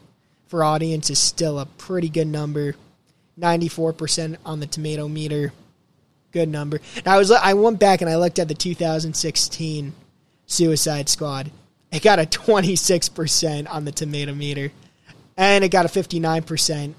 for 0.47 0.63
audience 0.63 1.10
is 1.10 1.19
still 1.19 1.60
a 1.60 1.65
pretty 1.65 2.10
good 2.10 2.27
number. 2.27 2.75
94% 3.39 4.38
on 4.45 4.60
the 4.62 4.65
tomato 4.65 5.08
meter. 5.08 5.51
Good 6.31 6.49
number. 6.49 6.79
Now, 7.05 7.15
I 7.15 7.17
was 7.17 7.31
I 7.31 7.53
went 7.53 7.79
back 7.79 8.01
and 8.01 8.10
I 8.10 8.15
looked 8.15 8.39
at 8.39 8.47
the 8.47 8.53
2016 8.53 9.93
Suicide 10.45 11.10
Squad. 11.10 11.51
It 11.91 12.01
got 12.01 12.19
a 12.19 12.23
26% 12.23 13.69
on 13.69 13.86
the 13.86 13.91
tomato 13.91 14.34
meter. 14.34 14.71
And 15.38 15.63
it 15.63 15.69
got 15.69 15.86
a 15.86 15.89
59% 15.89 16.93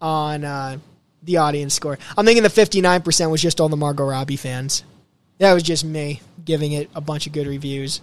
on 0.00 0.44
uh, 0.44 0.78
the 1.24 1.38
audience 1.38 1.74
score. 1.74 1.98
I'm 2.16 2.26
thinking 2.26 2.42
the 2.42 2.48
59% 2.48 3.30
was 3.30 3.42
just 3.42 3.60
all 3.60 3.68
the 3.68 3.76
Margot 3.76 4.04
Robbie 4.04 4.36
fans. 4.36 4.84
That 5.38 5.52
was 5.54 5.62
just 5.62 5.84
me 5.84 6.20
giving 6.44 6.72
it 6.72 6.90
a 6.94 7.00
bunch 7.00 7.26
of 7.26 7.32
good 7.32 7.46
reviews. 7.46 8.00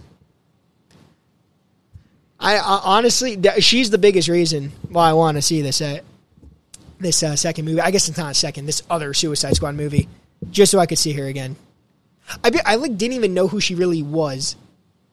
I, 2.38 2.56
I 2.56 2.80
honestly, 2.84 3.40
she's 3.60 3.90
the 3.90 3.98
biggest 3.98 4.28
reason 4.28 4.72
why 4.88 5.08
I 5.08 5.12
want 5.12 5.36
to 5.36 5.42
see 5.42 5.62
this 5.62 5.80
uh, 5.80 6.00
this 6.98 7.22
uh, 7.22 7.36
second 7.36 7.64
movie. 7.64 7.80
I 7.80 7.90
guess 7.90 8.08
it's 8.08 8.18
not 8.18 8.32
a 8.32 8.34
second. 8.34 8.66
This 8.66 8.82
other 8.90 9.14
Suicide 9.14 9.54
Squad 9.54 9.76
movie, 9.76 10.08
just 10.50 10.72
so 10.72 10.78
I 10.78 10.86
could 10.86 10.98
see 10.98 11.12
her 11.12 11.26
again. 11.26 11.56
I 12.42 12.50
be, 12.50 12.58
I 12.64 12.74
like 12.74 12.96
didn't 12.96 13.14
even 13.14 13.34
know 13.34 13.48
who 13.48 13.60
she 13.60 13.74
really 13.74 14.02
was 14.02 14.56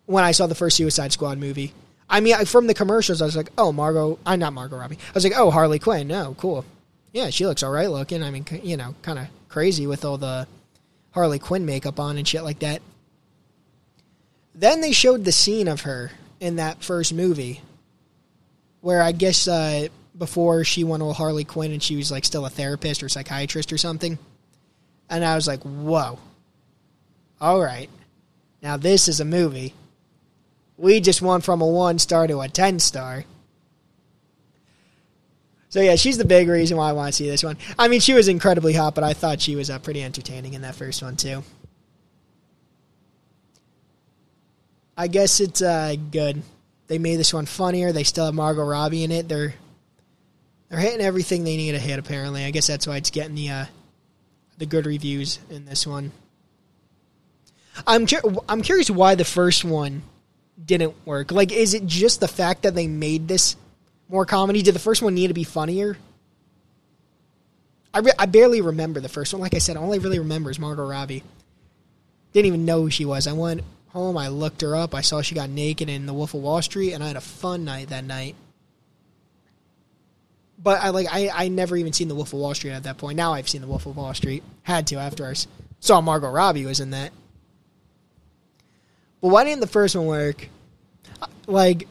when 0.06 0.24
I 0.24 0.32
saw 0.32 0.48
the 0.48 0.56
first 0.56 0.78
Suicide 0.78 1.12
Squad 1.14 1.38
movie. 1.38 1.74
I 2.10 2.20
mean, 2.20 2.44
from 2.46 2.66
the 2.66 2.74
commercials, 2.74 3.22
I 3.22 3.26
was 3.26 3.38
like, 3.38 3.52
oh, 3.58 3.72
Margot. 3.72 4.18
I'm 4.26 4.40
not 4.40 4.54
Margot 4.54 4.78
Robbie. 4.78 4.98
I 4.98 5.12
was 5.14 5.24
like, 5.24 5.34
oh, 5.36 5.52
Harley 5.52 5.78
Quinn. 5.78 6.08
No, 6.08 6.36
cool. 6.40 6.66
Yeah, 7.12 7.30
she 7.30 7.46
looks 7.46 7.64
all 7.64 7.72
right 7.72 7.90
looking. 7.90 8.24
I 8.24 8.32
mean, 8.32 8.46
you 8.64 8.78
know, 8.78 8.96
kind 9.02 9.20
of 9.20 9.28
crazy 9.48 9.88
with 9.88 10.06
all 10.06 10.18
the 10.18 10.48
Harley 11.12 11.40
Quinn 11.40 11.66
makeup 11.66 12.00
on 12.00 12.18
and 12.18 12.28
shit 12.28 12.44
like 12.44 12.60
that. 12.60 12.82
Then 14.54 14.82
they 14.82 14.92
showed 14.92 15.26
the 15.26 15.32
scene 15.32 15.68
of 15.68 15.82
her 15.82 16.12
in 16.40 16.58
that 16.58 16.84
first 16.84 17.14
movie, 17.14 17.62
where 18.82 19.02
I 19.02 19.12
guess 19.12 19.48
uh, 19.48 19.88
before 20.18 20.64
she 20.64 20.84
went 20.84 21.04
with 21.04 21.18
Harley 21.18 21.46
Quinn 21.46 21.72
and 21.72 21.82
she 21.82 21.96
was 21.96 22.12
like 22.12 22.26
still 22.26 22.46
a 22.46 22.50
therapist 22.50 23.02
or 23.02 23.10
psychiatrist 23.10 23.74
or 23.74 23.78
something, 23.78 24.20
and 25.10 25.26
I 25.26 25.36
was 25.36 25.48
like, 25.48 25.62
whoa, 25.64 26.20
all 27.42 27.62
right, 27.62 27.90
now 28.62 28.78
this 28.78 29.08
is 29.08 29.20
a 29.20 29.26
movie. 29.26 29.74
We 30.78 31.00
just 31.00 31.22
went 31.22 31.44
from 31.44 31.62
a 31.62 31.68
one 31.68 32.00
star 32.00 32.28
to 32.28 32.42
a 32.42 32.48
ten 32.48 32.80
star. 32.80 33.26
So 35.70 35.82
yeah, 35.82 35.96
she's 35.96 36.18
the 36.18 36.26
big 36.26 36.50
reason 36.50 36.78
why 36.78 36.90
I 36.90 36.94
want 36.94 37.14
to 37.14 37.16
see 37.16 37.30
this 37.30 37.44
one. 37.44 37.58
I 37.78 37.88
mean, 37.88 38.00
she 38.00 38.14
was 38.14 38.28
incredibly 38.28 38.74
hot, 38.74 38.96
but 38.96 39.04
I 39.04 39.14
thought 39.14 39.40
she 39.40 39.56
was 39.56 39.70
uh, 39.70 39.78
pretty 39.78 40.04
entertaining 40.04 40.54
in 40.56 40.64
that 40.64 40.76
first 40.76 41.02
one 41.04 41.16
too. 41.16 41.44
I 44.98 45.08
guess 45.08 45.40
it's 45.40 45.62
uh, 45.62 45.96
good. 46.12 46.42
They 46.88 46.98
made 46.98 47.18
this 47.18 47.34
one 47.34 47.46
funnier. 47.46 47.92
They 47.92 48.04
still 48.04 48.26
have 48.26 48.34
Margot 48.34 48.66
Robbie 48.66 49.04
in 49.04 49.12
it. 49.12 49.30
They're 49.30 49.54
they're 50.70 50.80
hitting 50.80 51.02
everything 51.02 51.44
they 51.44 51.56
need 51.56 51.72
to 51.72 51.80
hit. 51.80 52.00
Apparently, 52.00 52.44
I 52.44 52.52
guess 52.52 52.68
that's 52.68 52.88
why 52.88 52.98
it's 52.98 53.12
getting 53.12 53.36
the 53.36 53.50
uh, 53.50 53.66
the 54.58 54.66
good 54.66 54.88
reviews 54.88 55.40
in 55.52 55.66
this 55.66 55.86
one. 55.86 56.12
I'm 57.86 58.08
cu- 58.08 58.42
I'm 58.50 58.64
curious 58.64 58.90
why 58.90 59.16
the 59.16 59.24
first 59.24 59.64
one 59.64 60.02
didn't 60.64 60.96
work. 61.06 61.32
Like, 61.32 61.52
is 61.52 61.76
it 61.76 61.86
just 61.86 62.20
the 62.20 62.28
fact 62.28 62.64
that 62.64 62.76
they 62.76 62.88
made 62.88 63.28
this 63.28 63.56
more 64.10 64.26
comedy? 64.26 64.62
Did 64.62 64.76
the 64.76 64.80
first 64.80 65.02
one 65.02 65.16
need 65.16 65.28
to 65.28 65.34
be 65.34 65.44
funnier? 65.44 65.98
I, 67.94 68.00
re- 68.00 68.12
I 68.20 68.26
barely 68.26 68.62
remember 68.62 69.00
the 69.00 69.10
first 69.10 69.34
one. 69.34 69.42
Like 69.42 69.54
I 69.54 69.60
said, 69.60 69.78
all 69.78 69.94
I 69.94 69.98
really 69.98 70.20
remember 70.20 70.52
is 70.52 70.60
Margot 70.60 70.86
Robbie. 70.86 71.24
Didn't 72.34 72.48
even 72.48 72.66
know 72.66 72.82
who 72.82 72.90
she 72.90 73.06
was. 73.06 73.26
I 73.26 73.34
went 73.34 73.62
home. 73.90 74.18
I 74.18 74.28
looked 74.28 74.62
her 74.62 74.76
up. 74.76 74.94
I 74.94 75.02
saw 75.02 75.22
she 75.22 75.36
got 75.36 75.50
naked 75.50 75.90
in 75.90 76.06
The 76.06 76.14
Wolf 76.14 76.34
of 76.34 76.42
Wall 76.42 76.62
Street, 76.62 76.94
and 76.94 77.04
I 77.04 77.08
had 77.08 77.16
a 77.16 77.22
fun 77.22 77.66
night 77.66 77.90
that 77.90 78.04
night. 78.04 78.36
But 80.62 80.82
I 80.82 80.90
like 80.90 81.08
I 81.10 81.30
I 81.34 81.48
never 81.48 81.78
even 81.78 81.94
seen 81.94 82.10
The 82.10 82.16
Wolf 82.16 82.34
of 82.34 82.40
Wall 82.40 82.54
Street 82.54 82.72
at 82.72 82.84
that 82.84 82.98
point. 82.98 83.16
Now 83.16 83.34
I've 83.34 83.50
seen 83.50 83.62
The 83.62 83.68
Wolf 83.68 83.86
of 83.86 83.96
Wall 83.96 84.14
Street. 84.14 84.44
Had 84.64 84.88
to 84.88 84.98
after 84.98 85.26
I 85.26 85.34
saw 85.80 86.02
Margot 86.02 86.30
Robbie 86.30 86.66
was 86.66 86.80
in 86.80 86.92
that. 86.92 87.12
But 89.22 89.30
why 89.30 89.44
didn't 89.44 89.62
the 89.62 89.68
first 89.68 89.96
one 89.96 90.06
work? 90.06 90.48
Like, 91.48 91.88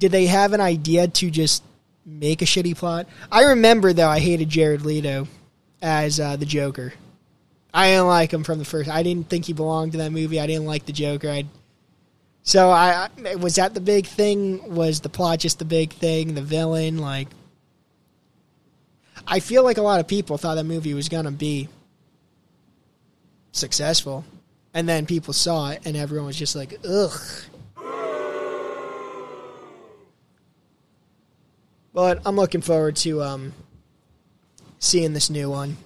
did 0.00 0.10
they 0.10 0.26
have 0.26 0.52
an 0.52 0.60
idea 0.60 1.06
to 1.06 1.30
just 1.30 1.62
make 2.04 2.42
a 2.42 2.46
shitty 2.46 2.76
plot? 2.76 3.06
I 3.30 3.44
remember 3.44 3.92
though 3.92 4.08
I 4.08 4.18
hated 4.18 4.48
Jared 4.48 4.82
Leto 4.82 5.28
as 5.80 6.18
uh, 6.18 6.34
the 6.36 6.46
Joker. 6.46 6.92
I 7.72 7.90
didn't 7.90 8.08
like 8.08 8.32
him 8.32 8.42
from 8.42 8.58
the 8.58 8.64
first. 8.64 8.90
I 8.90 9.04
didn't 9.04 9.28
think 9.28 9.44
he 9.44 9.52
belonged 9.52 9.92
to 9.92 9.98
that 9.98 10.10
movie. 10.10 10.40
I 10.40 10.46
didn't 10.48 10.66
like 10.66 10.86
the 10.86 10.92
Joker. 10.92 11.30
I 11.30 11.44
so 12.42 12.70
I 12.70 13.08
was 13.38 13.56
that 13.56 13.74
the 13.74 13.80
big 13.80 14.06
thing. 14.06 14.74
Was 14.74 15.00
the 15.00 15.10
plot 15.10 15.38
just 15.38 15.58
the 15.58 15.64
big 15.64 15.92
thing? 15.92 16.34
The 16.34 16.42
villain, 16.42 16.98
like 16.98 17.28
I 19.28 19.40
feel 19.40 19.62
like 19.62 19.76
a 19.76 19.82
lot 19.82 20.00
of 20.00 20.08
people 20.08 20.38
thought 20.38 20.54
that 20.54 20.64
movie 20.64 20.94
was 20.94 21.10
gonna 21.10 21.30
be 21.30 21.68
successful, 23.52 24.24
and 24.72 24.88
then 24.88 25.04
people 25.04 25.34
saw 25.34 25.70
it, 25.70 25.82
and 25.84 25.96
everyone 25.96 26.26
was 26.26 26.36
just 26.36 26.56
like, 26.56 26.74
ugh. 26.88 27.20
But 31.92 32.22
I'm 32.24 32.36
looking 32.36 32.60
forward 32.60 32.96
to 32.96 33.22
um, 33.22 33.52
seeing 34.78 35.12
this 35.12 35.30
new 35.30 35.50
one. 35.50 35.76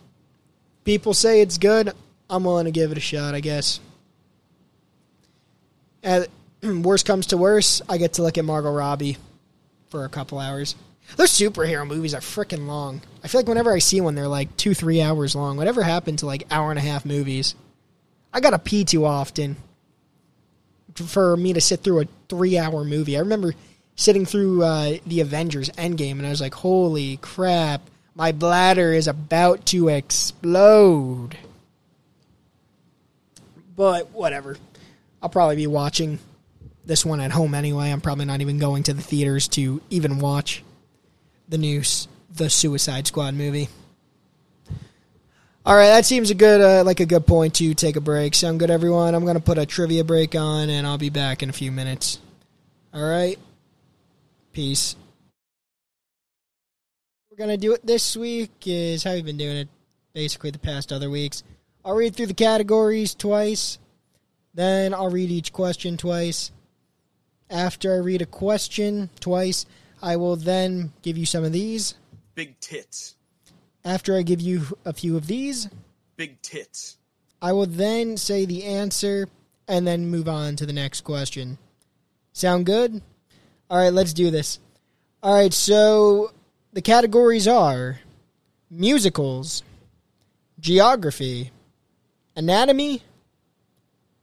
People 0.84 1.14
say 1.14 1.40
it's 1.40 1.58
good. 1.58 1.92
I'm 2.28 2.44
willing 2.44 2.66
to 2.66 2.70
give 2.70 2.92
it 2.92 2.98
a 2.98 3.00
shot, 3.00 3.34
I 3.34 3.40
guess. 3.40 3.80
And 6.02 6.26
worst 6.84 7.06
comes 7.06 7.26
to 7.26 7.36
worst, 7.36 7.82
I 7.88 7.98
get 7.98 8.14
to 8.14 8.22
look 8.22 8.38
at 8.38 8.44
Margot 8.44 8.72
Robbie 8.72 9.16
for 9.88 10.04
a 10.04 10.08
couple 10.08 10.38
hours. 10.38 10.74
Those 11.16 11.30
superhero 11.30 11.86
movies 11.86 12.14
are 12.14 12.20
freaking 12.20 12.66
long. 12.66 13.02
I 13.22 13.28
feel 13.28 13.40
like 13.40 13.48
whenever 13.48 13.72
I 13.72 13.78
see 13.78 14.00
one, 14.00 14.14
they're 14.14 14.28
like 14.28 14.56
two, 14.56 14.74
three 14.74 15.02
hours 15.02 15.34
long. 15.34 15.56
Whatever 15.56 15.82
happened 15.82 16.20
to 16.20 16.26
like 16.26 16.46
hour 16.50 16.70
and 16.70 16.78
a 16.78 16.82
half 16.82 17.04
movies? 17.04 17.54
I 18.32 18.40
gotta 18.40 18.58
pee 18.58 18.84
too 18.84 19.04
often 19.04 19.56
for 20.94 21.36
me 21.36 21.52
to 21.52 21.60
sit 21.60 21.80
through 21.80 22.02
a 22.02 22.06
three 22.28 22.58
hour 22.58 22.84
movie. 22.84 23.16
I 23.16 23.20
remember 23.20 23.54
sitting 23.96 24.26
through 24.26 24.62
uh, 24.62 24.98
the 25.06 25.20
Avengers 25.20 25.70
Endgame 25.70 26.12
and 26.12 26.26
I 26.26 26.30
was 26.30 26.40
like, 26.40 26.54
holy 26.54 27.16
crap, 27.18 27.82
my 28.14 28.32
bladder 28.32 28.92
is 28.92 29.08
about 29.08 29.66
to 29.66 29.88
explode. 29.88 31.36
But 33.76 34.10
whatever. 34.10 34.56
I'll 35.22 35.28
probably 35.28 35.56
be 35.56 35.66
watching 35.66 36.18
this 36.84 37.04
one 37.04 37.20
at 37.20 37.32
home 37.32 37.54
anyway. 37.54 37.90
I'm 37.90 38.00
probably 38.00 38.26
not 38.26 38.40
even 38.40 38.58
going 38.58 38.82
to 38.84 38.94
the 38.94 39.02
theaters 39.02 39.48
to 39.48 39.80
even 39.90 40.18
watch 40.18 40.62
the 41.48 41.58
new 41.58 41.82
the 42.34 42.50
Suicide 42.50 43.06
Squad 43.06 43.34
movie. 43.34 43.68
All 45.66 45.74
right, 45.74 45.88
that 45.88 46.04
seems 46.04 46.30
a 46.30 46.34
good 46.34 46.60
uh, 46.60 46.84
like 46.84 47.00
a 47.00 47.06
good 47.06 47.26
point 47.26 47.54
to 47.54 47.72
take 47.74 47.96
a 47.96 48.00
break. 48.00 48.34
Sound 48.34 48.58
good, 48.58 48.70
everyone? 48.70 49.14
I'm 49.14 49.24
gonna 49.24 49.40
put 49.40 49.56
a 49.56 49.64
trivia 49.64 50.04
break 50.04 50.34
on, 50.34 50.68
and 50.68 50.86
I'll 50.86 50.98
be 50.98 51.08
back 51.08 51.42
in 51.42 51.48
a 51.48 51.54
few 51.54 51.72
minutes. 51.72 52.18
All 52.92 53.02
right, 53.02 53.38
peace. 54.54 54.96
We're 57.30 57.36
gonna 57.36 57.56
do 57.56 57.74
it 57.74 57.84
this 57.84 58.16
week 58.16 58.52
is 58.64 59.04
how 59.04 59.12
we've 59.12 59.24
been 59.24 59.36
doing 59.36 59.56
it, 59.56 59.68
basically 60.14 60.50
the 60.50 60.58
past 60.58 60.92
other 60.92 61.10
weeks. 61.10 61.42
I'll 61.84 61.94
read 61.94 62.16
through 62.16 62.28
the 62.28 62.34
categories 62.34 63.14
twice, 63.14 63.78
then 64.54 64.94
I'll 64.94 65.10
read 65.10 65.30
each 65.30 65.52
question 65.52 65.96
twice. 65.96 66.52
After 67.50 67.92
I 67.92 67.98
read 67.98 68.22
a 68.22 68.26
question 68.26 69.10
twice, 69.20 69.66
I 70.00 70.16
will 70.16 70.36
then 70.36 70.92
give 71.02 71.18
you 71.18 71.26
some 71.26 71.44
of 71.44 71.52
these. 71.52 71.94
Big 72.34 72.58
tits. 72.60 73.16
After 73.84 74.16
I 74.16 74.22
give 74.22 74.40
you 74.40 74.78
a 74.84 74.94
few 74.94 75.16
of 75.16 75.26
these, 75.26 75.68
Big 76.16 76.40
tits. 76.42 76.96
I 77.42 77.52
will 77.52 77.66
then 77.66 78.16
say 78.16 78.44
the 78.44 78.64
answer 78.64 79.28
and 79.66 79.86
then 79.86 80.06
move 80.06 80.28
on 80.28 80.56
to 80.56 80.66
the 80.66 80.72
next 80.72 81.00
question. 81.02 81.58
Sound 82.32 82.66
good? 82.66 83.02
All 83.74 83.80
right, 83.80 83.92
let's 83.92 84.12
do 84.12 84.30
this. 84.30 84.60
All 85.20 85.34
right, 85.34 85.52
so 85.52 86.30
the 86.74 86.80
categories 86.80 87.48
are 87.48 87.98
musicals, 88.70 89.64
geography, 90.60 91.50
anatomy, 92.36 93.02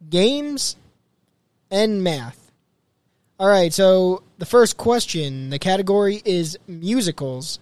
games, 0.10 0.78
and 1.70 2.02
math. 2.02 2.50
All 3.38 3.50
right, 3.50 3.74
so 3.74 4.24
the 4.38 4.46
first 4.46 4.78
question, 4.78 5.50
the 5.50 5.60
category 5.60 6.22
is 6.24 6.58
musicals. 6.66 7.60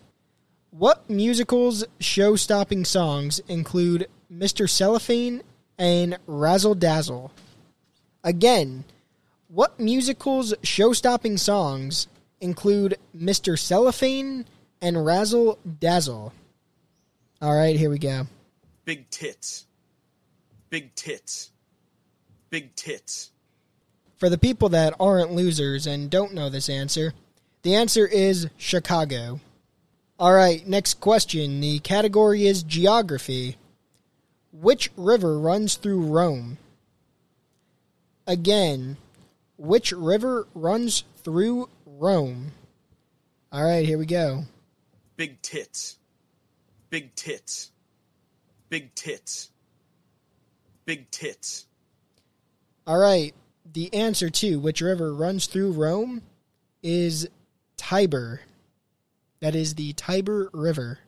What 0.70 1.10
musicals 1.10 1.84
show 2.00 2.36
stopping 2.36 2.86
songs 2.86 3.42
include 3.48 4.08
Mr. 4.32 4.70
Cellophane 4.70 5.42
and 5.80 6.20
Razzle 6.28 6.76
Dazzle? 6.76 7.32
Again, 8.24 8.84
what 9.50 9.80
musicals 9.80 10.54
show 10.64 10.94
stopping 10.94 11.36
songs 11.36 12.08
include 12.40 12.98
Mr. 13.18 13.58
Cellophane 13.58 14.46
and 14.82 15.06
Razzle 15.06 15.58
Dazzle? 15.80 16.32
All 17.42 17.56
right, 17.56 17.76
here 17.76 17.90
we 17.90 18.00
go. 18.00 18.28
Big 18.86 19.10
tits. 19.10 19.66
Big 20.70 20.94
tits. 20.96 21.52
Big 22.50 22.76
tits. 22.76 23.32
For 24.18 24.30
the 24.30 24.38
people 24.38 24.70
that 24.70 24.94
aren't 25.00 25.32
losers 25.32 25.88
and 25.88 26.10
don't 26.10 26.34
know 26.34 26.50
this 26.50 26.70
answer, 26.70 27.14
the 27.64 27.76
answer 27.76 28.06
is 28.06 28.50
Chicago. 28.58 29.40
All 30.20 30.34
right, 30.34 30.66
next 30.68 31.00
question. 31.00 31.62
The 31.62 31.80
category 31.80 32.46
is 32.46 32.62
geography. 32.62 33.58
Which 34.52 34.92
river 34.96 35.40
runs 35.40 35.76
through 35.76 36.02
Rome? 36.02 36.58
Again, 38.28 38.98
which 39.60 39.92
river 39.92 40.48
runs 40.56 41.04
through 41.18 41.70
Rome? 41.86 42.54
All 43.52 43.64
right, 43.64 43.86
here 43.86 43.98
we 43.98 44.06
go. 44.06 44.46
Big 45.18 45.42
tits. 45.42 45.98
Big 46.90 47.14
tits. 47.16 47.72
Big 48.70 48.96
tits. 48.96 49.52
Big 50.86 51.12
tits. 51.12 51.66
All 52.88 52.98
right, 52.98 53.36
the 53.72 53.94
answer 53.94 54.30
to 54.30 54.60
which 54.60 54.82
river 54.82 55.14
runs 55.14 55.46
through 55.46 55.74
Rome 55.74 56.24
is 56.82 57.28
Tiber. 57.78 58.42
That 59.42 59.56
is 59.56 59.76
the 59.76 59.94
Tiber 59.94 60.50
River. 60.54 61.00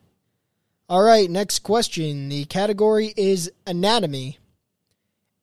All 0.88 1.02
right, 1.02 1.28
next 1.28 1.60
question. 1.60 2.28
The 2.28 2.44
category 2.44 3.14
is 3.16 3.50
anatomy. 3.66 4.38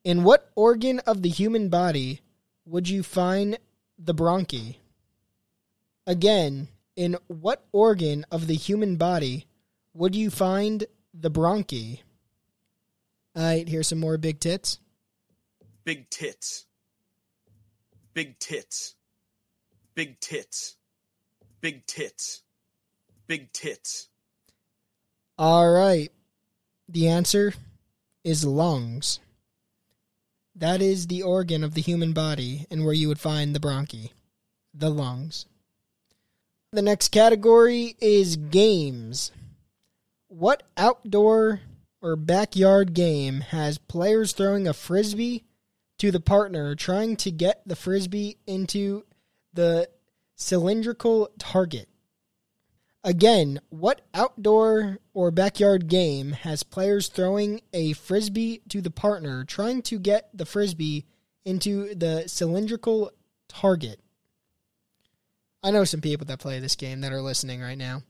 In 0.04 0.24
what 0.24 0.52
organ 0.56 1.00
of 1.00 1.22
the 1.24 1.30
human 1.30 1.70
body 1.70 2.22
would 2.70 2.88
you 2.88 3.02
find 3.02 3.58
the 3.98 4.14
bronchi? 4.14 4.76
Again, 6.06 6.68
in 6.96 7.18
what 7.28 7.66
organ 7.72 8.26
of 8.32 8.48
the 8.48 8.56
human 8.56 8.96
body 8.96 9.48
would 9.94 10.16
you 10.16 10.30
find 10.30 10.86
the 11.14 11.32
bronchi? 11.32 12.02
All 13.36 13.44
right, 13.44 13.68
here's 13.68 13.88
some 13.88 14.00
more 14.00 14.18
big 14.18 14.40
tits. 14.40 14.80
Big 15.84 16.10
tits. 16.10 16.66
Big 18.14 18.38
tits. 18.38 18.96
Big 19.96 20.20
tits. 20.20 20.76
Big 21.62 21.86
tits. 21.88 22.44
Big 23.28 23.52
tits. 23.52 24.10
All 25.38 25.70
right. 25.72 26.12
The 26.88 27.08
answer 27.08 27.54
is 28.24 28.46
lungs. 28.46 29.20
That 30.60 30.82
is 30.82 31.08
the 31.08 31.24
organ 31.24 31.64
of 31.64 31.74
the 31.74 31.82
human 31.82 32.12
body 32.12 32.68
and 32.70 32.84
where 32.84 32.94
you 32.94 33.08
would 33.08 33.20
find 33.20 33.56
the 33.56 33.62
bronchi, 33.62 34.12
the 34.74 34.90
lungs. 34.90 35.46
The 36.74 36.82
next 36.82 37.10
category 37.10 37.96
is 38.02 38.36
games. 38.36 39.32
What 40.28 40.64
outdoor 40.76 41.62
or 42.02 42.18
backyard 42.18 42.94
game 42.94 43.40
has 43.40 43.78
players 43.78 44.34
throwing 44.34 44.68
a 44.68 44.74
frisbee 44.74 45.46
to 45.98 46.12
the 46.12 46.20
partner 46.20 46.76
trying 46.76 47.16
to 47.18 47.32
get 47.32 47.62
the 47.66 47.78
frisbee 47.78 48.38
into 48.46 49.06
the 49.54 49.90
cylindrical 50.36 51.30
target? 51.40 51.88
Again, 53.04 53.62
what 53.70 54.02
outdoor 54.14 55.00
or 55.14 55.32
backyard 55.32 55.88
game 55.88 56.34
has 56.34 56.64
players 56.64 57.08
throwing 57.08 57.62
a 57.72 57.94
frisbee 57.94 58.62
to 58.70 58.82
the 58.82 58.92
partner 58.92 59.46
trying 59.46 59.82
to 59.84 60.00
get 60.00 60.30
the 60.34 60.46
frisbee 60.46 61.06
into 61.46 61.96
the 61.96 62.28
cylindrical 62.28 63.12
target? 63.48 64.02
I 65.64 65.72
know 65.72 65.86
some 65.86 66.02
people 66.02 66.26
that 66.28 66.40
play 66.40 66.60
this 66.60 66.76
game 66.76 67.02
that 67.02 67.14
are 67.14 67.22
listening 67.22 67.62
right 67.62 67.78
now. 67.78 68.04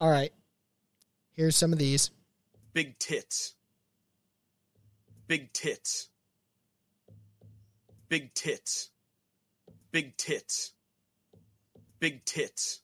All 0.00 0.10
right. 0.10 0.32
Here's 1.32 1.56
some 1.56 1.72
of 1.72 1.78
these. 1.78 2.10
Big 2.72 2.98
tits. 2.98 3.54
Big 5.26 5.52
tits. 5.52 6.08
Big 8.08 8.32
tits. 8.32 8.90
Big 9.90 10.16
tits. 10.16 10.72
Big 12.00 12.24
tits. 12.24 12.80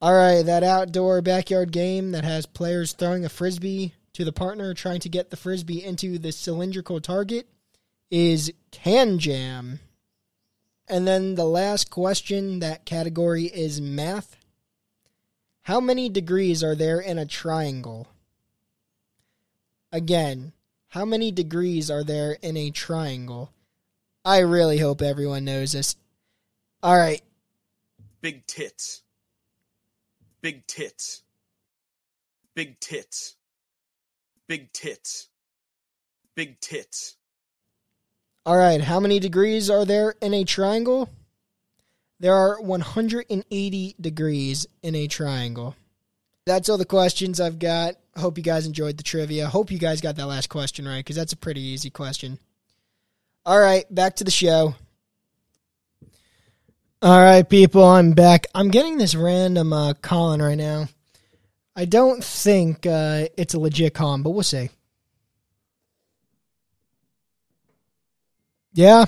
All 0.00 0.14
right, 0.14 0.42
that 0.42 0.62
outdoor 0.62 1.22
backyard 1.22 1.72
game 1.72 2.12
that 2.12 2.24
has 2.24 2.44
players 2.44 2.92
throwing 2.92 3.24
a 3.24 3.30
frisbee 3.30 3.94
to 4.12 4.24
the 4.24 4.32
partner 4.32 4.74
trying 4.74 5.00
to 5.00 5.08
get 5.08 5.30
the 5.30 5.36
frisbee 5.36 5.82
into 5.82 6.18
the 6.18 6.32
cylindrical 6.32 7.00
target 7.00 7.48
is 8.10 8.52
KanJam. 8.72 9.78
And 10.86 11.08
then 11.08 11.34
the 11.34 11.46
last 11.46 11.90
question, 11.90 12.60
that 12.60 12.84
category 12.84 13.44
is 13.44 13.80
math. 13.80 14.36
How 15.62 15.80
many 15.80 16.08
degrees 16.08 16.62
are 16.62 16.74
there 16.74 17.00
in 17.00 17.18
a 17.18 17.26
triangle? 17.26 18.06
Again, 19.90 20.52
how 20.88 21.04
many 21.04 21.30
degrees 21.30 21.90
are 21.90 22.04
there 22.04 22.32
in 22.42 22.56
a 22.56 22.70
triangle? 22.70 23.50
I 24.24 24.40
really 24.40 24.78
hope 24.78 25.00
everyone 25.00 25.44
knows 25.44 25.72
this. 25.72 25.96
All 26.82 26.96
right. 26.96 27.22
Big 28.20 28.46
tits. 28.46 29.02
Big 30.46 30.64
tits. 30.68 31.24
Big 32.54 32.78
tits. 32.78 33.34
Big 34.46 34.72
tits. 34.72 35.26
Big 36.36 36.60
tits. 36.60 37.16
All 38.44 38.56
right, 38.56 38.80
how 38.80 39.00
many 39.00 39.18
degrees 39.18 39.68
are 39.68 39.84
there 39.84 40.14
in 40.22 40.32
a 40.32 40.44
triangle? 40.44 41.08
There 42.20 42.32
are 42.32 42.62
180 42.62 43.96
degrees 44.00 44.68
in 44.84 44.94
a 44.94 45.08
triangle. 45.08 45.74
That's 46.44 46.68
all 46.68 46.78
the 46.78 46.84
questions 46.84 47.40
I've 47.40 47.58
got. 47.58 47.96
Hope 48.16 48.38
you 48.38 48.44
guys 48.44 48.68
enjoyed 48.68 48.98
the 48.98 49.02
trivia. 49.02 49.48
Hope 49.48 49.72
you 49.72 49.80
guys 49.80 50.00
got 50.00 50.14
that 50.14 50.28
last 50.28 50.48
question 50.48 50.86
right 50.86 51.00
because 51.00 51.16
that's 51.16 51.32
a 51.32 51.36
pretty 51.36 51.60
easy 51.60 51.90
question. 51.90 52.38
All 53.44 53.58
right, 53.58 53.84
back 53.92 54.14
to 54.14 54.24
the 54.24 54.30
show. 54.30 54.76
All 57.06 57.22
right, 57.22 57.48
people, 57.48 57.84
I'm 57.84 58.14
back. 58.14 58.48
I'm 58.52 58.68
getting 58.68 58.98
this 58.98 59.14
random 59.14 59.72
uh, 59.72 59.94
calling 59.94 60.42
right 60.42 60.58
now. 60.58 60.88
I 61.76 61.84
don't 61.84 62.24
think 62.24 62.84
uh, 62.84 63.26
it's 63.36 63.54
a 63.54 63.60
legit 63.60 63.94
call, 63.94 64.18
but 64.18 64.30
we'll 64.30 64.42
see. 64.42 64.70
Yeah. 68.72 69.04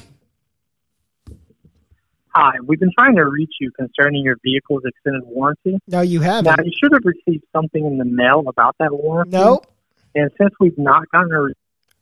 Hi, 2.28 2.52
we've 2.64 2.78
been 2.78 2.92
trying 2.96 3.16
to 3.16 3.24
reach 3.24 3.54
you 3.58 3.72
concerning 3.72 4.22
your 4.22 4.36
vehicle's 4.44 4.84
extended 4.84 5.24
warranty. 5.26 5.80
No, 5.88 6.00
you 6.00 6.20
haven't. 6.20 6.56
Now, 6.56 6.62
you 6.62 6.70
should 6.80 6.92
have 6.92 7.02
received 7.04 7.46
something 7.52 7.84
in 7.84 7.98
the 7.98 8.04
mail 8.04 8.44
about 8.46 8.76
that 8.78 8.92
warranty. 8.92 9.36
Nope. 9.36 9.66
And 10.14 10.30
since 10.40 10.54
we've 10.60 10.78
not 10.78 11.10
gotten 11.10 11.32
a 11.34 11.48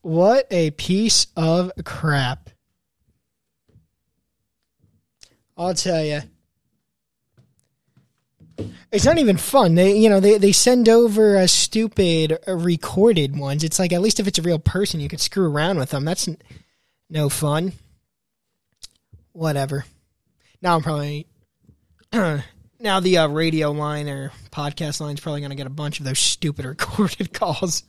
What 0.06 0.46
a 0.50 0.72
piece 0.72 1.28
of 1.38 1.72
crap. 1.86 2.50
I'll 5.56 5.74
tell 5.74 6.04
you. 6.04 6.20
It's 8.92 9.04
not 9.04 9.18
even 9.18 9.36
fun. 9.36 9.74
They, 9.74 9.96
you 9.98 10.08
know, 10.08 10.20
they, 10.20 10.38
they 10.38 10.52
send 10.52 10.88
over 10.88 11.36
a 11.36 11.48
stupid 11.48 12.38
uh, 12.46 12.54
recorded 12.54 13.36
ones. 13.36 13.64
It's 13.64 13.78
like 13.78 13.92
at 13.92 14.00
least 14.00 14.20
if 14.20 14.26
it's 14.26 14.38
a 14.38 14.42
real 14.42 14.58
person, 14.58 15.00
you 15.00 15.08
could 15.08 15.20
screw 15.20 15.50
around 15.50 15.78
with 15.78 15.90
them. 15.90 16.04
That's 16.04 16.28
n- 16.28 16.38
no 17.10 17.28
fun. 17.28 17.72
Whatever. 19.32 19.84
Now 20.62 20.76
I'm 20.76 20.82
probably 20.82 21.26
now 22.12 23.00
the 23.00 23.18
uh, 23.18 23.28
radio 23.28 23.72
line 23.72 24.08
or 24.08 24.32
podcast 24.50 25.00
line 25.00 25.14
is 25.14 25.20
probably 25.20 25.40
going 25.40 25.50
to 25.50 25.56
get 25.56 25.66
a 25.66 25.70
bunch 25.70 25.98
of 25.98 26.06
those 26.06 26.18
stupid 26.18 26.64
recorded 26.64 27.32
calls. 27.32 27.82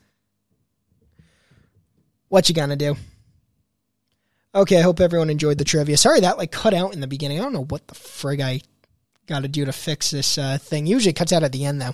What 2.29 2.49
you 2.49 2.55
gonna 2.55 2.75
do? 2.75 2.97
Okay, 4.57 4.79
I 4.79 4.81
hope 4.81 4.99
everyone 4.99 5.29
enjoyed 5.29 5.59
the 5.59 5.63
trivia. 5.63 5.97
Sorry 5.97 6.19
that 6.21 6.39
like 6.39 6.51
cut 6.51 6.73
out 6.73 6.95
in 6.95 6.99
the 6.99 7.05
beginning. 7.05 7.39
I 7.39 7.43
don't 7.43 7.53
know 7.53 7.65
what 7.65 7.87
the 7.87 7.93
frig 7.93 8.41
I 8.41 8.61
got 9.27 9.43
to 9.43 9.47
do 9.47 9.65
to 9.65 9.71
fix 9.71 10.09
this 10.09 10.35
uh, 10.39 10.57
thing. 10.57 10.87
Usually 10.87 11.13
cuts 11.13 11.31
out 11.31 11.43
at 11.43 11.51
the 11.51 11.63
end 11.63 11.79
though. 11.79 11.93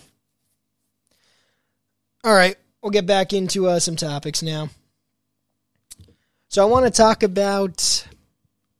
All 2.23 2.33
right, 2.33 2.55
we'll 2.81 2.91
get 2.91 3.05
back 3.05 3.33
into 3.33 3.67
uh, 3.67 3.79
some 3.79 3.97
topics 3.97 4.41
now. 4.41 4.69
So 6.47 6.65
I 6.65 6.69
want 6.69 6.85
to 6.85 6.91
talk 6.91 7.21
about 7.21 8.07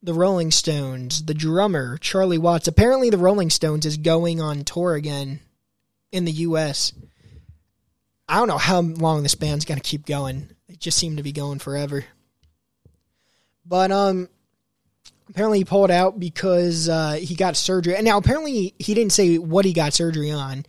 the 0.01 0.13
Rolling 0.13 0.51
Stones. 0.51 1.25
The 1.25 1.33
drummer 1.33 1.97
Charlie 1.97 2.37
Watts. 2.37 2.69
Apparently, 2.69 3.09
the 3.09 3.17
Rolling 3.17 3.49
Stones 3.49 3.85
is 3.85 3.97
going 3.97 4.39
on 4.39 4.63
tour 4.63 4.93
again 4.93 5.41
in 6.09 6.23
the 6.23 6.31
U.S. 6.31 6.93
I 8.29 8.37
don't 8.37 8.47
know 8.47 8.57
how 8.57 8.79
long 8.79 9.23
this 9.23 9.35
band's 9.35 9.65
gonna 9.65 9.81
keep 9.81 10.05
going. 10.05 10.51
They 10.69 10.75
just 10.75 10.97
seem 10.97 11.17
to 11.17 11.23
be 11.23 11.33
going 11.33 11.59
forever. 11.59 12.05
But 13.65 13.91
um, 13.91 14.29
apparently 15.29 15.59
he 15.59 15.65
pulled 15.65 15.91
out 15.91 16.19
because 16.19 16.89
uh, 16.89 17.13
he 17.13 17.35
got 17.35 17.55
surgery. 17.55 17.95
And 17.95 18.05
now 18.05 18.17
apparently 18.17 18.73
he 18.77 18.93
didn't 18.93 19.13
say 19.13 19.37
what 19.37 19.65
he 19.65 19.73
got 19.73 19.93
surgery 19.93 20.31
on, 20.31 20.65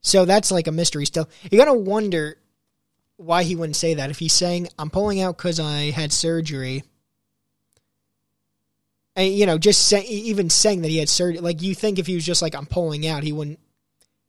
so 0.00 0.24
that's 0.24 0.50
like 0.50 0.66
a 0.66 0.72
mystery 0.72 1.06
still. 1.06 1.28
You're 1.50 1.64
gonna 1.64 1.78
wonder 1.78 2.36
why 3.16 3.44
he 3.44 3.54
wouldn't 3.54 3.76
say 3.76 3.94
that 3.94 4.10
if 4.10 4.18
he's 4.18 4.32
saying 4.32 4.68
I'm 4.78 4.90
pulling 4.90 5.20
out 5.20 5.36
because 5.36 5.60
I 5.60 5.90
had 5.90 6.12
surgery. 6.12 6.84
And 9.14 9.32
you 9.32 9.46
know, 9.46 9.58
just 9.58 9.86
say, 9.86 10.02
even 10.02 10.50
saying 10.50 10.82
that 10.82 10.88
he 10.88 10.98
had 10.98 11.08
surgery, 11.08 11.40
like 11.40 11.62
you 11.62 11.74
think 11.74 11.98
if 11.98 12.06
he 12.06 12.14
was 12.14 12.24
just 12.26 12.42
like 12.42 12.54
I'm 12.54 12.66
pulling 12.66 13.06
out, 13.06 13.22
he 13.22 13.32
wouldn't. 13.32 13.60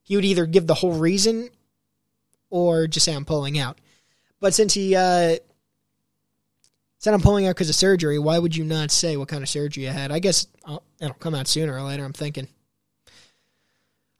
He 0.04 0.18
would 0.18 0.26
either 0.26 0.46
give 0.46 0.68
the 0.68 0.74
whole 0.74 0.94
reason, 0.94 1.50
or 2.50 2.88
just 2.88 3.06
say 3.06 3.14
I'm 3.14 3.24
pulling 3.24 3.58
out. 3.58 3.80
But 4.42 4.54
since 4.54 4.74
he 4.74 4.94
uh, 4.96 5.38
said 7.04 7.14
I'm 7.14 7.20
pulling 7.20 7.48
out 7.48 7.50
because 7.50 7.68
of 7.68 7.76
surgery, 7.76 8.18
why 8.18 8.40
would 8.40 8.56
you 8.56 8.64
not 8.64 8.90
say 8.90 9.18
what 9.18 9.28
kind 9.28 9.44
of 9.44 9.50
surgery 9.50 9.84
you 9.84 9.90
had? 9.90 10.10
I 10.10 10.20
guess 10.20 10.48
I'll, 10.64 10.84
it'll 11.02 11.14
come 11.16 11.36
out 11.36 11.50
sooner 11.50 11.76
or 11.76 11.82
later. 11.82 12.06
I'm 12.06 12.14
thinking. 12.14 12.48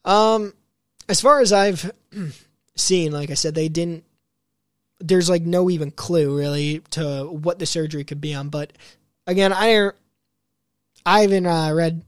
Um, 0.04 0.54
as 1.08 1.22
far 1.22 1.40
as 1.40 1.54
I've 1.54 1.90
seen, 2.76 3.14
like 3.14 3.30
I 3.30 3.36
said, 3.36 3.56
they 3.56 3.70
didn't. 3.70 4.04
There's 5.00 5.30
like 5.30 5.44
no 5.44 5.70
even 5.70 5.92
clue 5.92 6.38
really 6.38 6.80
to 6.92 7.24
what 7.32 7.58
the 7.58 7.66
surgery 7.66 8.04
could 8.04 8.20
be 8.20 8.34
on. 8.34 8.50
But 8.50 8.74
again, 9.28 9.54
I 9.54 9.92
I 11.06 11.22
haven't 11.22 11.46
uh, 11.46 11.72
read 11.74 12.02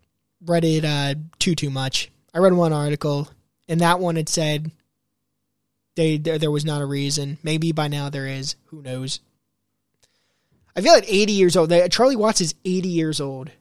read 0.45 0.65
it 0.65 0.83
uh, 0.83 1.15
too 1.39 1.55
too 1.55 1.69
much. 1.69 2.11
I 2.33 2.39
read 2.39 2.51
one 2.51 2.73
article, 2.73 3.29
and 3.69 3.79
that 3.79 4.01
one 4.01 4.17
had 4.17 4.27
said 4.27 4.71
they 5.95 6.17
there 6.17 6.51
was 6.51 6.65
not 6.65 6.81
a 6.81 6.85
reason. 6.85 7.37
Maybe 7.43 7.71
by 7.71 7.87
now 7.87 8.09
there 8.09 8.27
is. 8.27 8.57
Who 8.65 8.81
knows? 8.81 9.21
I 10.75 10.81
feel 10.81 10.93
like 10.93 11.05
80 11.07 11.31
years 11.31 11.55
old. 11.55 11.71
Charlie 11.89 12.15
Watts 12.15 12.41
is 12.41 12.55
80 12.65 12.89
years 12.89 13.21
old. 13.21 13.51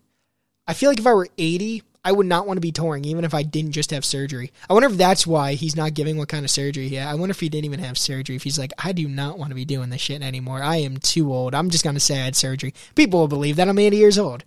I 0.66 0.74
feel 0.74 0.90
like 0.90 0.98
if 0.98 1.06
I 1.06 1.12
were 1.12 1.28
80, 1.38 1.82
I 2.04 2.12
would 2.12 2.26
not 2.26 2.46
want 2.46 2.58
to 2.58 2.62
be 2.62 2.72
touring, 2.72 3.04
even 3.04 3.24
if 3.24 3.32
I 3.32 3.42
didn't 3.42 3.72
just 3.72 3.90
have 3.90 4.04
surgery. 4.04 4.52
I 4.68 4.74
wonder 4.74 4.88
if 4.88 4.96
that's 4.96 5.26
why 5.26 5.54
he's 5.54 5.76
not 5.76 5.94
giving 5.94 6.18
what 6.18 6.28
kind 6.28 6.44
of 6.44 6.50
surgery 6.50 6.88
he 6.88 6.96
had. 6.96 7.08
I 7.08 7.14
wonder 7.14 7.30
if 7.30 7.40
he 7.40 7.48
didn't 7.48 7.64
even 7.64 7.80
have 7.80 7.96
surgery. 7.96 8.36
If 8.36 8.42
he's 8.42 8.58
like, 8.58 8.72
I 8.82 8.92
do 8.92 9.08
not 9.08 9.38
want 9.38 9.50
to 9.50 9.54
be 9.54 9.64
doing 9.64 9.88
this 9.88 10.02
shit 10.02 10.22
anymore. 10.22 10.62
I 10.62 10.76
am 10.76 10.98
too 10.98 11.32
old. 11.32 11.54
I'm 11.54 11.70
just 11.70 11.84
going 11.84 11.94
to 11.94 12.00
say 12.00 12.20
I 12.20 12.24
had 12.24 12.36
surgery. 12.36 12.74
People 12.94 13.20
will 13.20 13.28
believe 13.28 13.56
that 13.56 13.68
I'm 13.68 13.78
80 13.78 13.96
years 13.96 14.18
old. 14.18 14.44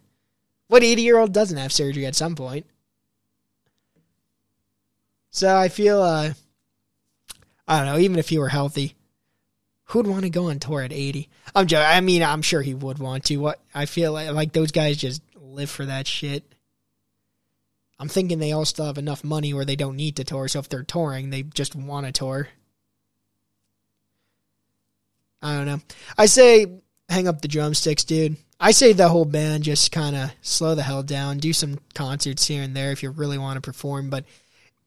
What 0.67 0.83
80 0.83 1.01
year 1.01 1.17
old 1.17 1.33
doesn't 1.33 1.57
have 1.57 1.71
surgery 1.71 2.05
at 2.05 2.15
some 2.15 2.35
point? 2.35 2.65
So 5.31 5.55
I 5.55 5.69
feel, 5.69 6.01
uh, 6.01 6.33
I 7.67 7.77
don't 7.77 7.85
know, 7.85 7.99
even 7.99 8.19
if 8.19 8.29
he 8.29 8.37
were 8.37 8.49
healthy, 8.49 8.95
who'd 9.87 10.07
want 10.07 10.23
to 10.23 10.29
go 10.29 10.49
on 10.49 10.59
tour 10.59 10.81
at 10.81 10.93
80? 10.93 11.29
I'm 11.55 11.67
joking. 11.67 11.87
I 11.87 12.01
mean, 12.01 12.23
I'm 12.23 12.41
sure 12.41 12.61
he 12.61 12.73
would 12.73 12.99
want 12.99 13.25
to. 13.25 13.37
What 13.37 13.59
I 13.73 13.85
feel 13.85 14.13
like, 14.13 14.31
like 14.31 14.53
those 14.53 14.71
guys 14.71 14.97
just 14.97 15.21
live 15.35 15.69
for 15.69 15.85
that 15.85 16.07
shit. 16.07 16.43
I'm 17.99 18.09
thinking 18.09 18.39
they 18.39 18.51
all 18.51 18.65
still 18.65 18.85
have 18.85 18.97
enough 18.97 19.23
money 19.23 19.53
where 19.53 19.65
they 19.65 19.75
don't 19.75 19.95
need 19.95 20.17
to 20.17 20.23
tour. 20.23 20.47
So 20.47 20.59
if 20.59 20.69
they're 20.69 20.83
touring, 20.83 21.29
they 21.29 21.43
just 21.43 21.75
want 21.75 22.05
to 22.05 22.11
tour. 22.11 22.49
I 25.41 25.55
don't 25.55 25.65
know. 25.65 25.81
I 26.17 26.27
say 26.27 26.79
hang 27.09 27.27
up 27.27 27.41
the 27.41 27.47
drumsticks, 27.47 28.03
dude. 28.03 28.37
I 28.59 28.71
say 28.71 28.93
the 28.93 29.09
whole 29.09 29.25
band 29.25 29.63
just 29.63 29.91
kind 29.91 30.15
of 30.15 30.31
slow 30.41 30.75
the 30.75 30.83
hell 30.83 31.03
down, 31.03 31.37
do 31.37 31.53
some 31.53 31.79
concerts 31.93 32.47
here 32.47 32.63
and 32.63 32.75
there 32.75 32.91
if 32.91 33.03
you 33.03 33.11
really 33.11 33.37
want 33.37 33.55
to 33.55 33.61
perform. 33.61 34.09
But 34.09 34.25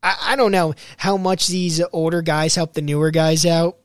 I, 0.02 0.16
I 0.20 0.36
don't 0.36 0.52
know 0.52 0.74
how 0.96 1.16
much 1.16 1.46
these 1.46 1.80
older 1.92 2.22
guys 2.22 2.54
help 2.54 2.74
the 2.74 2.82
newer 2.82 3.10
guys 3.10 3.46
out. 3.46 3.79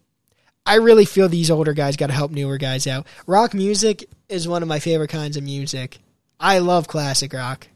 I 0.66 0.76
really 0.76 1.06
feel 1.06 1.30
these 1.30 1.52
older 1.52 1.74
guys 1.74 1.96
got 1.96 2.08
to 2.08 2.14
help 2.14 2.32
newer 2.32 2.58
guys 2.58 2.88
out. 2.88 3.06
Rock 3.28 3.54
music 3.54 4.10
is 4.28 4.48
one 4.48 4.64
of 4.64 4.68
my 4.68 4.80
favorite 4.80 5.12
kinds 5.12 5.38
of 5.38 5.44
music. 5.44 6.00
I 6.40 6.60
love 6.60 6.88
classic 6.88 7.34
rock. 7.34 7.68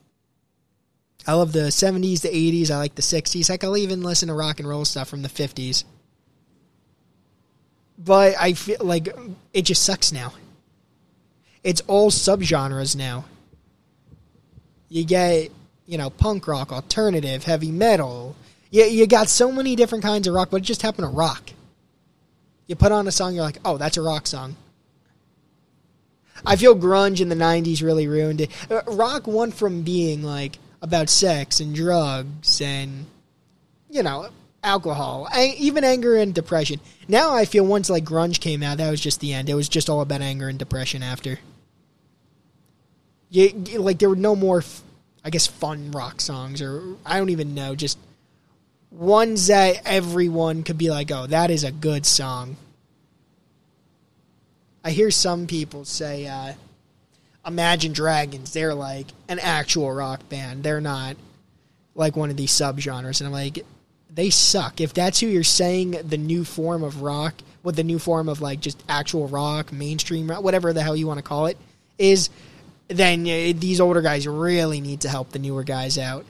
I 1.28 1.34
love 1.34 1.54
the 1.54 1.68
70s, 1.68 2.22
the 2.22 2.30
80s. 2.30 2.72
I 2.72 2.78
like 2.78 2.96
the 2.96 3.04
60s. 3.04 3.48
Heck, 3.48 3.64
I'll 3.64 3.78
even 3.78 4.02
listen 4.02 4.30
to 4.30 4.34
rock 4.34 4.60
and 4.60 4.68
roll 4.68 4.86
stuff 4.86 5.08
from 5.08 5.22
the 5.22 5.30
50s. 5.30 5.84
But 7.98 8.36
I 8.40 8.54
feel 8.54 8.78
like 8.80 9.10
it 9.54 9.64
just 9.64 9.84
sucks 9.84 10.12
now. 10.12 10.34
It's 11.64 11.82
all 11.82 12.10
subgenres 12.10 12.96
now. 12.96 13.26
You 14.88 15.06
get, 15.06 15.52
you 15.86 15.98
know, 15.98 16.10
punk 16.10 16.48
rock, 16.48 16.72
alternative, 16.72 17.44
heavy 17.44 17.72
metal. 17.72 18.36
You, 18.72 18.86
you 18.86 19.06
got 19.06 19.30
so 19.30 19.52
many 19.52 19.76
different 19.76 20.04
kinds 20.04 20.28
of 20.28 20.34
rock, 20.34 20.50
but 20.50 20.62
it 20.62 20.66
just 20.66 20.82
happened 20.82 21.06
to 21.06 21.16
rock. 21.16 21.52
You 22.70 22.76
put 22.76 22.92
on 22.92 23.08
a 23.08 23.12
song, 23.12 23.34
you're 23.34 23.44
like, 23.44 23.58
oh, 23.66 23.78
that's 23.78 23.98
a 23.98 24.02
rock 24.04 24.28
song. 24.28 24.56
I 26.46 26.56
feel 26.56 26.76
grunge 26.76 27.20
in 27.20 27.28
the 27.28 27.36
90s 27.36 27.82
really 27.82 28.08
ruined 28.08 28.42
it. 28.42 28.52
Uh, 28.72 28.84
Rock 28.86 29.26
went 29.26 29.56
from 29.56 29.82
being 29.82 30.22
like 30.22 30.60
about 30.80 31.10
sex 31.10 31.60
and 31.60 31.74
drugs 31.74 32.62
and, 32.62 33.08
you 33.90 34.04
know, 34.04 34.30
alcohol, 34.64 35.28
even 35.36 35.84
anger 35.84 36.16
and 36.16 36.32
depression. 36.32 36.80
Now 37.08 37.34
I 37.34 37.46
feel 37.46 37.66
once 37.66 37.90
like 37.90 38.06
grunge 38.06 38.40
came 38.40 38.62
out, 38.62 38.78
that 38.78 38.92
was 38.92 39.02
just 39.02 39.20
the 39.20 39.34
end. 39.34 39.50
It 39.50 39.56
was 39.56 39.68
just 39.68 39.90
all 39.90 40.02
about 40.02 40.22
anger 40.22 40.48
and 40.48 40.60
depression 40.60 41.02
after. 41.02 41.40
You, 43.32 43.50
like 43.80 43.98
there 43.98 44.10
were 44.10 44.16
no 44.16 44.36
more, 44.36 44.64
I 45.26 45.32
guess, 45.32 45.48
fun 45.48 45.90
rock 45.90 46.22
songs 46.22 46.62
or 46.62 46.84
I 47.04 47.18
don't 47.18 47.32
even 47.32 47.56
know, 47.56 47.74
just 47.74 47.98
ones 48.92 49.48
that 49.48 49.82
everyone 49.86 50.64
could 50.64 50.78
be 50.78 50.90
like, 50.90 51.12
oh, 51.12 51.28
that 51.28 51.52
is 51.52 51.64
a 51.64 51.72
good 51.72 52.06
song. 52.06 52.58
I 54.84 54.92
hear 54.92 55.12
some 55.12 55.48
people 55.48 55.86
say, 55.86 56.28
uh, 56.28 56.54
Imagine 57.46 57.94
Dragons, 57.94 58.54
they're 58.54 58.76
like 58.76 59.08
an 59.28 59.40
actual 59.40 59.92
rock 59.92 60.28
band. 60.30 60.64
They're 60.64 60.82
not 60.82 61.16
like 61.96 62.16
one 62.16 62.30
of 62.30 62.38
these 62.38 62.52
subgenres. 62.52 63.22
And 63.22 63.28
I'm 63.28 63.34
like, 63.34 63.66
they 64.10 64.30
suck. 64.30 64.82
If 64.82 64.94
that's 64.94 65.20
who 65.20 65.28
you're 65.28 65.44
saying 65.44 65.92
the 65.92 66.18
new 66.18 66.44
form 66.44 66.84
of 66.84 67.02
rock, 67.02 67.36
what 67.62 67.76
the 67.76 67.84
new 67.84 68.00
form 68.00 68.30
of 68.30 68.42
like 68.42 68.60
just 68.60 68.84
actual 68.90 69.28
rock, 69.28 69.72
mainstream 69.72 70.30
rock, 70.30 70.44
whatever 70.44 70.74
the 70.74 70.84
hell 70.84 70.96
you 70.96 71.08
want 71.08 71.18
to 71.18 71.24
call 71.24 71.46
it, 71.46 71.58
is, 71.98 72.30
then 72.88 73.22
uh, 73.22 73.54
these 73.56 73.80
older 73.80 74.02
guys 74.02 74.28
really 74.28 74.82
need 74.82 75.02
to 75.02 75.10
help 75.10 75.32
the 75.32 75.40
newer 75.40 75.64
guys 75.64 75.98
out. 75.98 76.26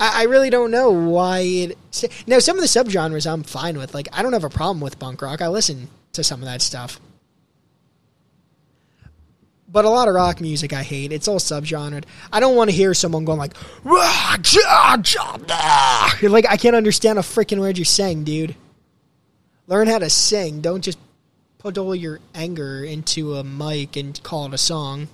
I, 0.00 0.22
I 0.22 0.24
really 0.24 0.50
don't 0.50 0.70
know 0.70 0.90
why 0.90 1.40
it. 1.40 1.78
Now, 2.26 2.38
some 2.38 2.56
of 2.56 2.62
the 2.62 2.68
subgenres 2.68 3.30
I'm 3.30 3.42
fine 3.42 3.78
with. 3.78 3.94
Like, 3.94 4.08
I 4.12 4.22
don't 4.22 4.32
have 4.32 4.44
a 4.44 4.50
problem 4.50 4.80
with 4.80 4.98
punk 4.98 5.22
rock. 5.22 5.40
I 5.40 5.48
listen 5.48 5.88
to 6.12 6.24
some 6.24 6.40
of 6.40 6.46
that 6.46 6.62
stuff. 6.62 7.00
But 9.68 9.86
a 9.86 9.90
lot 9.90 10.08
of 10.08 10.14
rock 10.14 10.40
music 10.40 10.72
I 10.74 10.82
hate. 10.82 11.12
It's 11.12 11.28
all 11.28 11.38
subgenred. 11.38 12.04
I 12.30 12.40
don't 12.40 12.56
want 12.56 12.68
to 12.68 12.76
hear 12.76 12.92
someone 12.92 13.24
going 13.24 13.38
like, 13.38 13.54
like 16.22 16.46
I 16.50 16.58
can't 16.58 16.76
understand 16.76 17.18
a 17.18 17.22
freaking 17.22 17.58
word 17.58 17.78
you're 17.78 17.86
saying, 17.86 18.24
dude. 18.24 18.54
Learn 19.66 19.88
how 19.88 19.98
to 19.98 20.10
sing. 20.10 20.60
Don't 20.60 20.82
just 20.82 20.98
put 21.56 21.78
all 21.78 21.94
your 21.94 22.20
anger 22.34 22.84
into 22.84 23.36
a 23.36 23.44
mic 23.44 23.96
and 23.96 24.22
call 24.22 24.46
it 24.46 24.52
a 24.52 24.58
song. 24.58 25.08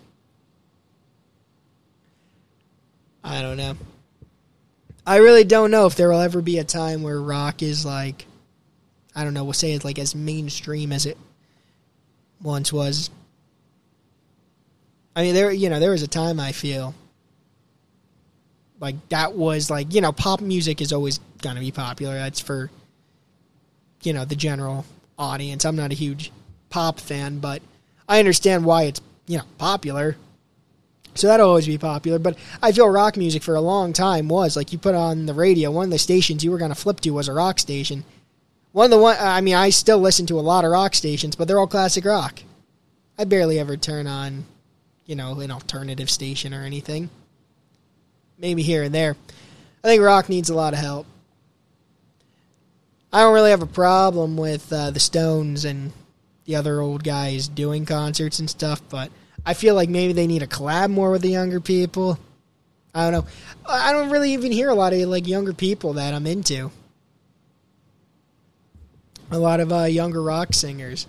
I 3.23 3.43
don't 3.43 3.59
know. 3.59 3.77
I 5.09 5.17
really 5.17 5.45
don't 5.45 5.71
know 5.71 5.87
if 5.87 5.95
there 5.95 6.11
will 6.11 6.21
ever 6.21 6.43
be 6.43 6.59
a 6.59 6.65
time 6.65 7.03
where 7.03 7.19
rock 7.19 7.63
is 7.63 7.87
like, 7.87 8.27
I 9.17 9.25
don't 9.25 9.33
know, 9.33 9.43
we'll 9.43 9.55
say 9.55 9.73
it's 9.73 9.83
like 9.85 9.99
as 9.99 10.15
mainstream 10.15 10.93
as 10.93 11.07
it 11.07 11.17
once 12.43 12.71
was. 12.71 13.09
I 15.17 15.23
mean, 15.23 15.35
there, 15.35 15.51
you 15.51 15.71
know, 15.71 15.81
there 15.81 15.93
was 15.93 16.03
a 16.03 16.09
time 16.09 16.39
I 16.39 16.53
feel 16.53 16.95
like 18.81 18.97
that 19.09 19.33
was 19.33 19.71
like, 19.71 19.95
you 19.95 20.03
know, 20.03 20.13
pop 20.13 20.43
music 20.43 20.83
is 20.83 20.93
always 20.93 21.21
going 21.41 21.57
to 21.57 21.61
be 21.63 21.71
popular. 21.71 22.13
That's 22.13 22.41
for, 22.41 22.71
you 24.03 24.13
know, 24.13 24.27
the 24.27 24.37
general 24.37 24.85
audience. 25.19 25.65
I'm 25.65 25.75
not 25.75 25.91
a 25.91 25.95
huge 25.95 26.31
pop 26.69 27.01
fan, 27.01 27.39
but 27.39 27.63
I 28.07 28.19
understand 28.19 28.67
why 28.67 28.83
it's, 28.83 29.01
you 29.27 29.39
know, 29.39 29.45
popular. 29.57 30.19
So 31.19 31.27
that'll 31.27 31.49
always 31.49 31.67
be 31.67 31.79
popular. 31.79 32.19
But 32.19 32.39
I 32.63 32.73
feel 32.73 32.89
rock 32.89 33.17
music 33.17 33.43
for 33.43 33.55
a 33.55 33.61
long 33.61 33.93
time 33.93 34.29
was 34.29 34.57
like 34.57 34.73
you 34.73 34.79
put 34.79 34.95
on 34.95 35.27
the 35.27 35.35
radio, 35.35 35.71
one 35.71 35.87
of 35.87 35.91
the 35.91 35.99
stations 35.99 36.45
you 36.45 36.51
were 36.51 36.59
going 36.59 36.71
to 36.71 36.75
flip 36.75 37.01
to 37.01 37.11
was 37.11 37.29
a 37.29 37.33
rock 37.33 37.59
station. 37.59 38.05
One 38.73 38.85
of 38.85 38.91
the 38.91 38.99
one, 38.99 39.17
I 39.19 39.41
mean, 39.41 39.55
I 39.55 39.71
still 39.71 39.99
listen 39.99 40.27
to 40.27 40.39
a 40.39 40.43
lot 40.43 40.65
of 40.65 40.71
rock 40.71 40.95
stations, 40.95 41.35
but 41.35 41.49
they're 41.49 41.59
all 41.59 41.67
classic 41.67 42.05
rock. 42.05 42.43
I 43.19 43.25
barely 43.25 43.59
ever 43.59 43.77
turn 43.77 44.07
on, 44.07 44.45
you 45.07 45.17
know, 45.17 45.41
an 45.41 45.51
alternative 45.51 46.11
station 46.11 46.55
or 46.55 46.63
anything. 46.63 47.11
Maybe 48.39 48.63
here 48.63 48.85
and 48.85 48.95
there. 48.95 49.17
I 49.83 49.89
think 49.89 50.03
rock 50.03 50.29
needs 50.29 50.51
a 50.51 50.55
lot 50.55 50.75
of 50.75 50.79
help. 50.79 51.07
I 53.13 53.23
don't 53.23 53.35
really 53.35 53.51
have 53.51 53.63
a 53.63 53.67
problem 53.67 54.37
with 54.37 54.73
uh, 54.73 54.91
the 54.91 55.01
Stones 55.01 55.65
and 55.65 55.93
the 56.45 56.57
other 56.57 56.81
old 56.81 57.03
guys 57.03 57.49
doing 57.49 57.87
concerts 57.87 58.39
and 58.39 58.49
stuff, 58.49 58.83
but 58.89 59.11
I 59.49 59.55
feel 59.55 59.75
like 59.75 59.89
maybe 59.89 60.13
they 60.13 60.27
need 60.27 60.41
to 60.41 60.47
collab 60.47 60.91
more 60.91 61.11
with 61.11 61.23
the 61.23 61.31
younger 61.31 61.59
people. 61.59 62.19
I 62.95 63.11
don't 63.11 63.25
know. 63.25 63.31
I 63.67 63.93
don't 63.93 64.11
really 64.11 64.35
even 64.35 64.53
hear 64.53 64.69
a 64.69 64.75
lot 64.75 64.93
of 64.93 65.01
like 65.09 65.27
younger 65.27 65.55
people 65.55 65.95
that 65.95 66.13
I'm 66.13 66.27
into. 66.27 66.71
A 69.31 69.39
lot 69.39 69.61
of 69.61 69.73
uh, 69.73 69.85
younger 69.85 70.23
rock 70.23 70.53
singers. 70.53 71.07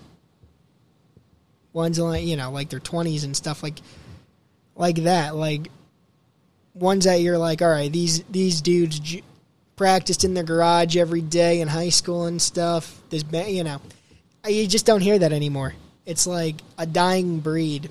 Ones 1.74 1.98
like 1.98 2.24
you 2.24 2.36
know, 2.36 2.50
like 2.50 2.70
their 2.70 2.80
twenties 2.80 3.24
and 3.24 3.36
stuff 3.36 3.62
like 3.62 3.78
like 4.74 4.96
that. 5.04 5.36
Like 5.36 5.70
ones 6.72 7.04
that 7.04 7.20
you're 7.20 7.36
like, 7.36 7.60
all 7.60 7.68
right, 7.68 7.92
these 7.92 8.22
these 8.22 8.62
dudes 8.62 9.00
j- 9.00 9.22
practiced 9.76 10.24
in 10.24 10.32
their 10.32 10.44
garage 10.44 10.96
every 10.96 11.20
day 11.20 11.60
in 11.60 11.68
high 11.68 11.90
school 11.90 12.24
and 12.24 12.40
stuff. 12.40 13.02
There's 13.10 13.24
you 13.50 13.64
know, 13.64 13.82
you 14.48 14.66
just 14.66 14.86
don't 14.86 15.02
hear 15.02 15.18
that 15.18 15.34
anymore. 15.34 15.74
It's 16.06 16.26
like 16.26 16.54
a 16.78 16.86
dying 16.86 17.40
breed. 17.40 17.90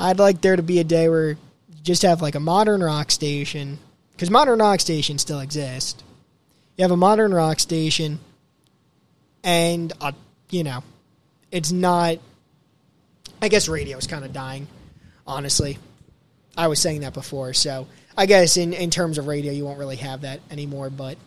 I'd 0.00 0.18
like 0.18 0.40
there 0.40 0.56
to 0.56 0.62
be 0.62 0.78
a 0.78 0.84
day 0.84 1.10
where 1.10 1.32
you 1.32 1.36
just 1.82 2.02
have 2.02 2.22
like 2.22 2.34
a 2.34 2.40
modern 2.40 2.82
rock 2.82 3.10
station 3.10 3.78
because 4.12 4.30
modern 4.30 4.58
rock 4.58 4.80
stations 4.80 5.20
still 5.20 5.40
exist. 5.40 6.02
You 6.78 6.82
have 6.84 6.90
a 6.90 6.96
modern 6.96 7.34
rock 7.34 7.60
station, 7.60 8.18
and 9.44 9.92
a, 10.00 10.14
you 10.48 10.64
know, 10.64 10.82
it's 11.52 11.70
not. 11.70 12.16
I 13.42 13.48
guess 13.48 13.68
radio 13.68 13.98
is 13.98 14.06
kind 14.06 14.24
of 14.24 14.32
dying, 14.32 14.66
honestly. 15.26 15.78
I 16.56 16.68
was 16.68 16.78
saying 16.78 17.02
that 17.02 17.12
before, 17.12 17.52
so 17.52 17.86
I 18.16 18.24
guess 18.24 18.56
in 18.56 18.72
in 18.72 18.88
terms 18.88 19.18
of 19.18 19.26
radio, 19.26 19.52
you 19.52 19.66
won't 19.66 19.78
really 19.78 19.96
have 19.96 20.22
that 20.22 20.40
anymore. 20.50 20.88
But 20.88 21.18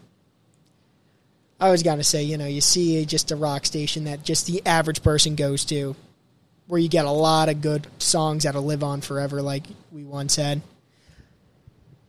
I 1.60 1.70
was 1.70 1.84
gonna 1.84 2.04
say, 2.04 2.24
you 2.24 2.40
know, 2.40 2.48
you 2.48 2.62
see 2.62 3.06
just 3.06 3.30
a 3.30 3.36
rock 3.36 3.68
station 3.68 4.06
that 4.06 4.24
just 4.24 4.48
the 4.48 4.66
average 4.66 5.04
person 5.04 5.36
goes 5.36 5.64
to 5.66 5.96
where 6.68 6.80
you 6.80 6.90
get 6.90 7.06
a 7.06 7.12
lot 7.12 7.50
of 7.50 7.62
good 7.62 7.88
songs 7.98 8.44
that'll 8.44 8.64
live 8.64 8.84
on 8.84 9.02
forever, 9.02 9.42
like 9.42 9.64
we 9.92 10.04
once 10.04 10.36
had. 10.36 10.62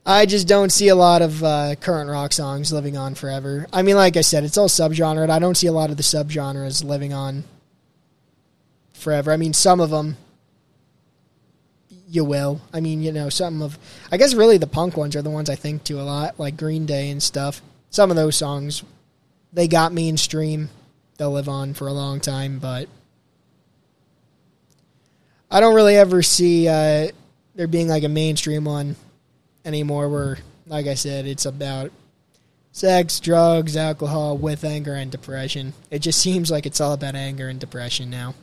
I 0.05 0.25
just 0.27 0.47
don't 0.47 0.71
see 0.71 0.89
a 0.89 0.95
lot 0.95 1.21
of 1.21 1.43
uh, 1.43 1.75
current 1.75 2.09
rock 2.09 2.31
songs 2.31 2.71
living 2.71 2.95
on 2.95 3.15
forever. 3.15 3.65
I 3.73 3.81
mean, 3.81 3.95
like 3.95 4.17
I 4.17 4.21
said, 4.21 4.43
it's 4.43 4.57
all 4.57 4.69
subgenre. 4.69 5.23
And 5.23 5.31
I 5.31 5.39
don't 5.39 5.57
see 5.57 5.65
a 5.67 5.71
lot 5.71 5.89
of 5.89 5.97
the 5.97 6.03
subgenres 6.03 6.83
living 6.83 7.11
on 7.11 7.43
forever. 8.93 9.31
I 9.31 9.37
mean, 9.37 9.53
some 9.53 9.79
of 9.79 9.89
them 9.89 10.17
you 12.07 12.23
will. 12.23 12.61
I 12.71 12.79
mean, 12.79 13.01
you 13.01 13.11
know, 13.11 13.29
some 13.29 13.61
of 13.61 13.77
I 14.11 14.17
guess 14.17 14.33
really 14.33 14.57
the 14.57 14.67
punk 14.67 14.95
ones 14.95 15.15
are 15.15 15.21
the 15.21 15.29
ones 15.29 15.49
I 15.49 15.55
think 15.55 15.83
to 15.85 15.99
a 15.99 16.03
lot, 16.03 16.39
like 16.39 16.57
Green 16.57 16.85
Day 16.85 17.09
and 17.09 17.21
stuff. 17.21 17.61
Some 17.89 18.09
of 18.09 18.15
those 18.15 18.35
songs 18.35 18.83
they 19.53 19.67
got 19.67 19.93
mainstream. 19.93 20.69
They'll 21.17 21.31
live 21.31 21.47
on 21.47 21.73
for 21.73 21.87
a 21.87 21.93
long 21.93 22.19
time, 22.19 22.59
but 22.59 22.89
I 25.49 25.59
don't 25.59 25.75
really 25.75 25.95
ever 25.95 26.21
see 26.21 26.67
uh, 26.67 27.11
there 27.55 27.67
being 27.67 27.87
like 27.87 28.03
a 28.03 28.09
mainstream 28.09 28.65
one 28.65 28.95
anymore. 29.63 30.09
Where, 30.09 30.37
like 30.67 30.87
I 30.87 30.95
said, 30.95 31.25
it's 31.25 31.45
about 31.45 31.91
sex, 32.71 33.19
drugs, 33.19 33.77
alcohol, 33.77 34.37
with 34.37 34.63
anger 34.63 34.93
and 34.93 35.11
depression. 35.11 35.73
It 35.91 35.99
just 35.99 36.19
seems 36.19 36.51
like 36.51 36.65
it's 36.65 36.81
all 36.81 36.93
about 36.93 37.15
anger 37.15 37.47
and 37.47 37.59
depression 37.59 38.09
now. 38.09 38.33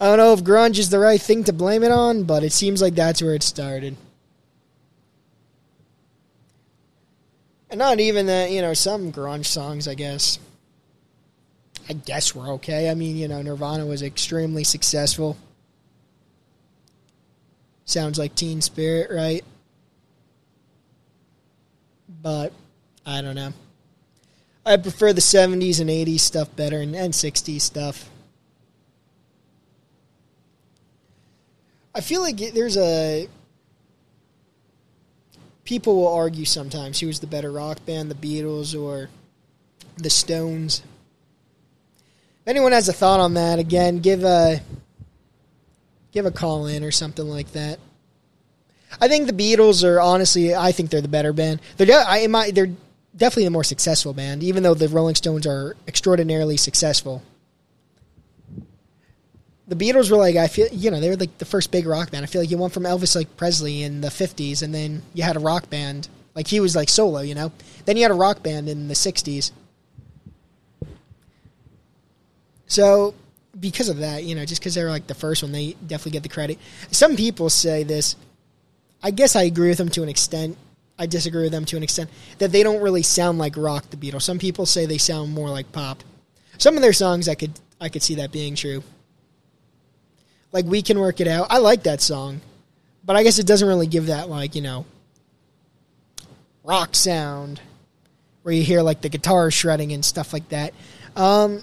I 0.00 0.06
don't 0.06 0.16
know 0.16 0.32
if 0.32 0.42
grunge 0.42 0.78
is 0.78 0.88
the 0.88 0.98
right 0.98 1.20
thing 1.20 1.44
to 1.44 1.52
blame 1.52 1.82
it 1.82 1.92
on, 1.92 2.24
but 2.24 2.42
it 2.42 2.52
seems 2.52 2.80
like 2.80 2.94
that's 2.94 3.20
where 3.20 3.34
it 3.34 3.42
started. 3.42 3.96
And 7.68 7.78
not 7.78 8.00
even 8.00 8.26
that, 8.26 8.50
you 8.50 8.62
know, 8.62 8.72
some 8.72 9.12
grunge 9.12 9.46
songs, 9.46 9.86
I 9.86 9.94
guess 9.94 10.38
I 11.90 11.92
guess 11.92 12.36
we're 12.36 12.52
okay. 12.52 12.88
I 12.88 12.94
mean, 12.94 13.16
you 13.16 13.26
know, 13.26 13.42
Nirvana 13.42 13.84
was 13.84 14.00
extremely 14.00 14.62
successful. 14.62 15.36
Sounds 17.84 18.16
like 18.16 18.36
Teen 18.36 18.60
Spirit, 18.60 19.10
right? 19.10 19.44
But 22.22 22.52
I 23.04 23.20
don't 23.22 23.34
know. 23.34 23.52
I 24.64 24.76
prefer 24.76 25.12
the 25.12 25.20
70s 25.20 25.80
and 25.80 25.90
80s 25.90 26.20
stuff 26.20 26.54
better 26.54 26.80
and, 26.80 26.94
and 26.94 27.12
60s 27.12 27.60
stuff. 27.60 28.08
I 31.92 32.02
feel 32.02 32.20
like 32.20 32.36
there's 32.54 32.76
a. 32.76 33.28
People 35.64 35.96
will 35.96 36.14
argue 36.14 36.44
sometimes 36.44 37.00
who 37.00 37.08
was 37.08 37.18
the 37.18 37.26
better 37.26 37.50
rock 37.50 37.84
band, 37.84 38.12
the 38.12 38.14
Beatles 38.14 38.80
or 38.80 39.10
the 39.96 40.08
Stones 40.08 40.82
anyone 42.50 42.72
has 42.72 42.88
a 42.88 42.92
thought 42.92 43.20
on 43.20 43.34
that, 43.34 43.58
again, 43.58 44.00
give 44.00 44.24
a 44.24 44.60
give 46.12 46.26
a 46.26 46.30
call 46.30 46.66
in 46.66 46.84
or 46.84 46.90
something 46.90 47.28
like 47.28 47.52
that. 47.52 47.78
I 49.00 49.08
think 49.08 49.26
the 49.26 49.32
Beatles 49.32 49.84
are 49.84 50.00
honestly, 50.00 50.54
I 50.54 50.72
think 50.72 50.90
they're 50.90 51.00
the 51.00 51.08
better 51.08 51.32
band. 51.32 51.60
They're 51.76 51.86
de- 51.86 51.94
I, 51.94 52.26
my, 52.26 52.50
they're 52.50 52.70
definitely 53.16 53.44
the 53.44 53.50
more 53.50 53.64
successful 53.64 54.12
band, 54.12 54.42
even 54.42 54.62
though 54.62 54.74
the 54.74 54.88
Rolling 54.88 55.14
Stones 55.14 55.46
are 55.46 55.76
extraordinarily 55.86 56.56
successful. 56.56 57.22
The 59.68 59.76
Beatles 59.76 60.10
were 60.10 60.16
like 60.16 60.34
I 60.34 60.48
feel 60.48 60.66
you 60.72 60.90
know 60.90 60.98
they 60.98 61.08
were 61.08 61.16
like 61.16 61.38
the 61.38 61.44
first 61.44 61.70
big 61.70 61.86
rock 61.86 62.10
band. 62.10 62.24
I 62.24 62.26
feel 62.26 62.42
like 62.42 62.50
you 62.50 62.58
went 62.58 62.72
from 62.72 62.82
Elvis 62.82 63.14
like 63.14 63.36
Presley 63.36 63.84
in 63.84 64.00
the 64.00 64.10
fifties, 64.10 64.62
and 64.62 64.74
then 64.74 65.02
you 65.14 65.22
had 65.22 65.36
a 65.36 65.40
rock 65.40 65.70
band 65.70 66.08
like 66.34 66.48
he 66.48 66.58
was 66.58 66.74
like 66.74 66.88
solo, 66.88 67.20
you 67.20 67.36
know. 67.36 67.52
Then 67.84 67.96
you 67.96 68.02
had 68.02 68.10
a 68.10 68.14
rock 68.14 68.42
band 68.42 68.68
in 68.68 68.88
the 68.88 68.96
sixties, 68.96 69.52
So 72.70 73.14
because 73.58 73.88
of 73.88 73.98
that, 73.98 74.22
you 74.22 74.36
know, 74.36 74.44
just 74.46 74.60
because 74.60 74.76
they're 74.76 74.88
like 74.88 75.08
the 75.08 75.14
first 75.14 75.42
one, 75.42 75.50
they 75.50 75.72
definitely 75.86 76.12
get 76.12 76.22
the 76.22 76.28
credit. 76.28 76.58
Some 76.92 77.16
people 77.16 77.50
say 77.50 77.82
this. 77.82 78.14
I 79.02 79.10
guess 79.10 79.34
I 79.34 79.42
agree 79.42 79.68
with 79.70 79.78
them 79.78 79.88
to 79.90 80.02
an 80.04 80.08
extent. 80.08 80.56
I 80.96 81.06
disagree 81.06 81.42
with 81.42 81.52
them 81.52 81.64
to 81.64 81.76
an 81.76 81.82
extent 81.82 82.10
that 82.38 82.52
they 82.52 82.62
don't 82.62 82.80
really 82.80 83.02
sound 83.02 83.38
like 83.38 83.56
rock. 83.56 83.90
The 83.90 83.96
Beatles. 83.96 84.22
Some 84.22 84.38
people 84.38 84.66
say 84.66 84.86
they 84.86 84.98
sound 84.98 85.32
more 85.32 85.50
like 85.50 85.72
pop. 85.72 86.04
Some 86.58 86.76
of 86.76 86.82
their 86.82 86.92
songs, 86.92 87.28
I 87.28 87.34
could 87.34 87.58
I 87.80 87.88
could 87.88 88.02
see 88.02 88.14
that 88.16 88.30
being 88.30 88.54
true. 88.54 88.84
Like 90.52 90.64
we 90.64 90.80
can 90.80 91.00
work 91.00 91.20
it 91.20 91.26
out. 91.26 91.48
I 91.50 91.58
like 91.58 91.82
that 91.84 92.00
song, 92.00 92.40
but 93.04 93.16
I 93.16 93.24
guess 93.24 93.40
it 93.40 93.46
doesn't 93.46 93.66
really 93.66 93.88
give 93.88 94.06
that 94.06 94.28
like 94.28 94.54
you 94.54 94.62
know 94.62 94.86
rock 96.62 96.94
sound 96.94 97.60
where 98.42 98.54
you 98.54 98.62
hear 98.62 98.82
like 98.82 99.00
the 99.00 99.08
guitar 99.08 99.50
shredding 99.50 99.92
and 99.92 100.04
stuff 100.04 100.32
like 100.32 100.48
that. 100.50 100.72
Um, 101.16 101.62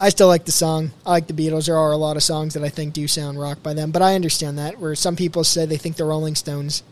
I 0.00 0.10
still 0.10 0.28
like 0.28 0.44
the 0.44 0.52
song. 0.52 0.92
I 1.04 1.10
like 1.10 1.26
the 1.26 1.32
Beatles. 1.32 1.66
There 1.66 1.76
are 1.76 1.90
a 1.90 1.96
lot 1.96 2.16
of 2.16 2.22
songs 2.22 2.54
that 2.54 2.62
I 2.62 2.68
think 2.68 2.92
do 2.94 3.08
sound 3.08 3.40
rock 3.40 3.62
by 3.62 3.74
them, 3.74 3.90
but 3.90 4.02
I 4.02 4.14
understand 4.14 4.58
that. 4.58 4.78
Where 4.78 4.94
some 4.94 5.16
people 5.16 5.42
say 5.42 5.66
they 5.66 5.76
think 5.76 5.96
the 5.96 6.04
Rolling 6.04 6.36
Stones 6.36 6.84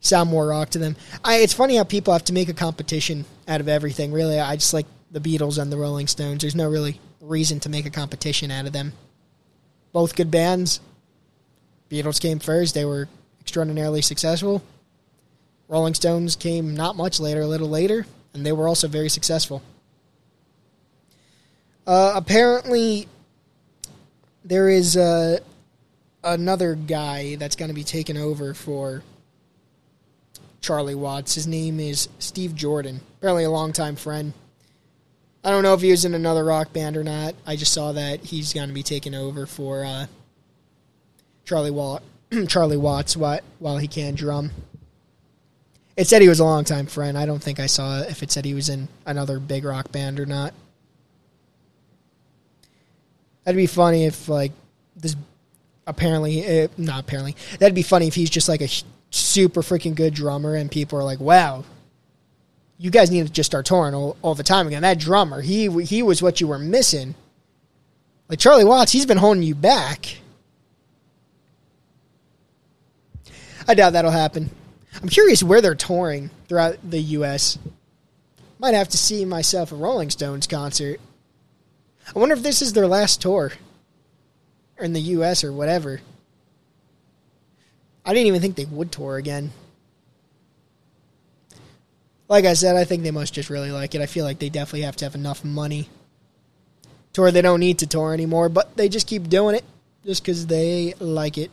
sound 0.00 0.28
more 0.28 0.48
rock 0.48 0.70
to 0.70 0.78
them. 0.78 0.96
I, 1.24 1.36
it's 1.36 1.52
funny 1.52 1.76
how 1.76 1.84
people 1.84 2.12
have 2.12 2.24
to 2.24 2.32
make 2.32 2.48
a 2.48 2.54
competition 2.54 3.26
out 3.46 3.60
of 3.60 3.68
everything. 3.68 4.10
Really, 4.10 4.40
I 4.40 4.56
just 4.56 4.74
like 4.74 4.86
the 5.12 5.20
Beatles 5.20 5.60
and 5.60 5.70
the 5.70 5.76
Rolling 5.76 6.08
Stones. 6.08 6.40
There's 6.40 6.56
no 6.56 6.68
really 6.68 7.00
reason 7.20 7.60
to 7.60 7.68
make 7.68 7.86
a 7.86 7.90
competition 7.90 8.50
out 8.50 8.66
of 8.66 8.72
them. 8.72 8.92
Both 9.92 10.16
good 10.16 10.30
bands. 10.30 10.80
Beatles 11.90 12.20
came 12.20 12.40
first. 12.40 12.74
They 12.74 12.84
were 12.84 13.08
extraordinarily 13.40 14.02
successful. 14.02 14.62
Rolling 15.68 15.94
Stones 15.94 16.34
came 16.34 16.74
not 16.74 16.96
much 16.96 17.20
later, 17.20 17.42
a 17.42 17.46
little 17.46 17.68
later, 17.68 18.04
and 18.34 18.44
they 18.44 18.52
were 18.52 18.66
also 18.66 18.88
very 18.88 19.08
successful. 19.08 19.62
Uh, 21.86 22.12
apparently, 22.14 23.08
there 24.44 24.68
is 24.68 24.96
uh, 24.96 25.38
another 26.22 26.74
guy 26.74 27.36
that's 27.36 27.56
going 27.56 27.68
to 27.68 27.74
be 27.74 27.84
taking 27.84 28.16
over 28.16 28.54
for 28.54 29.02
Charlie 30.60 30.94
Watts. 30.94 31.34
His 31.34 31.46
name 31.46 31.80
is 31.80 32.08
Steve 32.18 32.54
Jordan. 32.54 33.00
Apparently, 33.18 33.44
a 33.44 33.50
longtime 33.50 33.96
friend. 33.96 34.32
I 35.42 35.50
don't 35.50 35.62
know 35.62 35.72
if 35.72 35.80
he 35.80 35.90
was 35.90 36.04
in 36.04 36.12
another 36.12 36.44
rock 36.44 36.72
band 36.72 36.96
or 36.96 37.04
not. 37.04 37.34
I 37.46 37.56
just 37.56 37.72
saw 37.72 37.92
that 37.92 38.20
he's 38.20 38.52
going 38.52 38.68
to 38.68 38.74
be 38.74 38.82
taking 38.82 39.14
over 39.14 39.46
for 39.46 39.84
uh, 39.84 40.06
Charlie 41.44 41.70
Watt, 41.70 42.02
Charlie 42.48 42.76
Watts 42.76 43.16
while, 43.16 43.40
while 43.58 43.78
he 43.78 43.88
can 43.88 44.14
drum. 44.14 44.50
It 45.96 46.06
said 46.06 46.22
he 46.22 46.28
was 46.28 46.40
a 46.40 46.44
longtime 46.44 46.86
friend. 46.86 47.16
I 47.16 47.26
don't 47.26 47.42
think 47.42 47.58
I 47.58 47.66
saw 47.66 48.00
if 48.00 48.22
it 48.22 48.30
said 48.30 48.44
he 48.44 48.54
was 48.54 48.68
in 48.68 48.88
another 49.06 49.38
big 49.38 49.64
rock 49.64 49.90
band 49.92 50.20
or 50.20 50.26
not. 50.26 50.54
That'd 53.50 53.56
be 53.56 53.66
funny 53.66 54.04
if 54.04 54.28
like 54.28 54.52
this. 54.94 55.16
Apparently, 55.84 56.62
uh, 56.62 56.68
not 56.76 57.00
apparently. 57.00 57.34
That'd 57.58 57.74
be 57.74 57.82
funny 57.82 58.06
if 58.06 58.14
he's 58.14 58.30
just 58.30 58.48
like 58.48 58.60
a 58.60 58.68
super 59.10 59.60
freaking 59.60 59.96
good 59.96 60.14
drummer, 60.14 60.54
and 60.54 60.70
people 60.70 61.00
are 61.00 61.02
like, 61.02 61.18
"Wow, 61.18 61.64
you 62.78 62.92
guys 62.92 63.10
need 63.10 63.26
to 63.26 63.32
just 63.32 63.50
start 63.50 63.66
touring 63.66 63.92
all, 63.92 64.16
all 64.22 64.36
the 64.36 64.44
time 64.44 64.68
again." 64.68 64.82
That 64.82 65.00
drummer, 65.00 65.40
he 65.40 65.68
he 65.82 66.00
was 66.00 66.22
what 66.22 66.40
you 66.40 66.46
were 66.46 66.60
missing. 66.60 67.16
Like 68.28 68.38
Charlie 68.38 68.64
Watts, 68.64 68.92
he's 68.92 69.04
been 69.04 69.18
holding 69.18 69.42
you 69.42 69.56
back. 69.56 70.18
I 73.66 73.74
doubt 73.74 73.94
that'll 73.94 74.12
happen. 74.12 74.48
I'm 75.02 75.08
curious 75.08 75.42
where 75.42 75.60
they're 75.60 75.74
touring 75.74 76.30
throughout 76.46 76.78
the 76.88 77.00
U.S. 77.00 77.58
Might 78.60 78.74
have 78.74 78.90
to 78.90 78.96
see 78.96 79.24
myself 79.24 79.72
a 79.72 79.74
Rolling 79.74 80.10
Stones 80.10 80.46
concert. 80.46 81.00
I 82.14 82.18
wonder 82.18 82.34
if 82.34 82.42
this 82.42 82.62
is 82.62 82.72
their 82.72 82.86
last 82.86 83.22
tour 83.22 83.52
or 84.78 84.84
in 84.84 84.92
the 84.92 85.00
U.S. 85.00 85.44
or 85.44 85.52
whatever. 85.52 86.00
I 88.04 88.14
didn't 88.14 88.26
even 88.26 88.40
think 88.40 88.56
they 88.56 88.64
would 88.64 88.90
tour 88.90 89.16
again. 89.16 89.52
Like 92.28 92.44
I 92.44 92.54
said, 92.54 92.76
I 92.76 92.84
think 92.84 93.02
they 93.02 93.10
must 93.10 93.34
just 93.34 93.50
really 93.50 93.70
like 93.70 93.94
it. 93.94 94.00
I 94.00 94.06
feel 94.06 94.24
like 94.24 94.38
they 94.38 94.48
definitely 94.48 94.82
have 94.82 94.96
to 94.96 95.04
have 95.04 95.14
enough 95.14 95.44
money 95.44 95.88
to 97.12 97.20
where 97.20 97.32
they 97.32 97.42
don't 97.42 97.60
need 97.60 97.80
to 97.80 97.86
tour 97.86 98.14
anymore, 98.14 98.48
but 98.48 98.76
they 98.76 98.88
just 98.88 99.06
keep 99.06 99.28
doing 99.28 99.56
it 99.56 99.64
just 100.04 100.22
because 100.22 100.46
they 100.46 100.94
like 100.98 101.38
it. 101.38 101.50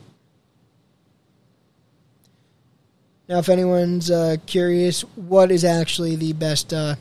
Now, 3.28 3.38
if 3.38 3.48
anyone's 3.48 4.10
uh, 4.10 4.36
curious, 4.46 5.02
what 5.14 5.50
is 5.50 5.64
actually 5.64 6.16
the 6.16 6.32
best 6.32 6.72
uh, 6.72 6.94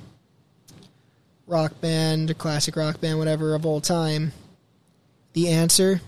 rock 1.48 1.80
band, 1.82 2.38
classic 2.38 2.76
rock 2.76 3.02
band, 3.02 3.18
whatever 3.18 3.56
of 3.56 3.66
all 3.66 3.82
time? 3.82 4.34
The 5.34 5.50
answer 5.50 6.02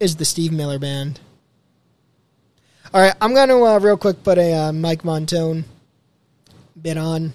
is 0.00 0.16
the 0.16 0.24
Steve 0.24 0.52
Miller 0.52 0.78
Band. 0.78 1.20
All 2.92 3.00
right, 3.00 3.14
I'm 3.20 3.34
going 3.34 3.48
to 3.48 3.64
uh, 3.64 3.78
real 3.78 3.96
quick 3.96 4.22
put 4.22 4.38
a 4.38 4.52
uh, 4.52 4.72
Mike 4.72 5.02
Montone 5.02 5.64
bit 6.80 6.96
on 6.96 7.32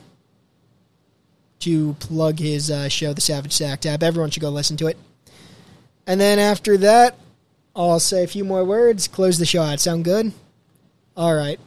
to 1.60 1.94
plug 2.00 2.40
his 2.40 2.72
uh, 2.72 2.90
show, 2.90 3.14
The 3.14 3.22
Savage 3.22 3.52
Sack 3.52 3.82
Tap. 3.82 4.02
Everyone 4.02 4.30
should 4.32 4.42
go 4.42 4.50
listen 4.50 4.78
to 4.78 4.88
it. 4.88 4.98
And 6.08 6.20
then 6.20 6.40
after 6.40 6.78
that, 6.78 7.16
I'll 7.76 8.00
say 8.00 8.24
a 8.24 8.28
few 8.28 8.44
more 8.44 8.66
words, 8.66 9.08
close 9.08 9.38
the 9.38 9.46
show 9.46 9.62
out. 9.62 9.80
Sound 9.80 10.04
good? 10.04 10.32
All 11.16 11.36
right. 11.36 11.60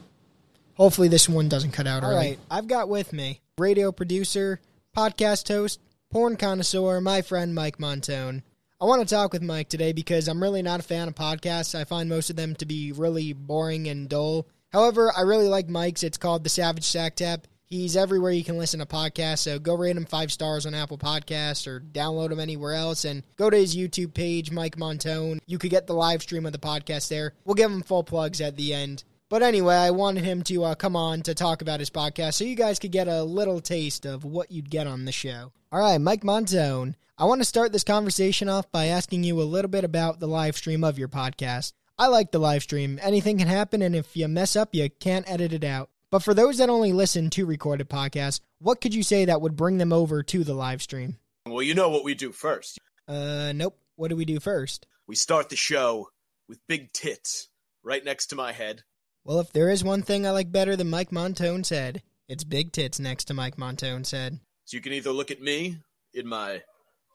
Hopefully 0.75 1.07
this 1.07 1.29
one 1.29 1.47
doesn't 1.47 1.71
cut 1.71 1.87
out 1.87 2.03
All 2.03 2.09
early. 2.11 2.17
right, 2.17 2.39
I've 2.51 2.67
got 2.67 2.89
with 2.89 3.13
me 3.13 3.39
radio 3.57 3.91
producer, 3.93 4.59
podcast 4.95 5.49
host, 5.49 5.81
porn 6.09 6.37
connoisseur, 6.37 7.01
my 7.01 7.21
friend 7.21 7.53
Mike 7.53 7.77
Montone. 7.77 8.41
I 8.79 8.85
want 8.85 9.05
to 9.05 9.13
talk 9.13 9.33
with 9.33 9.41
Mike 9.41 9.67
today 9.67 9.91
because 9.91 10.27
I'm 10.29 10.41
really 10.41 10.61
not 10.61 10.79
a 10.79 10.83
fan 10.83 11.09
of 11.09 11.15
podcasts. 11.15 11.75
I 11.75 11.83
find 11.83 12.07
most 12.07 12.29
of 12.29 12.37
them 12.37 12.55
to 12.55 12.65
be 12.65 12.93
really 12.93 13.33
boring 13.33 13.87
and 13.89 14.07
dull. 14.07 14.47
However, 14.71 15.11
I 15.15 15.21
really 15.21 15.49
like 15.49 15.67
Mike's. 15.67 16.03
It's 16.03 16.17
called 16.17 16.43
the 16.43 16.49
Savage 16.49 16.85
Sack 16.85 17.17
Tap. 17.17 17.47
He's 17.65 17.97
everywhere 17.97 18.31
you 18.31 18.43
can 18.43 18.57
listen 18.57 18.79
to 18.79 18.85
podcasts, 18.85 19.39
so 19.39 19.59
go 19.59 19.75
rate 19.75 19.97
him 19.97 20.05
five 20.05 20.31
stars 20.31 20.65
on 20.65 20.75
Apple 20.75 20.99
Podcasts 20.99 21.67
or 21.67 21.79
download 21.79 22.31
him 22.31 22.39
anywhere 22.39 22.73
else 22.73 23.05
and 23.05 23.23
go 23.37 23.49
to 23.49 23.57
his 23.57 23.75
YouTube 23.75 24.13
page, 24.13 24.51
Mike 24.51 24.77
Montone. 24.77 25.39
You 25.47 25.57
could 25.57 25.71
get 25.71 25.87
the 25.87 25.93
live 25.93 26.21
stream 26.21 26.45
of 26.45 26.51
the 26.53 26.59
podcast 26.59 27.09
there. 27.09 27.33
We'll 27.43 27.55
give 27.55 27.71
him 27.71 27.81
full 27.81 28.03
plugs 28.03 28.39
at 28.39 28.55
the 28.55 28.73
end. 28.73 29.03
But 29.27 29.41
anyway, 29.41 29.75
I 29.75 29.89
wanted 29.89 30.23
him 30.23 30.43
to 30.43 30.63
uh, 30.63 30.75
come 30.75 30.95
on 30.95 31.23
to 31.23 31.33
talk 31.33 31.63
about 31.63 31.79
his 31.79 31.89
podcast 31.89 32.35
so 32.35 32.43
you 32.43 32.55
guys 32.55 32.77
could 32.77 32.91
get 32.91 33.07
a 33.07 33.23
little 33.23 33.59
taste 33.59 34.05
of 34.05 34.23
what 34.23 34.51
you'd 34.51 34.69
get 34.69 34.85
on 34.85 35.05
the 35.05 35.11
show. 35.11 35.51
All 35.71 35.79
right, 35.79 35.99
Mike 35.99 36.21
Montone. 36.21 36.93
I 37.17 37.25
want 37.25 37.41
to 37.41 37.45
start 37.45 37.71
this 37.71 37.83
conversation 37.83 38.49
off 38.49 38.71
by 38.71 38.85
asking 38.85 39.23
you 39.23 39.41
a 39.41 39.43
little 39.43 39.69
bit 39.69 39.83
about 39.83 40.19
the 40.19 40.27
live 40.27 40.55
stream 40.55 40.83
of 40.83 40.99
your 40.99 41.07
podcast. 41.07 41.73
I 41.97 42.07
like 42.07 42.31
the 42.31 42.39
live 42.39 42.61
stream. 42.61 42.99
Anything 43.01 43.39
can 43.39 43.47
happen, 43.47 43.81
and 43.81 43.95
if 43.95 44.15
you 44.15 44.27
mess 44.27 44.55
up, 44.55 44.75
you 44.75 44.89
can't 44.89 45.29
edit 45.29 45.53
it 45.53 45.63
out. 45.63 45.89
But 46.11 46.23
for 46.23 46.33
those 46.33 46.59
that 46.59 46.69
only 46.69 46.93
listen 46.93 47.29
to 47.31 47.45
recorded 47.45 47.89
podcasts, 47.89 48.41
what 48.59 48.79
could 48.79 48.93
you 48.93 49.01
say 49.01 49.25
that 49.25 49.41
would 49.41 49.55
bring 49.55 49.79
them 49.79 49.91
over 49.91 50.21
to 50.23 50.43
the 50.43 50.53
live 50.53 50.81
stream? 50.81 51.17
Well, 51.47 51.63
you 51.63 51.73
know 51.73 51.89
what 51.89 52.03
we 52.03 52.13
do 52.13 52.31
first. 52.31 52.79
Uh, 53.07 53.53
nope. 53.55 53.77
What 53.95 54.09
do 54.09 54.15
we 54.15 54.25
do 54.25 54.39
first? 54.39 54.85
We 55.07 55.15
start 55.15 55.49
the 55.49 55.55
show 55.55 56.09
with 56.47 56.59
big 56.67 56.91
tits 56.93 57.49
right 57.83 58.03
next 58.03 58.27
to 58.27 58.35
my 58.35 58.51
head. 58.51 58.83
Well, 59.25 59.39
if 59.39 59.51
there 59.51 59.71
is 59.71 59.83
one 59.83 60.03
thing 60.03 60.27
I 60.27 60.29
like 60.29 60.51
better 60.51 60.75
than 60.75 60.91
Mike 60.91 61.09
Montone 61.09 61.65
said, 61.65 62.03
it's 62.29 62.43
big 62.43 62.71
tits 62.71 62.99
next 62.99 63.25
to 63.25 63.33
Mike 63.33 63.57
Montone 63.57 64.05
said. 64.05 64.39
So 64.65 64.77
you 64.77 64.81
can 64.81 64.93
either 64.93 65.11
look 65.11 65.31
at 65.31 65.41
me 65.41 65.77
in 66.13 66.27
my 66.27 66.61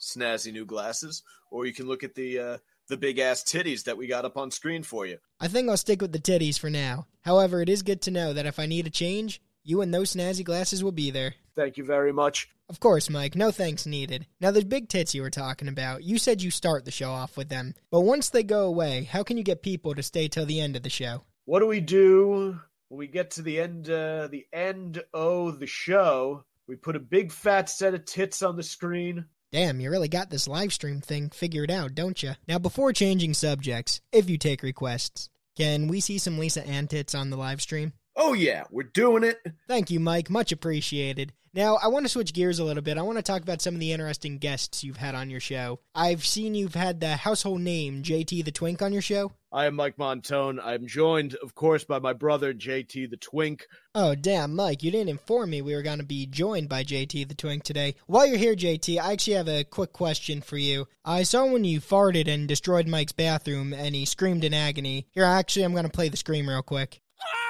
snazzy 0.01 0.53
new 0.53 0.67
glasses, 0.67 1.23
or 1.53 1.67
you 1.67 1.73
can 1.73 1.87
look 1.87 2.03
at 2.03 2.17
the 2.17 2.39
uh, 2.39 2.59
the 2.89 2.97
big 2.97 3.21
ass 3.21 3.45
titties 3.45 3.85
that 3.85 3.97
we 3.97 4.09
got 4.09 4.25
up 4.25 4.37
on 4.37 4.51
screen 4.51 4.83
for 4.83 5.07
you. 5.07 5.19
I 5.39 5.47
think 5.47 5.69
I'll 5.69 5.77
stick 5.77 6.03
with 6.03 6.11
the 6.11 6.19
titties 6.19 6.59
for 6.59 6.69
now. 6.69 7.07
However, 7.21 7.63
it 7.63 7.69
is 7.69 7.83
good 7.83 8.03
to 8.03 8.11
know 8.11 8.33
that 8.33 8.47
if 8.47 8.59
I 8.59 8.67
need 8.67 8.89
a 8.89 8.91
change, 8.91 9.41
you 9.63 9.81
and 9.81 9.95
those 9.95 10.15
snazzy 10.15 10.45
glasses 10.45 10.83
will 10.83 10.91
be 10.91 11.13
there. 11.13 11.35
Thank 11.55 11.77
you 11.77 11.85
very 11.85 12.13
much. 12.13 12.49
Of 12.69 12.81
course, 12.81 13.09
Mike. 13.09 13.37
No 13.37 13.53
thanks 13.53 13.87
needed. 13.87 14.27
Now, 14.41 14.51
those 14.51 14.65
big 14.65 14.89
tits 14.89 15.15
you 15.15 15.23
were 15.23 15.31
talking 15.31 15.69
about, 15.69 16.03
you 16.03 16.19
said 16.19 16.43
you 16.43 16.51
start 16.51 16.85
the 16.85 16.91
show 16.91 17.11
off 17.11 17.37
with 17.37 17.49
them. 17.49 17.75
But 17.91 18.01
once 18.01 18.31
they 18.31 18.43
go 18.43 18.67
away, 18.67 19.05
how 19.05 19.23
can 19.23 19.37
you 19.37 19.45
get 19.45 19.63
people 19.63 19.95
to 19.95 20.03
stay 20.03 20.27
till 20.27 20.47
the 20.47 20.61
end 20.61 20.77
of 20.77 20.83
the 20.83 20.91
show? 20.91 21.23
What 21.51 21.59
do 21.59 21.67
we 21.67 21.81
do 21.81 22.61
when 22.91 22.99
we 23.01 23.09
get 23.09 23.33
to 23.33 23.43
the 23.43 23.59
end? 23.59 23.91
Uh, 23.91 24.29
the 24.29 24.47
end 24.53 25.03
of 25.13 25.59
the 25.59 25.67
show. 25.67 26.45
We 26.69 26.77
put 26.77 26.95
a 26.95 27.01
big 27.01 27.33
fat 27.33 27.69
set 27.69 27.93
of 27.93 28.05
tits 28.05 28.41
on 28.41 28.55
the 28.55 28.63
screen. 28.63 29.25
Damn, 29.51 29.81
you 29.81 29.91
really 29.91 30.07
got 30.07 30.31
this 30.31 30.47
live 30.47 30.73
stream 30.73 31.01
thing 31.01 31.29
figured 31.31 31.69
out, 31.69 31.97
don't 31.97 32.23
you? 32.23 32.35
Now, 32.47 32.61
before 32.61 32.93
changing 32.93 33.35
subjects, 33.35 34.01
if 34.13 34.31
you 34.31 34.39
take 34.39 34.63
requests, 34.63 35.29
can 35.57 35.89
we 35.89 35.99
see 35.99 36.19
some 36.19 36.39
Lisa 36.39 36.65
Ann 36.65 36.87
tits 36.87 37.17
on 37.17 37.31
the 37.31 37.37
live 37.37 37.61
stream? 37.61 37.95
Oh 38.17 38.33
yeah, 38.33 38.65
we're 38.71 38.83
doing 38.85 39.25
it. 39.25 39.39
Thank 39.69 39.91
you, 39.91 40.01
Mike. 40.01 40.31
Much 40.31 40.53
appreciated. 40.53 41.33
Now, 41.53 41.79
I 41.83 41.89
want 41.89 42.05
to 42.05 42.09
switch 42.09 42.33
gears 42.33 42.61
a 42.61 42.65
little 42.65 42.83
bit. 42.83 42.97
I 42.97 43.03
want 43.03 43.19
to 43.19 43.23
talk 43.23 43.43
about 43.43 43.61
some 43.61 43.75
of 43.75 43.81
the 43.81 43.91
interesting 43.91 44.39
guests 44.39 44.85
you've 44.85 44.99
had 44.99 45.17
on 45.17 45.31
your 45.31 45.41
show. 45.41 45.81
I've 45.97 46.25
seen 46.25 46.55
you've 46.55 46.77
had 46.77 47.01
the 47.01 47.17
household 47.17 47.61
name 47.61 48.05
JT 48.05 48.45
the 48.45 48.53
Twink 48.53 48.83
on 48.83 48.93
your 48.93 49.03
show. 49.03 49.33
I 49.51 49.67
am 49.67 49.75
Mike 49.75 49.97
Montone. 49.97 50.61
I'm 50.63 50.87
joined, 50.87 51.35
of 51.43 51.57
course, 51.57 51.83
by 51.83 51.99
my 51.99 52.13
brother 52.13 52.55
JT 52.55 53.11
the 53.11 53.17
Twink. 53.17 53.67
Oh, 53.97 54.15
damn, 54.15 54.55
Mike, 54.55 54.85
you 54.85 54.93
didn't 54.93 55.09
inform 55.09 55.51
me 55.51 55.61
we 55.61 55.75
were 55.75 55.83
going 55.83 55.99
to 55.99 56.05
be 56.05 56.25
joined 56.27 56.69
by 56.69 56.85
JT 56.85 57.27
the 57.27 57.35
Twink 57.35 57.65
today. 57.65 57.97
While 58.07 58.27
you're 58.27 58.39
here, 58.39 58.55
JT, 58.55 59.01
I 59.01 59.13
actually 59.13 59.35
have 59.35 59.49
a 59.49 59.65
quick 59.65 59.93
question 59.93 60.43
for 60.43 60.57
you. 60.57 60.87
I 61.05 61.25
saw 61.25 61.47
when 61.47 61.65
you 61.65 61.81
farted 61.81 62.29
and 62.29 62.47
destroyed 62.47 62.87
Mike's 62.87 63.11
bathroom 63.11 63.73
and 63.73 63.97
he 63.97 64.05
screamed 64.05 64.45
in 64.45 64.55
agony. 64.55 65.09
Here, 65.11 65.25
actually, 65.25 65.65
I'm 65.65 65.73
going 65.73 65.83
to 65.83 65.91
play 65.91 66.11
the 66.11 66.17
scream 66.17 66.49
real 66.49 66.63
quick. 66.63 67.01
Ah! 67.21 67.50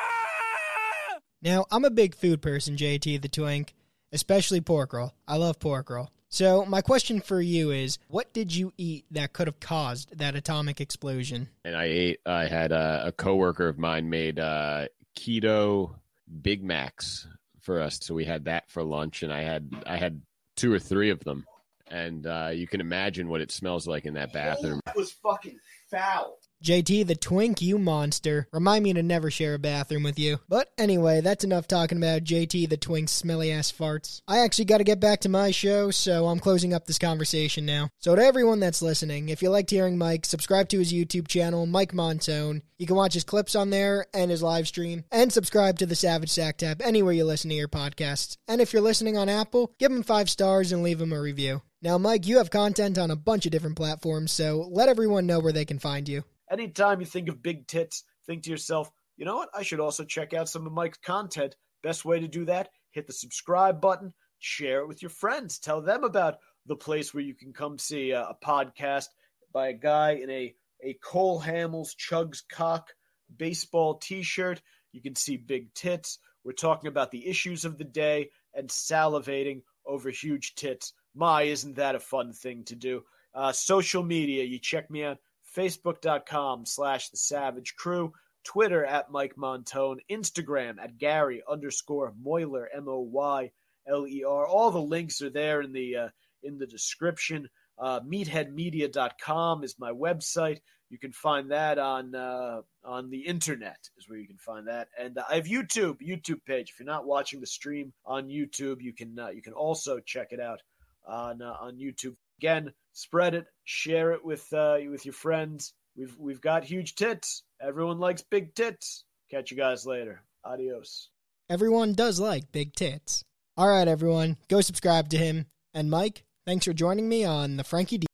Now, 1.43 1.67
I'm 1.71 1.85
a 1.85 1.91
big 1.91 2.15
food 2.15 2.43
person, 2.43 2.77
JT 2.77 3.23
the 3.23 3.29
Twink, 3.29 3.75
especially 4.13 4.61
pork 4.61 4.93
roll. 4.93 5.15
I 5.27 5.37
love 5.37 5.59
pork 5.59 5.91
roll. 5.91 6.11
So, 6.29 6.65
my 6.65 6.81
question 6.81 7.21
for 7.21 7.41
you 7.41 7.71
is 7.71 7.99
what 8.09 8.33
did 8.33 8.55
you 8.55 8.73
eat 8.77 9.05
that 9.11 9.33
could 9.33 9.49
have 9.49 9.59
caused 9.59 10.17
that 10.19 10.37
atomic 10.37 10.81
explosion? 10.81 11.49
And 11.65 11.75
I 11.75 11.85
ate, 11.85 12.21
I 12.27 12.47
had 12.47 12.73
a, 12.73 13.07
a 13.07 13.13
coworker 13.13 13.69
of 13.69 13.79
mine 13.79 14.11
made 14.11 14.39
uh, 14.39 14.87
keto 15.17 15.95
Big 16.43 16.63
Macs 16.63 17.27
for 17.61 17.81
us. 17.81 17.99
So 18.03 18.15
we 18.15 18.25
had 18.25 18.45
that 18.45 18.71
for 18.71 18.85
lunch 18.85 19.23
and 19.23 19.33
I 19.33 19.43
had, 19.43 19.71
I 19.87 19.97
had 19.97 20.23
two 20.57 20.73
or 20.73 20.79
three 20.79 21.11
of 21.11 21.25
them 21.25 21.47
and 21.91 22.27
uh, 22.27 22.51
you 22.53 22.67
can 22.67 22.81
imagine 22.81 23.29
what 23.29 23.41
it 23.41 23.51
smells 23.51 23.87
like 23.87 24.05
in 24.05 24.15
that 24.15 24.33
bathroom. 24.33 24.81
That 24.87 24.97
was 24.97 25.11
fucking 25.11 25.59
foul. 25.91 26.39
JT 26.63 27.07
the 27.07 27.15
twink, 27.15 27.63
you 27.63 27.79
monster. 27.79 28.47
Remind 28.53 28.85
me 28.85 28.93
to 28.93 29.03
never 29.03 29.31
share 29.31 29.55
a 29.55 29.59
bathroom 29.59 30.03
with 30.03 30.19
you. 30.19 30.41
But 30.47 30.71
anyway, 30.77 31.23
that's 31.23 31.43
enough 31.43 31.67
talking 31.67 31.97
about 31.97 32.25
JT 32.25 32.69
the 32.69 32.77
twink's 32.77 33.13
smelly 33.13 33.51
ass 33.51 33.73
farts. 33.73 34.21
I 34.29 34.41
actually 34.41 34.67
got 34.67 34.79
to 34.79 34.85
get 34.85 35.01
back 35.01 35.21
to 35.21 35.31
my 35.31 35.53
show, 35.53 35.91
so 35.91 36.27
I'm 36.27 36.39
closing 36.39 36.75
up 36.75 36.87
this 36.87 36.99
conversation 36.99 37.65
now. 37.65 37.89
So 37.99 38.15
to 38.15 38.23
everyone 38.23 38.61
that's 38.61 38.83
listening, 38.83 39.31
if 39.31 39.41
you 39.41 39.49
liked 39.49 39.71
hearing 39.71 39.97
Mike, 39.97 40.27
subscribe 40.27 40.69
to 40.69 40.79
his 40.79 40.93
YouTube 40.93 41.29
channel, 41.29 41.65
Mike 41.65 41.93
Montone. 41.93 42.61
You 42.77 42.87
can 42.87 42.97
watch 42.97 43.15
his 43.15 43.25
clips 43.25 43.55
on 43.55 43.71
there 43.71 44.05
and 44.13 44.31
his 44.31 44.43
live 44.43 44.69
stream, 44.69 45.05
and 45.11 45.33
subscribe 45.33 45.79
to 45.79 45.87
the 45.87 45.97
Savage 45.97 46.31
Sack 46.31 46.59
Tap 46.59 46.83
anywhere 46.85 47.15
you 47.15 47.25
listen 47.25 47.49
to 47.49 47.57
your 47.57 47.69
podcasts. 47.69 48.37
And 48.47 48.61
if 48.61 48.75
you're 48.75 48.83
listening 48.83 49.17
on 49.17 49.31
Apple, 49.31 49.73
give 49.79 49.91
him 49.91 50.03
five 50.03 50.29
stars 50.29 50.73
and 50.73 50.83
leave 50.83 51.01
him 51.01 51.13
a 51.15 51.21
review. 51.21 51.63
Now, 51.81 51.97
Mike, 51.97 52.27
you 52.27 52.37
have 52.37 52.51
content 52.51 52.99
on 52.99 53.11
a 53.11 53.17
bunch 53.17 53.47
of 53.47 53.53
different 53.53 53.77
platforms, 53.77 54.33
so 54.33 54.69
let 54.71 54.91
everyone 54.91 55.27
know 55.27 55.41
where 55.41 55.53
they 55.53 55.65
can 55.65 55.79
find 55.79 56.07
you. 56.07 56.25
Anytime 56.51 57.01
you 57.01 57.07
think 57.07 57.29
of 57.29 57.43
big 57.43 57.67
tits, 57.67 58.03
think 58.27 58.43
to 58.43 58.51
yourself, 58.51 58.91
you 59.17 59.25
know 59.25 59.37
what? 59.37 59.51
I 59.55 59.63
should 59.63 59.81
also 59.81 60.05
check 60.05 60.35
out 60.35 60.49
some 60.49 60.67
of 60.67 60.73
Mike's 60.73 60.99
content. 60.99 61.55
Best 61.83 62.05
way 62.05 62.21
to 62.21 62.29
do 62.29 62.45
that, 62.47 62.71
hit 62.91 63.07
the 63.07 63.13
subscribe 63.13 63.81
button, 63.81 64.13
share 64.39 64.81
it 64.81 64.89
with 64.89 65.03
your 65.03 65.11
friends, 65.11 65.59
tell 65.59 65.81
them 65.81 66.05
about 66.05 66.39
the 66.67 66.77
place 66.77 67.15
where 67.15 67.23
you 67.23 67.35
can 67.35 67.53
come 67.53 67.79
see 67.79 68.11
a, 68.11 68.23
a 68.23 68.37
podcast 68.45 69.07
by 69.53 69.69
a 69.69 69.75
guy 69.75 70.13
in 70.13 70.31
a, 70.31 70.55
a 70.83 70.95
Cole 71.03 71.41
Hamels 71.41 71.91
Chugs 71.97 72.43
Cock 72.51 72.91
baseball 73.35 73.95
t 73.95 74.23
shirt. 74.23 74.61
You 74.93 75.01
can 75.01 75.15
see 75.15 75.37
big 75.37 75.73
tits. 75.75 76.19
We're 76.45 76.53
talking 76.53 76.89
about 76.89 77.11
the 77.11 77.29
issues 77.29 77.65
of 77.65 77.79
the 77.79 77.85
day 77.85 78.31
and 78.55 78.69
salivating 78.69 79.63
over 79.87 80.11
huge 80.11 80.55
tits. 80.55 80.93
My, 81.15 81.43
isn't 81.43 81.77
that 81.77 81.95
a 81.95 82.01
fun 82.01 82.33
thing 82.33 82.65
to 82.65 82.77
do? 82.77 83.03
Uh, 83.35 83.53
social 83.53 84.03
media, 84.03 84.45
you 84.45 84.59
check 84.59 84.91
me 84.91 85.05
out 85.05 85.19
facebook.com 85.57 86.65
slash 86.65 87.09
the 87.11 87.17
savage 87.17 87.75
crew 87.77 88.13
twitter 88.45 88.85
at 88.85 89.11
mike 89.11 89.35
montone 89.37 89.97
instagram 90.11 90.77
at 90.83 90.99
gary 90.99 91.43
underscore 91.49 92.15
moyler 92.25 92.65
m-o-y-l-e-r 92.75 94.47
all 94.47 94.71
the 94.71 94.79
links 94.79 95.21
are 95.21 95.31
there 95.31 95.61
in 95.61 95.73
the 95.73 95.97
uh, 95.97 96.09
in 96.43 96.59
the 96.59 96.67
description. 96.67 97.49
Uh, 97.79 98.01
meatheadmedia.com 98.01 99.65
is 99.65 99.77
my 99.79 99.91
website. 99.91 100.59
You 100.91 100.99
can 100.99 101.13
find 101.13 101.51
that 101.53 101.79
on 101.79 102.15
uh, 102.15 102.63
on 102.85 103.11
the 103.11 103.21
internet 103.21 103.79
is 103.97 104.09
where 104.09 104.19
you 104.19 104.27
can 104.27 104.39
find 104.39 104.67
that. 104.67 104.89
And 104.99 105.19
uh, 105.19 105.25
i 105.31 105.37
have 105.37 105.47
youtube 105.47 105.99
youtube 106.01 106.45
page. 106.47 106.71
If 106.71 106.81
you're 106.81 106.87
not 106.87 107.07
watching 107.07 107.41
the 107.41 107.47
stream 107.47 107.93
on 108.05 108.27
youtube 108.27 108.81
you 108.81 108.93
can 108.93 109.19
uh, 109.19 109.29
you 109.29 109.41
can 109.41 109.53
also 109.53 110.01
check 110.01 110.29
it 110.33 110.41
out 110.41 110.61
on 111.07 111.43
uh, 111.43 111.55
on 111.61 111.77
youtube 111.77 112.17
again 112.41 112.73
spread 112.93 113.35
it 113.35 113.47
share 113.65 114.13
it 114.13 114.25
with 114.25 114.51
uh, 114.53 114.79
with 114.91 115.05
your 115.05 115.13
friends 115.13 115.73
we've 115.97 116.17
we've 116.19 116.41
got 116.41 116.65
huge 116.65 116.95
tits 116.95 117.45
everyone 117.61 117.99
likes 117.99 118.23
big 118.23 118.55
tits 118.55 119.05
catch 119.31 119.51
you 119.51 119.57
guys 119.57 119.87
later 119.87 120.23
adios 120.45 121.11
Everyone 121.51 121.95
does 121.95 122.21
like 122.21 122.53
big 122.53 122.75
tits. 122.75 123.25
All 123.57 123.67
right, 123.67 123.89
everyone, 123.89 124.37
go 124.47 124.61
subscribe 124.61 125.09
to 125.09 125.19
him. 125.19 125.47
And 125.75 125.91
Mike, 125.91 126.23
thanks 126.47 126.65
for 126.65 126.73
joining 126.73 127.09
me 127.09 127.25
on 127.25 127.57
the 127.57 127.65
Frankie 127.65 127.99
D. 127.99 128.07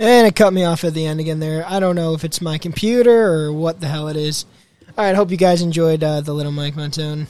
And 0.00 0.26
it 0.26 0.34
cut 0.34 0.52
me 0.52 0.64
off 0.64 0.82
at 0.82 0.92
the 0.92 1.06
end 1.06 1.20
again 1.20 1.38
there. 1.38 1.64
I 1.64 1.78
don't 1.78 1.94
know 1.94 2.14
if 2.14 2.24
it's 2.24 2.40
my 2.40 2.58
computer 2.58 3.32
or 3.32 3.52
what 3.52 3.80
the 3.80 3.86
hell 3.86 4.08
it 4.08 4.16
is. 4.16 4.46
All 4.98 5.04
right, 5.04 5.14
hope 5.14 5.30
you 5.30 5.36
guys 5.36 5.62
enjoyed 5.62 6.02
uh, 6.02 6.22
the 6.22 6.32
little 6.32 6.50
Mike 6.50 6.74
Montone 6.74 7.28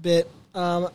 bit. 0.00 0.30
Um, 0.54 0.88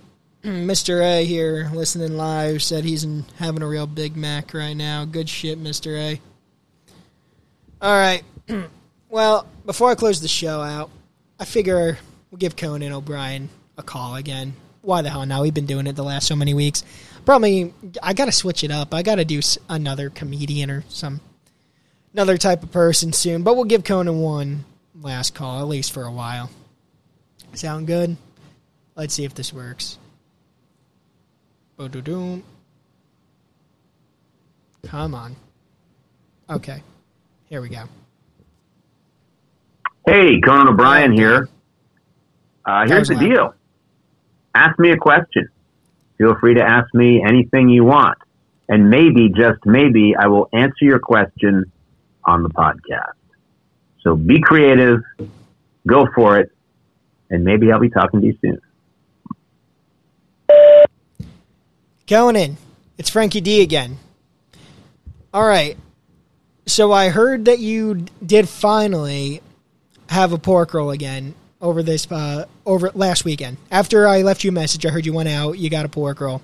Mm, 0.43 0.65
Mr. 0.65 1.01
A 1.01 1.25
here, 1.25 1.69
listening 1.73 2.15
live, 2.15 2.63
said 2.63 2.85
he's 2.85 3.03
in, 3.03 3.25
having 3.37 3.61
a 3.61 3.67
real 3.67 3.85
Big 3.85 4.15
Mac 4.15 4.53
right 4.53 4.73
now. 4.73 5.03
Good 5.03 5.27
shit, 5.27 5.61
Mr. 5.61 5.97
A. 5.97 6.21
All 7.81 7.91
right. 7.91 8.23
well, 9.09 9.45
before 9.65 9.91
I 9.91 9.95
close 9.95 10.21
the 10.21 10.29
show 10.29 10.61
out, 10.61 10.91
I 11.39 11.45
figure 11.45 11.97
we'll 12.31 12.37
give 12.37 12.55
Conan 12.55 12.93
O'Brien 12.93 13.49
a 13.77 13.83
call 13.83 14.15
again. 14.15 14.53
Why 14.81 15.01
the 15.01 15.09
hell 15.09 15.25
now? 15.25 15.41
We've 15.41 15.53
been 15.53 15.65
doing 15.65 15.87
it 15.87 15.97
the 15.97 16.03
last 16.03 16.25
so 16.25 16.37
many 16.37 16.53
weeks. 16.53 16.85
Probably, 17.25 17.73
I 18.01 18.13
got 18.13 18.25
to 18.25 18.31
switch 18.31 18.63
it 18.63 18.71
up. 18.71 18.93
I 18.93 19.03
got 19.03 19.15
to 19.15 19.25
do 19.25 19.41
another 19.67 20.09
comedian 20.09 20.71
or 20.71 20.85
some 20.87 21.19
another 22.13 22.37
type 22.37 22.63
of 22.63 22.71
person 22.71 23.11
soon. 23.11 23.43
But 23.43 23.55
we'll 23.55 23.65
give 23.65 23.83
Conan 23.83 24.19
one 24.19 24.63
last 24.95 25.35
call, 25.35 25.59
at 25.59 25.67
least 25.67 25.91
for 25.91 26.03
a 26.03 26.11
while. 26.11 26.49
Sound 27.53 27.87
good? 27.87 28.15
Let's 28.95 29.13
see 29.13 29.25
if 29.25 29.35
this 29.35 29.51
works. 29.51 29.98
Come 34.86 35.15
on. 35.15 35.36
Okay. 36.49 36.84
Here 37.45 37.61
we 37.61 37.69
go. 37.69 37.84
Hey, 40.05 40.41
Conan 40.41 40.67
O'Brien 40.67 41.13
here. 41.13 41.47
Uh, 42.65 42.86
here's 42.86 43.07
the 43.07 43.15
deal. 43.15 43.53
Ask 44.53 44.77
me 44.77 44.91
a 44.91 44.97
question. 44.97 45.47
Feel 46.17 46.36
free 46.39 46.55
to 46.55 46.61
ask 46.61 46.93
me 46.93 47.23
anything 47.25 47.69
you 47.69 47.86
want. 47.86 48.17
And 48.67 48.89
maybe, 48.89 49.30
just 49.30 49.65
maybe, 49.65 50.15
I 50.19 50.27
will 50.27 50.49
answer 50.51 50.84
your 50.84 50.99
question 50.99 51.71
on 52.25 52.43
the 52.43 52.49
podcast. 52.49 53.13
So 54.01 54.15
be 54.15 54.41
creative, 54.41 55.01
go 55.88 56.07
for 56.13 56.39
it, 56.39 56.51
and 57.30 57.43
maybe 57.43 57.71
I'll 57.71 57.80
be 57.80 57.89
talking 57.89 58.19
to 58.21 58.27
you 58.27 58.38
soon. 58.41 58.59
Conan, 62.10 62.57
it's 62.97 63.12
Frankie 63.12 63.39
D 63.39 63.62
again. 63.62 63.99
All 65.32 65.45
right. 65.45 65.78
So 66.66 66.91
I 66.91 67.10
heard 67.10 67.45
that 67.45 67.60
you 67.60 68.07
did 68.26 68.49
finally 68.49 69.43
have 70.10 70.34
a 70.34 70.39
pork 70.39 70.74
roll 70.74 70.89
again 70.89 71.36
over 71.62 71.84
this 71.84 72.12
uh, 72.12 72.45
over 72.66 72.89
last 72.95 73.26
weekend. 73.26 73.57
After 73.70 74.07
I 74.07 74.24
left 74.24 74.43
you 74.43 74.49
a 74.49 74.53
message, 74.53 74.88
I 74.88 74.89
heard 74.89 75.05
you 75.05 75.14
went 75.14 75.30
out. 75.30 75.60
You 75.60 75.70
got 75.70 75.86
a 75.86 75.89
pork 75.89 76.20
roll. 76.20 76.41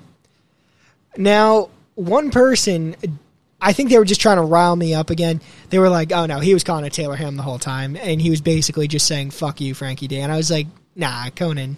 Now, 1.17 1.71
one 1.95 2.29
person, 2.29 2.95
I 3.59 3.73
think 3.73 3.89
they 3.89 3.97
were 3.97 4.05
just 4.05 4.21
trying 4.21 4.37
to 4.37 4.43
rile 4.43 4.75
me 4.75 4.93
up 4.93 5.09
again. 5.09 5.41
They 5.71 5.79
were 5.79 5.89
like, 5.89 6.11
"Oh 6.11 6.27
no, 6.27 6.39
he 6.39 6.53
was 6.53 6.63
calling 6.63 6.85
it 6.85 6.93
Taylor 6.93 7.15
Ham 7.15 7.37
the 7.37 7.43
whole 7.43 7.57
time, 7.57 7.95
and 7.95 8.21
he 8.21 8.29
was 8.29 8.41
basically 8.41 8.87
just 8.87 9.07
saying 9.07 9.31
fuck 9.31 9.59
you, 9.61 9.73
Frankie 9.73 10.07
D." 10.07 10.19
And 10.19 10.31
I 10.31 10.37
was 10.37 10.51
like, 10.51 10.67
"Nah, 10.95 11.29
Conan, 11.31 11.77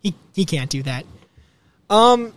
he 0.00 0.14
he 0.34 0.44
can't 0.44 0.70
do 0.70 0.82
that." 0.82 1.06
Um, 1.88 2.32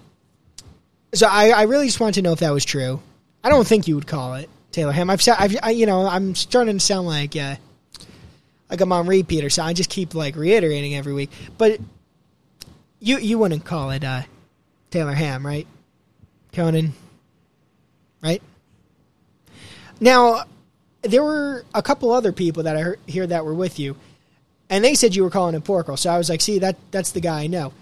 so 1.13 1.27
I, 1.27 1.49
I 1.49 1.61
really 1.63 1.87
just 1.87 1.99
wanted 1.99 2.15
to 2.15 2.21
know 2.21 2.33
if 2.33 2.39
that 2.39 2.51
was 2.51 2.65
true. 2.65 3.01
I 3.43 3.49
don't 3.49 3.67
think 3.67 3.87
you 3.87 3.95
would 3.95 4.07
call 4.07 4.35
it 4.35 4.49
Taylor 4.71 4.91
Ham. 4.91 5.09
I've, 5.09 5.21
sa- 5.21 5.35
I've 5.37 5.55
I, 5.61 5.71
you 5.71 5.85
know, 5.85 6.07
I'm 6.07 6.35
starting 6.35 6.75
to 6.75 6.79
sound 6.79 7.07
like 7.07 7.35
uh, 7.35 7.55
like 8.69 8.81
I'm 8.81 8.91
on 8.91 9.07
repeat 9.07 9.43
or 9.43 9.49
so. 9.49 9.63
I 9.63 9.73
just 9.73 9.89
keep 9.89 10.15
like 10.15 10.35
reiterating 10.35 10.95
every 10.95 11.13
week. 11.13 11.31
But 11.57 11.79
you 12.99 13.17
you 13.17 13.37
wouldn't 13.37 13.65
call 13.65 13.91
it 13.91 14.03
uh, 14.03 14.23
Taylor 14.89 15.13
Ham, 15.13 15.45
right? 15.45 15.67
Conan, 16.53 16.93
right? 18.21 18.41
Now 19.99 20.43
there 21.01 21.23
were 21.23 21.65
a 21.73 21.81
couple 21.81 22.11
other 22.11 22.31
people 22.31 22.63
that 22.63 22.77
I 22.77 22.81
heard, 22.81 22.99
hear 23.07 23.25
that 23.27 23.43
were 23.43 23.53
with 23.53 23.79
you, 23.79 23.95
and 24.69 24.83
they 24.83 24.93
said 24.93 25.15
you 25.15 25.23
were 25.23 25.29
calling 25.29 25.55
it 25.55 25.63
Porkle. 25.63 25.97
So 25.97 26.09
I 26.09 26.17
was 26.17 26.29
like, 26.29 26.41
see 26.41 26.59
that 26.59 26.77
that's 26.91 27.11
the 27.11 27.21
guy 27.21 27.41
I 27.41 27.47
know. 27.47 27.73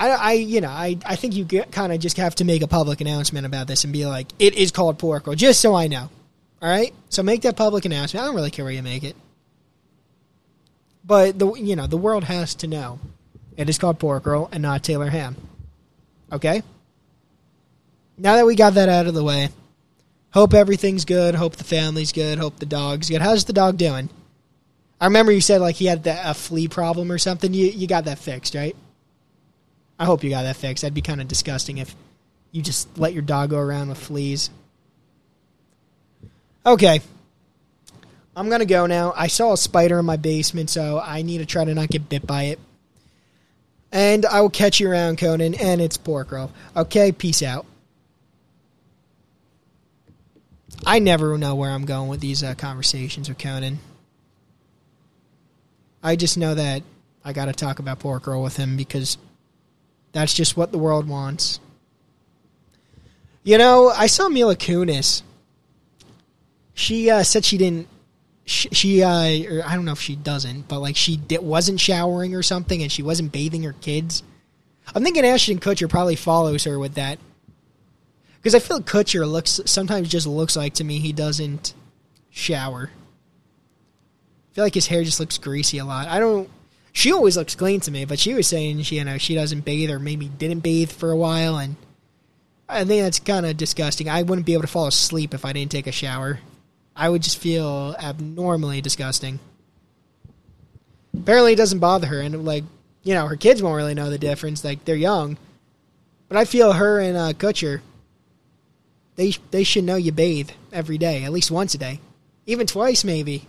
I, 0.00 0.08
I 0.08 0.32
you 0.32 0.62
know, 0.62 0.70
I, 0.70 0.96
I 1.04 1.14
think 1.14 1.36
you 1.36 1.44
kind 1.44 1.92
of 1.92 2.00
just 2.00 2.16
have 2.16 2.34
to 2.36 2.44
make 2.44 2.62
a 2.62 2.66
public 2.66 3.00
announcement 3.02 3.44
about 3.44 3.66
this 3.66 3.84
and 3.84 3.92
be 3.92 4.06
like, 4.06 4.28
it 4.38 4.54
is 4.54 4.70
called 4.70 4.98
Porkle, 4.98 5.34
just 5.34 5.60
so 5.60 5.74
I 5.74 5.86
know. 5.86 6.08
All 6.62 6.68
right, 6.68 6.92
so 7.08 7.22
make 7.22 7.42
that 7.42 7.56
public 7.56 7.84
announcement. 7.84 8.22
I 8.22 8.26
don't 8.26 8.34
really 8.34 8.50
care 8.50 8.64
where 8.64 8.74
you 8.74 8.82
make 8.82 9.04
it, 9.04 9.16
but 11.04 11.38
the 11.38 11.52
you 11.54 11.76
know 11.76 11.86
the 11.86 11.96
world 11.96 12.24
has 12.24 12.54
to 12.56 12.66
know 12.66 12.98
it 13.56 13.68
is 13.68 13.78
called 13.78 13.98
Porkle 13.98 14.48
and 14.52 14.62
not 14.62 14.82
Taylor 14.82 15.08
Ham. 15.08 15.36
Okay. 16.32 16.62
Now 18.18 18.36
that 18.36 18.44
we 18.44 18.56
got 18.56 18.74
that 18.74 18.90
out 18.90 19.06
of 19.06 19.14
the 19.14 19.24
way, 19.24 19.48
hope 20.32 20.52
everything's 20.52 21.06
good. 21.06 21.34
Hope 21.34 21.56
the 21.56 21.64
family's 21.64 22.12
good. 22.12 22.38
Hope 22.38 22.58
the 22.58 22.66
dog's 22.66 23.08
good. 23.08 23.22
How's 23.22 23.46
the 23.46 23.54
dog 23.54 23.78
doing? 23.78 24.10
I 25.00 25.06
remember 25.06 25.32
you 25.32 25.40
said 25.40 25.62
like 25.62 25.76
he 25.76 25.86
had 25.86 26.06
a 26.06 26.34
flea 26.34 26.68
problem 26.68 27.10
or 27.10 27.16
something. 27.16 27.54
You 27.54 27.66
you 27.66 27.86
got 27.86 28.04
that 28.04 28.18
fixed, 28.18 28.54
right? 28.54 28.76
I 30.00 30.06
hope 30.06 30.24
you 30.24 30.30
got 30.30 30.44
that 30.44 30.56
fixed. 30.56 30.80
That'd 30.80 30.94
be 30.94 31.02
kind 31.02 31.20
of 31.20 31.28
disgusting 31.28 31.76
if 31.76 31.94
you 32.52 32.62
just 32.62 32.98
let 32.98 33.12
your 33.12 33.22
dog 33.22 33.50
go 33.50 33.58
around 33.58 33.90
with 33.90 33.98
fleas. 33.98 34.48
Okay. 36.64 37.02
I'm 38.34 38.48
going 38.48 38.60
to 38.60 38.66
go 38.66 38.86
now. 38.86 39.12
I 39.14 39.26
saw 39.26 39.52
a 39.52 39.58
spider 39.58 39.98
in 39.98 40.06
my 40.06 40.16
basement, 40.16 40.70
so 40.70 40.98
I 40.98 41.20
need 41.20 41.38
to 41.38 41.46
try 41.46 41.66
to 41.66 41.74
not 41.74 41.90
get 41.90 42.08
bit 42.08 42.26
by 42.26 42.44
it. 42.44 42.58
And 43.92 44.24
I 44.24 44.40
will 44.40 44.48
catch 44.48 44.80
you 44.80 44.90
around, 44.90 45.18
Conan, 45.18 45.54
and 45.54 45.82
it's 45.82 45.98
pork 45.98 46.32
roll. 46.32 46.50
Okay, 46.74 47.12
peace 47.12 47.42
out. 47.42 47.66
I 50.86 50.98
never 50.98 51.36
know 51.36 51.54
where 51.54 51.70
I'm 51.70 51.84
going 51.84 52.08
with 52.08 52.20
these 52.20 52.42
uh, 52.42 52.54
conversations 52.54 53.28
with 53.28 53.36
Conan. 53.36 53.80
I 56.02 56.16
just 56.16 56.38
know 56.38 56.54
that 56.54 56.82
I 57.22 57.34
got 57.34 57.46
to 57.46 57.52
talk 57.52 57.80
about 57.80 57.98
pork 57.98 58.26
roll 58.26 58.42
with 58.42 58.56
him 58.56 58.78
because 58.78 59.18
that's 60.12 60.34
just 60.34 60.56
what 60.56 60.72
the 60.72 60.78
world 60.78 61.08
wants. 61.08 61.60
You 63.42 63.58
know, 63.58 63.88
I 63.88 64.06
saw 64.06 64.28
Mila 64.28 64.56
Kunis. 64.56 65.22
She 66.74 67.10
uh, 67.10 67.22
said 67.22 67.44
she 67.44 67.58
didn't. 67.58 67.88
She, 68.44 68.68
she 68.70 69.02
uh, 69.02 69.10
I 69.10 69.74
don't 69.74 69.84
know 69.84 69.92
if 69.92 70.00
she 70.00 70.16
doesn't, 70.16 70.68
but 70.68 70.80
like 70.80 70.96
she 70.96 71.16
di- 71.16 71.38
wasn't 71.38 71.80
showering 71.80 72.34
or 72.34 72.42
something, 72.42 72.82
and 72.82 72.90
she 72.90 73.02
wasn't 73.02 73.32
bathing 73.32 73.62
her 73.62 73.74
kids. 73.74 74.22
I'm 74.94 75.04
thinking 75.04 75.24
Ashton 75.24 75.60
Kutcher 75.60 75.88
probably 75.88 76.16
follows 76.16 76.64
her 76.64 76.78
with 76.78 76.94
that, 76.94 77.18
because 78.36 78.54
I 78.54 78.58
feel 78.58 78.80
Kutcher 78.80 79.30
looks 79.30 79.60
sometimes 79.66 80.08
just 80.08 80.26
looks 80.26 80.56
like 80.56 80.74
to 80.74 80.84
me 80.84 80.98
he 80.98 81.12
doesn't 81.12 81.74
shower. 82.30 82.90
I 84.50 84.54
feel 84.54 84.64
like 84.64 84.74
his 84.74 84.88
hair 84.88 85.04
just 85.04 85.20
looks 85.20 85.38
greasy 85.38 85.78
a 85.78 85.84
lot. 85.84 86.08
I 86.08 86.18
don't. 86.18 86.50
She 86.92 87.12
always 87.12 87.36
looks 87.36 87.54
clean 87.54 87.80
to 87.80 87.90
me, 87.90 88.04
but 88.04 88.18
she 88.18 88.34
was 88.34 88.46
saying 88.46 88.82
she, 88.82 88.96
you 88.96 89.04
know, 89.04 89.18
she 89.18 89.34
doesn't 89.34 89.64
bathe 89.64 89.90
or 89.90 89.98
maybe 89.98 90.28
didn't 90.28 90.60
bathe 90.60 90.90
for 90.90 91.10
a 91.10 91.16
while, 91.16 91.56
and 91.56 91.76
I 92.68 92.84
think 92.84 93.02
that's 93.02 93.20
kind 93.20 93.46
of 93.46 93.56
disgusting. 93.56 94.08
I 94.08 94.22
wouldn't 94.22 94.46
be 94.46 94.54
able 94.54 94.62
to 94.62 94.68
fall 94.68 94.86
asleep 94.86 95.34
if 95.34 95.44
I 95.44 95.52
didn't 95.52 95.70
take 95.70 95.86
a 95.86 95.92
shower. 95.92 96.40
I 96.96 97.08
would 97.08 97.22
just 97.22 97.38
feel 97.38 97.94
abnormally 97.98 98.80
disgusting. 98.80 99.38
Apparently, 101.16 101.52
it 101.52 101.56
doesn't 101.56 101.78
bother 101.78 102.08
her, 102.08 102.20
and 102.20 102.44
like, 102.44 102.64
you 103.02 103.14
know, 103.14 103.26
her 103.26 103.36
kids 103.36 103.62
won't 103.62 103.76
really 103.76 103.94
know 103.94 104.10
the 104.10 104.18
difference. 104.18 104.64
Like 104.64 104.84
they're 104.84 104.96
young, 104.96 105.38
but 106.28 106.36
I 106.36 106.44
feel 106.44 106.72
her 106.72 107.00
and 107.00 107.16
uh, 107.16 107.32
Kutcher. 107.32 107.80
They 109.16 109.32
they 109.50 109.64
should 109.64 109.84
know 109.84 109.96
you 109.96 110.12
bathe 110.12 110.50
every 110.72 110.98
day, 110.98 111.24
at 111.24 111.32
least 111.32 111.50
once 111.50 111.74
a 111.74 111.78
day, 111.78 112.00
even 112.46 112.66
twice 112.66 113.04
maybe. 113.04 113.46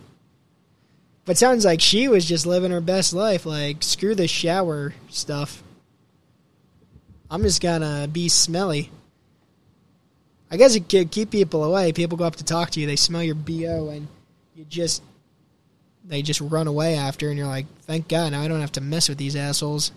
But 1.24 1.38
sounds 1.38 1.64
like 1.64 1.80
she 1.80 2.08
was 2.08 2.24
just 2.24 2.46
living 2.46 2.72
her 2.72 2.80
best 2.80 3.12
life. 3.12 3.46
Like 3.46 3.82
screw 3.82 4.14
the 4.14 4.28
shower 4.28 4.94
stuff. 5.08 5.62
I'm 7.30 7.42
just 7.42 7.62
gonna 7.62 8.08
be 8.08 8.28
smelly. 8.28 8.90
I 10.50 10.56
guess 10.56 10.74
it 10.74 10.88
could 10.88 11.10
keep 11.10 11.30
people 11.30 11.64
away. 11.64 11.92
People 11.92 12.18
go 12.18 12.24
up 12.24 12.36
to 12.36 12.44
talk 12.44 12.70
to 12.70 12.80
you, 12.80 12.86
they 12.86 12.96
smell 12.96 13.22
your 13.22 13.34
bo, 13.34 13.88
and 13.88 14.06
you 14.54 14.64
just 14.64 15.02
they 16.04 16.20
just 16.20 16.40
run 16.40 16.66
away 16.66 16.96
after, 16.96 17.28
and 17.28 17.38
you're 17.38 17.46
like, 17.46 17.66
thank 17.82 18.08
God, 18.08 18.32
now 18.32 18.42
I 18.42 18.48
don't 18.48 18.60
have 18.60 18.72
to 18.72 18.80
mess 18.80 19.08
with 19.08 19.18
these 19.18 19.36
assholes. 19.36 19.92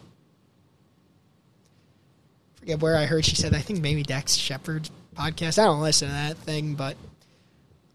Forget 2.56 2.80
where 2.80 2.96
I 2.96 3.06
heard 3.06 3.26
she 3.26 3.36
said. 3.36 3.54
I 3.54 3.60
think 3.60 3.82
maybe 3.82 4.04
Dax 4.04 4.36
Shepard's 4.36 4.92
podcast. 5.16 5.60
I 5.60 5.66
don't 5.66 5.82
listen 5.82 6.08
to 6.08 6.14
that 6.14 6.38
thing, 6.38 6.76
but 6.76 6.96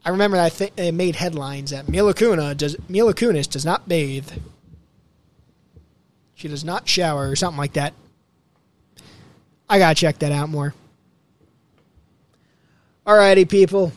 I 0.04 0.10
remember 0.10 0.36
that 0.36 0.52
th- 0.52 0.72
it 0.76 0.92
made 0.92 1.16
headlines 1.16 1.70
that 1.70 1.88
Mila 1.88 2.14
Kunis 2.14 2.56
does 2.56 2.76
Mila 2.88 3.14
Kunis 3.14 3.48
does 3.48 3.64
not 3.64 3.88
bathe. 3.88 4.30
She 6.34 6.48
does 6.48 6.64
not 6.64 6.88
shower 6.88 7.28
or 7.28 7.36
something 7.36 7.58
like 7.58 7.74
that. 7.74 7.92
I 9.68 9.78
gotta 9.78 9.94
check 9.94 10.18
that 10.20 10.32
out 10.32 10.48
more. 10.48 10.74
Alrighty, 13.06 13.48
people. 13.48 13.92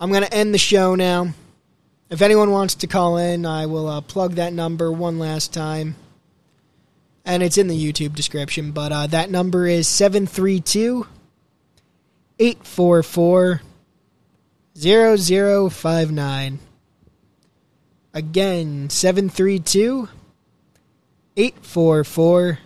I'm 0.00 0.12
gonna 0.12 0.26
end 0.32 0.52
the 0.52 0.58
show 0.58 0.96
now. 0.96 1.32
If 2.10 2.20
anyone 2.20 2.50
wants 2.50 2.74
to 2.76 2.86
call 2.86 3.16
in, 3.16 3.46
I 3.46 3.66
will 3.66 3.88
uh, 3.88 4.00
plug 4.00 4.34
that 4.34 4.52
number 4.52 4.90
one 4.90 5.18
last 5.18 5.52
time. 5.52 5.96
And 7.24 7.42
it's 7.42 7.58
in 7.58 7.68
the 7.68 7.92
YouTube 7.92 8.14
description, 8.14 8.72
but 8.72 8.92
uh, 8.92 9.06
that 9.06 9.30
number 9.30 9.66
is 9.66 9.88
732 9.88 11.06
844 12.38 13.62
0059. 14.76 16.58
Again, 18.12 18.90
732 18.90 20.08
844 21.36 22.58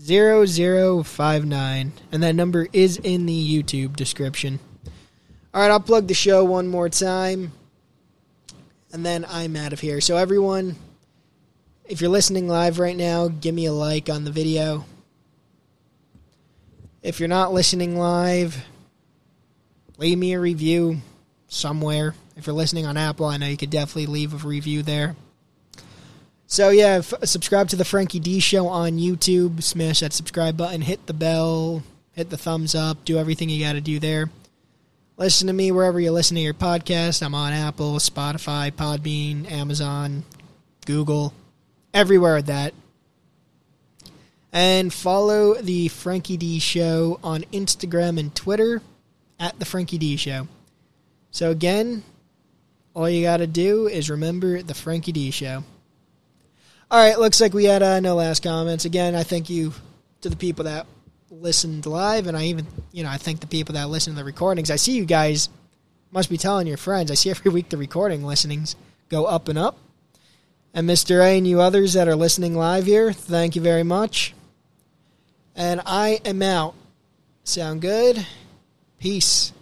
0059. 0.00 1.92
And 2.12 2.22
that 2.22 2.34
number 2.34 2.66
is 2.72 2.96
in 2.98 3.26
the 3.26 3.62
YouTube 3.62 3.96
description. 3.96 4.58
All 5.52 5.60
right, 5.62 5.70
I'll 5.70 5.80
plug 5.80 6.06
the 6.06 6.14
show 6.14 6.44
one 6.44 6.68
more 6.68 6.88
time. 6.88 7.52
And 8.92 9.04
then 9.04 9.26
I'm 9.28 9.56
out 9.56 9.72
of 9.72 9.80
here. 9.80 10.00
So, 10.00 10.16
everyone, 10.16 10.76
if 11.84 12.00
you're 12.00 12.10
listening 12.10 12.48
live 12.48 12.78
right 12.78 12.96
now, 12.96 13.28
give 13.28 13.54
me 13.54 13.66
a 13.66 13.72
like 13.72 14.08
on 14.08 14.24
the 14.24 14.30
video. 14.30 14.86
If 17.02 17.20
you're 17.20 17.28
not 17.28 17.52
listening 17.52 17.98
live, 17.98 18.64
leave 19.98 20.16
me 20.16 20.32
a 20.32 20.40
review 20.40 20.98
somewhere. 21.48 22.14
If 22.36 22.46
you're 22.46 22.56
listening 22.56 22.86
on 22.86 22.96
Apple, 22.96 23.26
I 23.26 23.36
know 23.36 23.46
you 23.46 23.56
could 23.56 23.70
definitely 23.70 24.06
leave 24.06 24.32
a 24.32 24.48
review 24.48 24.82
there. 24.82 25.16
So 26.46 26.70
yeah, 26.70 27.00
f- 27.02 27.14
subscribe 27.24 27.68
to 27.70 27.76
the 27.76 27.84
Frankie 27.84 28.20
D 28.20 28.40
Show 28.40 28.68
on 28.68 28.92
YouTube. 28.92 29.62
Smash 29.62 30.00
that 30.00 30.14
subscribe 30.14 30.56
button, 30.56 30.80
hit 30.80 31.06
the 31.06 31.12
bell, 31.12 31.82
hit 32.12 32.30
the 32.30 32.38
thumbs 32.38 32.74
up, 32.74 33.04
do 33.04 33.18
everything 33.18 33.50
you 33.50 33.62
got 33.62 33.74
to 33.74 33.82
do 33.82 33.98
there. 33.98 34.30
Listen 35.18 35.48
to 35.48 35.52
me 35.52 35.72
wherever 35.72 35.98
you 35.98 36.12
listen 36.12 36.36
to 36.36 36.40
your 36.40 36.54
podcast. 36.54 37.22
I'm 37.22 37.34
on 37.34 37.52
Apple, 37.52 37.94
Spotify, 37.94 38.70
Podbean, 38.70 39.50
Amazon, 39.50 40.22
Google, 40.86 41.34
everywhere 41.92 42.36
at 42.36 42.46
that. 42.46 42.72
And 44.52 44.94
follow 44.94 45.54
the 45.54 45.88
Frankie 45.88 46.36
D 46.36 46.60
Show 46.60 47.18
on 47.22 47.42
Instagram 47.52 48.18
and 48.18 48.34
Twitter 48.34 48.80
at 49.38 49.58
the 49.58 49.64
Frankie 49.64 49.98
D 49.98 50.16
Show. 50.16 50.48
So 51.30 51.50
again, 51.50 52.02
all 52.94 53.08
you 53.08 53.22
got 53.22 53.38
to 53.38 53.46
do 53.46 53.86
is 53.86 54.10
remember 54.10 54.62
the 54.62 54.74
Frankie 54.74 55.12
D 55.12 55.30
Show. 55.30 55.64
All 56.90 56.98
right, 56.98 57.18
looks 57.18 57.40
like 57.40 57.52
we 57.52 57.64
had 57.64 57.82
uh, 57.82 58.00
no 58.00 58.14
last 58.14 58.42
comments. 58.42 58.84
Again, 58.84 59.14
I 59.14 59.22
thank 59.22 59.50
you 59.50 59.74
to 60.22 60.30
the 60.30 60.36
people 60.36 60.64
that 60.64 60.86
listened 61.30 61.84
live, 61.84 62.26
and 62.26 62.36
I 62.36 62.44
even, 62.44 62.66
you 62.92 63.02
know, 63.02 63.10
I 63.10 63.18
thank 63.18 63.40
the 63.40 63.46
people 63.46 63.74
that 63.74 63.88
listen 63.88 64.14
to 64.14 64.16
the 64.16 64.24
recordings. 64.24 64.70
I 64.70 64.76
see 64.76 64.92
you 64.92 65.04
guys 65.04 65.50
must 66.10 66.30
be 66.30 66.38
telling 66.38 66.66
your 66.66 66.78
friends. 66.78 67.10
I 67.10 67.14
see 67.14 67.30
every 67.30 67.50
week 67.50 67.68
the 67.68 67.76
recording 67.76 68.24
listenings 68.24 68.74
go 69.10 69.26
up 69.26 69.48
and 69.48 69.58
up. 69.58 69.76
And 70.72 70.88
Mr. 70.88 71.22
A 71.22 71.36
and 71.36 71.46
you 71.46 71.60
others 71.60 71.92
that 71.94 72.08
are 72.08 72.16
listening 72.16 72.54
live 72.54 72.86
here, 72.86 73.12
thank 73.12 73.56
you 73.56 73.62
very 73.62 73.82
much. 73.82 74.34
And 75.54 75.82
I 75.84 76.20
am 76.24 76.40
out. 76.40 76.74
Sound 77.44 77.80
good? 77.80 78.26
Peace. 78.98 79.52